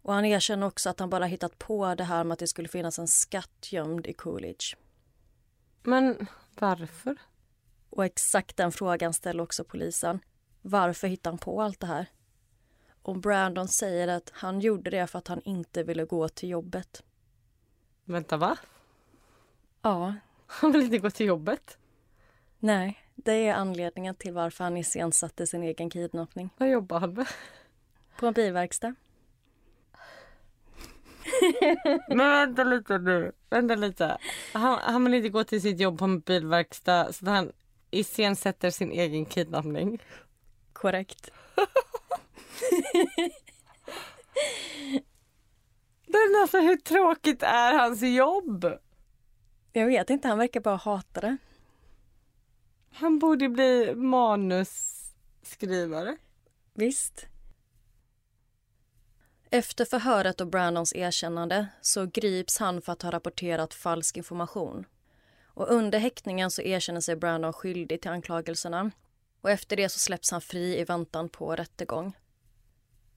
Och 0.07 0.15
han 0.15 0.25
erkänner 0.25 0.67
också 0.67 0.91
att 0.91 1.01
han 1.01 1.11
bara 1.11 1.25
hittat 1.25 1.59
på 1.59 1.95
det 1.95 2.05
här 2.05 2.25
med 2.25 2.33
att 2.33 2.39
det 2.39 2.47
skulle 2.47 2.69
finnas 2.69 2.99
en 2.99 3.09
skatt 3.09 3.73
gömd 3.73 4.07
i 4.07 4.13
Coolidge. 4.13 4.77
Men 5.83 6.27
varför? 6.59 7.17
Och 7.91 8.05
exakt 8.05 8.57
den 8.57 8.73
frågan 8.73 9.15
ställer 9.15 9.43
också 9.43 9.65
polisen. 9.65 10.21
Varför 10.63 11.09
hittade 11.09 11.33
han 11.33 11.39
på 11.39 11.63
allt 11.63 11.81
det 11.81 11.87
här? 11.87 12.07
Och 13.03 13.19
Brandon 13.19 13.69
säger 13.69 14.09
att 14.09 14.31
han 14.35 14.61
gjorde 14.61 14.91
det 14.91 15.07
för 15.07 15.19
att 15.19 15.29
han 15.29 15.43
inte 15.45 15.83
ville 15.83 16.05
gå 16.05 16.29
till 16.29 16.49
jobbet. 16.49 17.03
Vänta, 18.05 18.37
va? 18.37 18.57
Ja. 19.83 20.15
Han 20.47 20.73
vill 20.73 20.83
inte 20.83 20.99
gå 20.99 21.11
till 21.11 21.27
jobbet? 21.27 21.79
Nej, 22.59 22.99
det 23.15 23.49
är 23.49 23.55
anledningen 23.55 24.15
till 24.15 24.33
varför 24.33 24.65
han 24.65 24.77
iscensatte 24.77 25.47
sin 25.47 25.63
egen 25.63 25.91
kidnappning. 25.91 26.51
Vad 26.57 26.71
jobbar 26.71 27.01
han 27.01 27.15
med? 27.15 27.27
På 28.19 28.27
en 28.27 28.33
bilverkstad. 28.33 28.95
Men 32.09 32.19
vänta 32.19 32.65
lite 32.65 32.99
nu. 32.99 33.33
Vänta 33.51 33.75
lite. 33.75 34.19
Han, 34.53 34.79
han 34.83 35.05
vill 35.05 35.15
inte 35.15 35.29
gå 35.29 35.45
till 35.45 35.63
sitt 35.63 35.81
jobb 35.81 35.99
på 35.99 36.05
en 36.05 36.21
bilverkstad 36.21 37.13
så 37.13 37.27
han 37.27 37.53
iscensätter 37.91 38.71
sin 38.71 38.93
egen 38.93 39.25
kidnappning. 39.25 40.03
Korrekt. 40.73 41.31
Men 46.07 46.41
alltså 46.43 46.61
hur 46.61 46.77
tråkigt 46.77 47.43
är 47.43 47.79
hans 47.79 48.03
jobb? 48.03 48.67
Jag 49.73 49.87
vet 49.87 50.11
inte, 50.11 50.29
han 50.29 50.39
verkar 50.39 50.61
bara 50.61 50.77
hata 50.77 51.21
det. 51.21 51.37
Han 52.93 53.19
borde 53.19 53.49
bli 53.49 53.95
manusskrivare. 53.95 56.17
Visst. 56.75 57.27
Efter 59.57 59.85
förhöret 59.85 60.41
och 60.41 60.47
Brandons 60.47 60.95
erkännande 60.95 61.67
så 61.81 62.07
grips 62.07 62.59
han 62.59 62.83
för 62.83 62.93
att 62.93 63.03
ha 63.03 63.11
rapporterat 63.11 63.75
falsk 63.75 64.17
information. 64.17 64.85
Och 65.45 65.69
under 65.71 65.99
häktningen 65.99 66.51
så 66.51 66.63
erkänner 66.63 67.01
sig 67.01 67.17
Brandon 67.17 67.53
skyldig 67.53 68.01
till 68.01 68.11
anklagelserna. 68.11 68.91
Och 69.41 69.51
efter 69.51 69.77
det 69.77 69.89
så 69.89 69.99
släpps 69.99 70.31
han 70.31 70.41
fri 70.41 70.79
i 70.81 70.85
väntan 70.85 71.29
på 71.29 71.57
rättegång. 71.57 72.17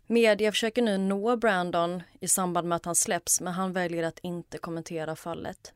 Media 0.08 0.52
försöker 0.52 0.82
nu 0.82 0.98
nå 0.98 1.38
Brandon 1.38 2.04
i 2.20 2.28
samband 2.28 2.68
med 2.68 2.76
att 2.76 2.86
han 2.86 2.96
släpps 2.96 3.42
men 3.42 3.54
han 3.54 3.74
väljer 3.74 4.04
att 4.04 4.20
inte 4.20 4.58
kommentera 4.58 5.16
fallet. 5.16 5.74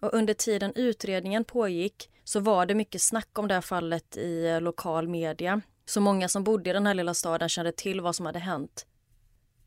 Och 0.00 0.14
under 0.14 0.34
tiden 0.34 0.72
utredningen 0.74 1.44
pågick 1.44 2.10
så 2.24 2.40
var 2.40 2.66
det 2.66 2.74
mycket 2.74 3.02
snack 3.02 3.38
om 3.38 3.48
det 3.48 3.54
här 3.54 3.60
fallet 3.60 4.16
i 4.16 4.46
eh, 4.46 4.60
lokal 4.60 5.08
media. 5.08 5.60
Så 5.86 6.00
många 6.00 6.28
som 6.28 6.44
bodde 6.44 6.70
i 6.70 6.72
den 6.72 6.86
här 6.86 6.94
lilla 6.94 7.14
staden 7.14 7.48
kände 7.48 7.72
till 7.72 8.00
vad 8.00 8.16
som 8.16 8.26
hade 8.26 8.38
hänt. 8.38 8.86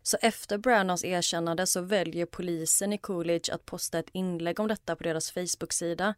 Så 0.09 0.17
efter 0.21 0.57
Brannons 0.57 1.05
erkännande 1.05 1.67
så 1.67 1.81
väljer 1.81 2.25
polisen 2.25 2.93
i 2.93 2.97
Coolidge 2.97 3.53
att 3.53 3.65
posta 3.65 3.99
ett 3.99 4.09
inlägg 4.11 4.59
om 4.59 4.67
detta 4.67 4.95
på 4.95 5.03
deras 5.03 5.31
Facebook-sida. 5.31 6.15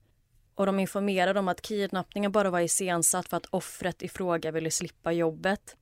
Och 0.55 0.65
de 0.65 0.79
informerade 0.79 1.39
om 1.39 1.47
att 1.47 1.61
kidnappningen 1.61 2.31
bara 2.31 2.49
var 2.49 2.59
iscensatt 2.59 3.27
för 3.27 3.37
att 3.37 3.45
offret 3.49 4.01
i 4.01 4.09
fråga 4.09 4.51
ville 4.51 4.71
slippa 4.71 5.11
jobbet. 5.11 5.75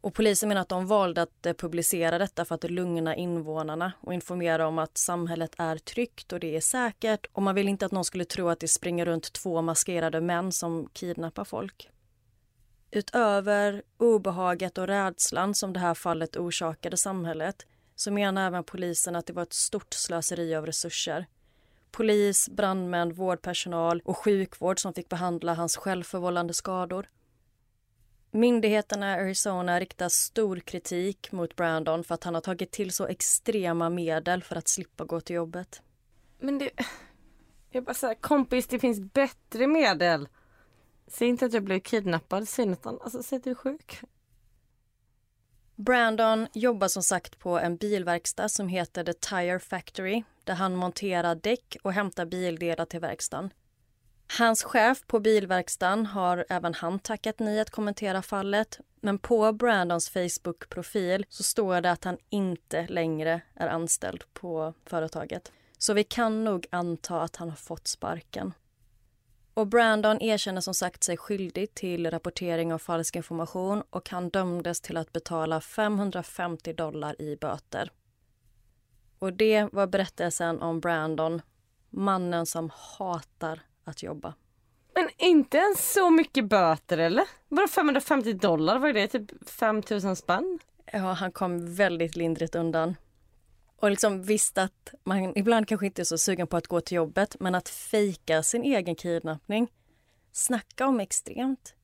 Och 0.00 0.14
polisen 0.14 0.48
menar 0.48 0.62
att 0.62 0.68
de 0.68 0.86
valde 0.86 1.22
att 1.22 1.46
eh, 1.46 1.52
publicera 1.52 2.18
detta 2.18 2.44
för 2.44 2.54
att 2.54 2.70
lugna 2.70 3.16
invånarna 3.16 3.92
och 4.00 4.14
informera 4.14 4.68
om 4.68 4.78
att 4.78 4.98
samhället 4.98 5.54
är 5.58 5.78
tryggt 5.78 6.32
och 6.32 6.40
det 6.40 6.56
är 6.56 6.60
säkert 6.60 7.26
och 7.32 7.42
man 7.42 7.54
vill 7.54 7.68
inte 7.68 7.86
att 7.86 7.92
någon 7.92 8.04
skulle 8.04 8.24
tro 8.24 8.48
att 8.48 8.60
det 8.60 8.68
springer 8.68 9.06
runt 9.06 9.32
två 9.32 9.62
maskerade 9.62 10.20
män 10.20 10.52
som 10.52 10.88
kidnappar 10.92 11.44
folk. 11.44 11.90
Utöver 12.90 13.82
obehaget 13.98 14.78
och 14.78 14.86
rädslan 14.86 15.54
som 15.54 15.72
det 15.72 15.80
här 15.80 15.94
fallet 15.94 16.36
orsakade 16.36 16.96
samhället 16.96 17.66
så 17.94 18.10
menar 18.10 18.46
även 18.46 18.64
polisen 18.64 19.16
att 19.16 19.26
det 19.26 19.32
var 19.32 19.42
ett 19.42 19.52
stort 19.52 19.94
slöseri 19.94 20.54
av 20.54 20.66
resurser. 20.66 21.26
Polis, 21.90 22.48
brandmän, 22.48 23.12
vårdpersonal 23.12 24.00
och 24.04 24.16
sjukvård 24.16 24.80
som 24.80 24.94
fick 24.94 25.08
behandla 25.08 25.54
hans 25.54 25.76
självförvållande 25.76 26.54
skador. 26.54 27.08
Myndigheterna 28.30 29.16
i 29.16 29.20
Arizona 29.20 29.80
riktar 29.80 30.08
stor 30.08 30.60
kritik 30.60 31.32
mot 31.32 31.56
Brandon 31.56 32.04
för 32.04 32.14
att 32.14 32.24
han 32.24 32.34
har 32.34 32.40
tagit 32.40 32.70
till 32.70 32.92
så 32.92 33.06
extrema 33.06 33.90
medel 33.90 34.42
för 34.42 34.56
att 34.56 34.68
slippa 34.68 35.04
gå 35.04 35.20
till 35.20 35.36
jobbet. 35.36 35.82
Men 36.38 36.58
det... 36.58 36.70
Jag 37.70 37.84
bara 37.84 37.94
säger 37.94 38.14
kompis 38.14 38.66
det 38.66 38.78
finns 38.78 39.00
bättre 39.00 39.66
medel. 39.66 40.28
Säg 41.06 41.28
inte 41.28 41.46
att 41.46 41.52
jag 41.52 41.64
blev 41.64 41.80
kidnappad, 41.80 42.48
säg 42.48 42.66
något 42.66 42.86
annat. 42.86 43.02
Alltså 43.02 43.22
säg 43.22 43.36
att 43.36 43.44
du 43.44 43.50
är 43.50 43.54
sjuk. 43.54 44.00
Brandon 45.74 46.48
jobbar 46.52 46.88
som 46.88 47.02
sagt 47.02 47.38
på 47.38 47.58
en 47.58 47.76
bilverkstad 47.76 48.48
som 48.48 48.68
heter 48.68 49.04
The 49.04 49.12
Tire 49.12 49.58
Factory 49.58 50.22
där 50.44 50.54
han 50.54 50.76
monterar 50.76 51.34
däck 51.34 51.76
och 51.82 51.92
hämtar 51.92 52.26
bildelar 52.26 52.84
till 52.84 53.00
verkstaden. 53.00 53.50
Hans 54.38 54.62
chef 54.62 55.06
på 55.06 55.20
bilverkstaden 55.20 56.06
har 56.06 56.44
även 56.48 56.74
han 56.74 56.98
tackat 56.98 57.38
nej 57.38 57.60
att 57.60 57.70
kommentera 57.70 58.22
fallet. 58.22 58.80
Men 59.00 59.18
på 59.18 59.52
Brandons 59.52 60.10
Facebook-profil 60.10 61.24
så 61.28 61.42
står 61.42 61.80
det 61.80 61.90
att 61.90 62.04
han 62.04 62.16
inte 62.30 62.86
längre 62.86 63.40
är 63.54 63.68
anställd 63.68 64.24
på 64.32 64.74
företaget. 64.86 65.52
Så 65.78 65.94
vi 65.94 66.04
kan 66.04 66.44
nog 66.44 66.66
anta 66.70 67.22
att 67.22 67.36
han 67.36 67.48
har 67.48 67.56
fått 67.56 67.88
sparken. 67.88 68.52
Och 69.56 69.66
Brandon 69.66 70.22
erkänner 70.22 70.60
som 70.60 70.74
sagt 70.74 71.04
sig 71.04 71.16
skyldig 71.16 71.74
till 71.74 72.10
rapportering 72.10 72.72
av 72.72 72.78
falsk 72.78 73.16
information 73.16 73.82
och 73.90 74.10
han 74.10 74.28
dömdes 74.28 74.80
till 74.80 74.96
att 74.96 75.12
betala 75.12 75.60
550 75.60 76.72
dollar 76.72 77.22
i 77.22 77.36
böter. 77.36 77.90
Och 79.18 79.32
det 79.32 79.68
var 79.72 79.86
berättelsen 79.86 80.62
om 80.62 80.80
Brandon, 80.80 81.42
mannen 81.90 82.46
som 82.46 82.70
hatar 82.98 83.60
att 83.84 84.02
jobba. 84.02 84.34
Men 84.94 85.08
inte 85.16 85.56
ens 85.56 85.92
så 85.92 86.10
mycket 86.10 86.44
böter 86.44 86.98
eller? 86.98 87.24
Bara 87.48 87.68
550 87.68 88.32
dollar, 88.32 88.78
vad 88.78 88.90
är 88.90 88.94
det? 88.94 89.08
Typ 89.08 89.48
5000 89.48 90.16
spänn? 90.16 90.58
Ja, 90.92 91.12
han 91.12 91.32
kom 91.32 91.74
väldigt 91.74 92.16
lindrigt 92.16 92.54
undan. 92.54 92.94
Och 93.76 93.90
liksom 93.90 94.22
visst 94.22 94.58
att 94.58 94.94
man 95.04 95.38
ibland 95.38 95.68
kanske 95.68 95.86
inte 95.86 96.02
är 96.02 96.04
så 96.04 96.18
sugen 96.18 96.46
på 96.46 96.56
att 96.56 96.66
gå 96.66 96.80
till 96.80 96.96
jobbet, 96.96 97.36
men 97.40 97.54
att 97.54 97.68
fejka 97.68 98.42
sin 98.42 98.62
egen 98.62 98.94
kidnappning, 98.94 99.68
snacka 100.32 100.86
om 100.86 101.00
extremt. 101.00 101.74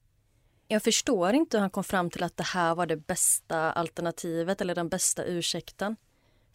Jag 0.68 0.82
förstår 0.82 1.32
inte 1.34 1.56
hur 1.56 1.60
han 1.60 1.70
kom 1.70 1.84
fram 1.84 2.10
till 2.10 2.22
att 2.22 2.36
det 2.36 2.44
här 2.44 2.74
var 2.74 2.86
det 2.86 2.96
bästa 2.96 3.72
alternativet 3.72 4.60
eller 4.60 4.74
den 4.74 4.88
bästa 4.88 5.24
ursäkten. 5.24 5.96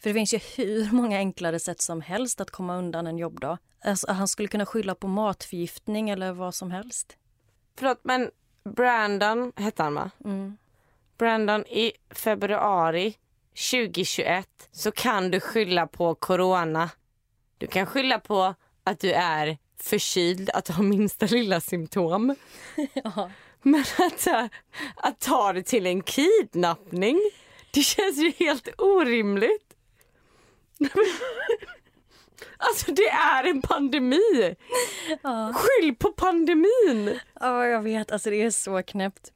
För 0.00 0.10
det 0.10 0.14
finns 0.14 0.34
ju 0.34 0.38
hur 0.56 0.92
många 0.92 1.16
enklare 1.18 1.58
sätt 1.58 1.80
som 1.80 2.00
helst 2.00 2.40
att 2.40 2.50
komma 2.50 2.76
undan 2.76 3.06
en 3.06 3.18
jobbdag. 3.18 3.58
Alltså, 3.84 4.12
han 4.12 4.28
skulle 4.28 4.48
kunna 4.48 4.66
skylla 4.66 4.94
på 4.94 5.08
matförgiftning 5.08 6.10
eller 6.10 6.32
vad 6.32 6.54
som 6.54 6.70
helst. 6.70 7.16
Förlåt, 7.76 8.00
men 8.02 8.30
Brandon 8.64 9.52
hette 9.56 9.82
han 9.82 9.94
va? 9.94 10.10
Mm. 10.24 10.56
Brandon, 11.18 11.66
i 11.66 11.92
februari 12.10 13.16
2021 13.58 14.48
så 14.72 14.90
kan 14.90 15.30
du 15.30 15.40
skylla 15.40 15.86
på 15.86 16.14
corona. 16.14 16.90
Du 17.58 17.66
kan 17.66 17.86
skylla 17.86 18.18
på 18.18 18.54
att 18.84 19.00
du 19.00 19.12
är 19.12 19.58
förkyld, 19.80 20.50
att 20.50 20.64
du 20.64 20.72
har 20.72 20.82
minsta 20.84 21.26
lilla 21.26 21.60
symptom. 21.60 22.34
Ja. 22.92 23.30
Men 23.62 23.84
att, 23.98 24.26
äh, 24.26 24.44
att 24.96 25.20
ta 25.20 25.52
det 25.52 25.62
till 25.62 25.86
en 25.86 26.02
kidnappning, 26.02 27.20
det 27.70 27.80
känns 27.82 28.18
ju 28.18 28.32
helt 28.38 28.68
orimligt. 28.78 29.74
Alltså 32.60 32.92
det 32.92 33.08
är 33.08 33.44
en 33.44 33.62
pandemi! 33.62 34.56
Ja. 35.22 35.54
Skyll 35.54 35.94
på 35.96 36.12
pandemin! 36.12 37.20
ja, 37.40 37.66
jag 37.66 37.82
vet. 37.82 38.12
Alltså 38.12 38.30
det 38.30 38.42
är 38.42 38.50
så 38.50 38.82
knäppt. 38.82 39.32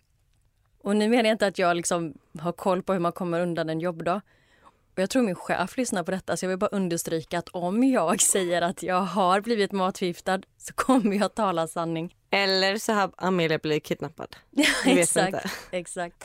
Och 0.83 0.97
nu 0.97 1.09
menar 1.09 1.25
jag 1.25 1.35
inte 1.35 1.47
att 1.47 1.59
jag 1.59 1.77
liksom 1.77 2.15
har 2.39 2.53
koll 2.53 2.83
på 2.83 2.93
hur 2.93 3.01
man 3.01 3.13
kommer 3.13 3.41
undan 3.41 3.71
en 3.71 3.81
jobbdag. 3.81 4.21
Och 4.65 4.99
jag 4.99 5.11
tror 5.11 5.23
min 5.23 5.35
chef 5.35 5.77
lyssnar 5.77 6.03
på 6.03 6.11
detta 6.11 6.37
så 6.37 6.45
jag 6.45 6.49
vill 6.49 6.59
bara 6.59 6.71
understryka 6.77 7.39
att 7.39 7.49
om 7.49 7.83
jag 7.85 8.21
säger 8.33 8.63
att 8.63 8.83
jag 8.83 9.01
har 9.01 9.41
blivit 9.41 9.73
matförgiftad 9.73 10.41
så 10.59 10.75
kommer 10.75 11.17
jag 11.17 11.35
tala 11.35 11.67
sanning. 11.67 12.17
Eller 12.31 12.77
så 12.77 12.93
har 12.93 13.13
Amelia 13.17 13.59
blivit 13.59 13.85
kidnappad. 13.85 14.37
Ja, 14.51 14.65
exakt, 14.85 15.47
exakt. 15.71 16.25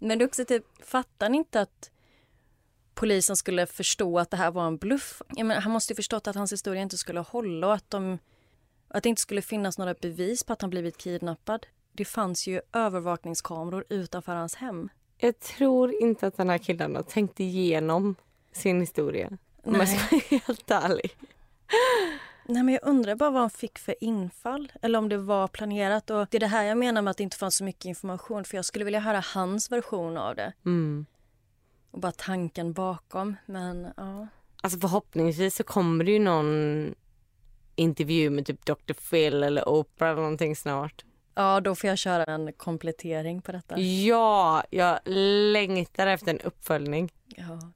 Men 0.00 0.18
det 0.18 0.24
är 0.24 0.26
också 0.26 0.44
typ, 0.44 0.64
fattar 0.84 1.28
ni 1.28 1.36
inte 1.38 1.60
att 1.60 1.90
polisen 2.94 3.36
skulle 3.36 3.66
förstå 3.66 4.18
att 4.18 4.30
det 4.30 4.36
här 4.36 4.50
var 4.50 4.66
en 4.66 4.76
bluff? 4.76 5.22
Jag 5.36 5.46
menar, 5.46 5.60
han 5.60 5.72
måste 5.72 5.92
ju 5.92 5.96
förstått 5.96 6.26
att 6.26 6.36
hans 6.36 6.52
historia 6.52 6.82
inte 6.82 6.98
skulle 6.98 7.20
hålla 7.20 7.66
och 7.66 7.74
att, 7.74 7.90
de, 7.90 8.18
att 8.88 9.02
det 9.02 9.08
inte 9.08 9.22
skulle 9.22 9.42
finnas 9.42 9.78
några 9.78 9.94
bevis 9.94 10.44
på 10.44 10.52
att 10.52 10.60
han 10.60 10.70
blivit 10.70 10.98
kidnappad. 10.98 11.66
Det 12.00 12.04
fanns 12.04 12.46
ju 12.46 12.60
övervakningskameror 12.72 13.84
utanför 13.88 14.34
hans 14.34 14.54
hem. 14.54 14.88
Jag 15.18 15.38
tror 15.40 16.02
inte 16.02 16.26
att 16.26 16.36
den 16.36 16.50
här 16.50 16.58
killen 16.58 16.96
har 16.96 17.02
tänkt 17.02 17.40
igenom 17.40 18.14
sin 18.52 18.80
historia. 18.80 19.30
Om 19.62 19.74
jag 19.74 19.88
ska 19.88 20.16
vara 20.16 20.22
helt 20.46 20.70
ärlig. 20.70 21.16
Nej, 22.46 22.62
men 22.62 22.74
jag 22.74 22.80
undrar 22.86 23.14
bara 23.14 23.30
vad 23.30 23.40
han 23.40 23.50
fick 23.50 23.78
för 23.78 23.94
infall 24.04 24.72
eller 24.82 24.98
om 24.98 25.08
det 25.08 25.18
var 25.18 25.48
planerat. 25.48 26.10
Och 26.10 26.26
Det 26.30 26.38
är 26.38 26.40
det 26.40 26.46
här 26.46 26.64
jag 26.64 26.78
menar 26.78 27.02
med 27.02 27.10
att 27.10 27.16
det 27.16 27.22
inte 27.22 27.36
fanns 27.36 27.56
så 27.56 27.64
mycket 27.64 27.84
information 27.84 28.44
för 28.44 28.56
jag 28.56 28.64
skulle 28.64 28.84
vilja 28.84 29.00
höra 29.00 29.22
hans 29.34 29.72
version 29.72 30.16
av 30.16 30.34
det 30.36 30.52
Mm. 30.64 31.06
och 31.90 32.00
bara 32.00 32.12
tanken 32.12 32.72
bakom. 32.72 33.36
Men 33.46 33.88
ja, 33.96 34.26
Alltså 34.62 34.78
förhoppningsvis 34.78 35.56
så 35.56 35.64
kommer 35.64 36.04
det 36.04 36.10
ju 36.12 36.18
någon 36.18 36.94
intervju 37.76 38.30
med 38.30 38.46
typ 38.46 38.64
Dr. 38.66 38.92
Phil 39.10 39.42
eller 39.42 39.68
Oprah 39.68 40.10
eller 40.10 40.22
någonting 40.22 40.56
snart. 40.56 41.04
Ja 41.40 41.60
då 41.60 41.74
får 41.74 41.88
jag 41.88 41.98
köra 41.98 42.24
en 42.24 42.52
komplettering 42.52 43.42
på 43.42 43.52
detta. 43.52 43.78
Ja, 43.78 44.64
jag 44.70 45.00
längtar 45.52 46.06
efter 46.06 46.30
en 46.30 46.40
uppföljning. 46.40 47.12
Ja, 47.26 47.72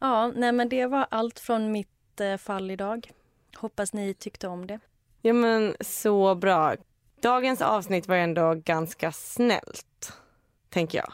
ja 0.00 0.32
nej 0.36 0.52
men 0.52 0.68
det 0.68 0.86
var 0.86 1.06
allt 1.10 1.38
från 1.38 1.72
mitt 1.72 2.20
eh, 2.20 2.36
fall 2.36 2.70
idag. 2.70 3.12
Hoppas 3.56 3.92
ni 3.92 4.14
tyckte 4.14 4.48
om 4.48 4.66
det. 4.66 4.80
Ja 5.22 5.32
men 5.32 5.76
så 5.80 6.34
bra. 6.34 6.74
Dagens 7.20 7.62
avsnitt 7.62 8.08
var 8.08 8.16
ändå 8.16 8.54
ganska 8.54 9.12
snällt, 9.12 10.12
tänker 10.68 10.98
jag. 10.98 11.12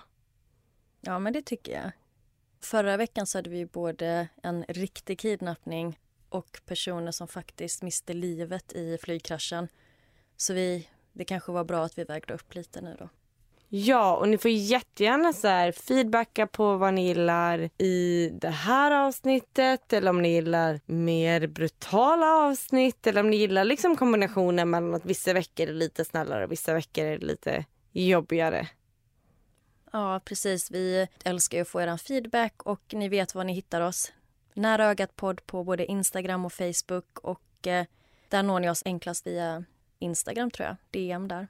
Ja, 1.00 1.18
men 1.18 1.32
det 1.32 1.42
tycker 1.42 1.72
jag. 1.72 1.90
Förra 2.60 2.96
veckan 2.96 3.26
så 3.26 3.38
hade 3.38 3.50
vi 3.50 3.66
både 3.66 4.28
en 4.42 4.64
riktig 4.68 5.18
kidnappning 5.18 5.98
och 6.28 6.60
personer 6.66 7.12
som 7.12 7.28
faktiskt 7.28 7.82
miste 7.82 8.12
livet 8.12 8.72
i 8.72 8.98
flygkraschen. 9.02 9.68
Så 10.36 10.54
vi, 10.54 10.88
det 11.20 11.24
kanske 11.24 11.52
var 11.52 11.64
bra 11.64 11.84
att 11.84 11.98
vi 11.98 12.04
vägde 12.04 12.34
upp 12.34 12.54
lite 12.54 12.80
nu 12.80 12.96
då. 12.98 13.08
Ja, 13.68 14.16
och 14.16 14.28
ni 14.28 14.38
får 14.38 14.50
jättegärna 14.50 15.32
så 15.32 15.48
här 15.48 15.72
feedbacka 15.72 16.46
på 16.46 16.76
vad 16.76 16.94
ni 16.94 17.06
gillar 17.06 17.70
i 17.78 18.28
det 18.32 18.50
här 18.50 18.90
avsnittet 18.90 19.92
eller 19.92 20.10
om 20.10 20.22
ni 20.22 20.28
gillar 20.28 20.80
mer 20.86 21.46
brutala 21.46 22.26
avsnitt 22.26 23.06
eller 23.06 23.20
om 23.20 23.30
ni 23.30 23.36
gillar 23.36 23.64
liksom 23.64 23.96
kombinationen 23.96 24.70
mellan 24.70 24.94
att 24.94 25.04
vissa 25.04 25.32
veckor 25.32 25.68
är 25.68 25.72
lite 25.72 26.04
snällare 26.04 26.44
och 26.44 26.52
vissa 26.52 26.74
veckor 26.74 27.04
är 27.04 27.18
lite 27.18 27.64
jobbigare. 27.92 28.68
Ja, 29.92 30.20
precis. 30.24 30.70
Vi 30.70 31.06
älskar 31.24 31.58
ju 31.58 31.62
att 31.62 31.68
få 31.68 31.80
er 31.80 31.96
feedback 31.96 32.62
och 32.62 32.82
ni 32.92 33.08
vet 33.08 33.34
var 33.34 33.44
ni 33.44 33.52
hittar 33.52 33.80
oss. 33.80 34.12
Nära 34.54 34.86
ögat 34.86 35.16
podd 35.16 35.46
på 35.46 35.64
både 35.64 35.86
Instagram 35.86 36.44
och 36.44 36.52
Facebook 36.52 37.18
och 37.18 37.66
eh, 37.66 37.86
där 38.28 38.42
når 38.42 38.60
ni 38.60 38.70
oss 38.70 38.82
enklast 38.84 39.26
via 39.26 39.64
Instagram 40.00 40.50
tror 40.50 40.66
jag. 40.66 40.76
DM 40.90 41.28
där. 41.28 41.48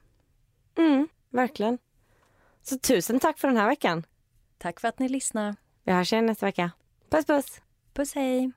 Mm, 0.77 1.07
verkligen. 1.29 1.77
Så 2.63 2.77
tusen 2.77 3.19
tack 3.19 3.39
för 3.39 3.47
den 3.47 3.57
här 3.57 3.67
veckan. 3.67 4.03
Tack 4.57 4.79
för 4.79 4.87
att 4.87 4.99
ni 4.99 5.09
lyssnar. 5.09 5.55
Vi 5.83 5.91
hörs 5.91 6.13
igen 6.13 6.25
nästa 6.25 6.45
vecka. 6.45 6.71
Puss 7.09 7.25
puss! 7.25 7.61
Puss 7.93 8.15
hej! 8.15 8.51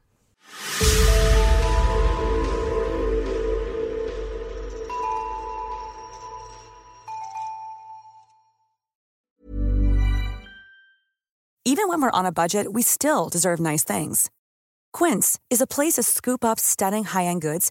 Even 11.67 11.89
when 11.89 12.03
we're 12.03 12.21
on 12.21 12.27
a 12.27 12.33
budget, 12.33 12.73
we 12.73 12.83
still 12.83 13.29
deserve 13.31 13.59
nice 13.59 13.85
things. 13.85 14.31
Quince 14.93 15.41
is 15.51 15.63
a 15.63 15.67
place 15.67 15.95
to 15.95 16.03
scoop 16.03 16.45
up 16.45 16.61
stunning 16.61 17.05
high-end 17.05 17.41
goods 17.41 17.71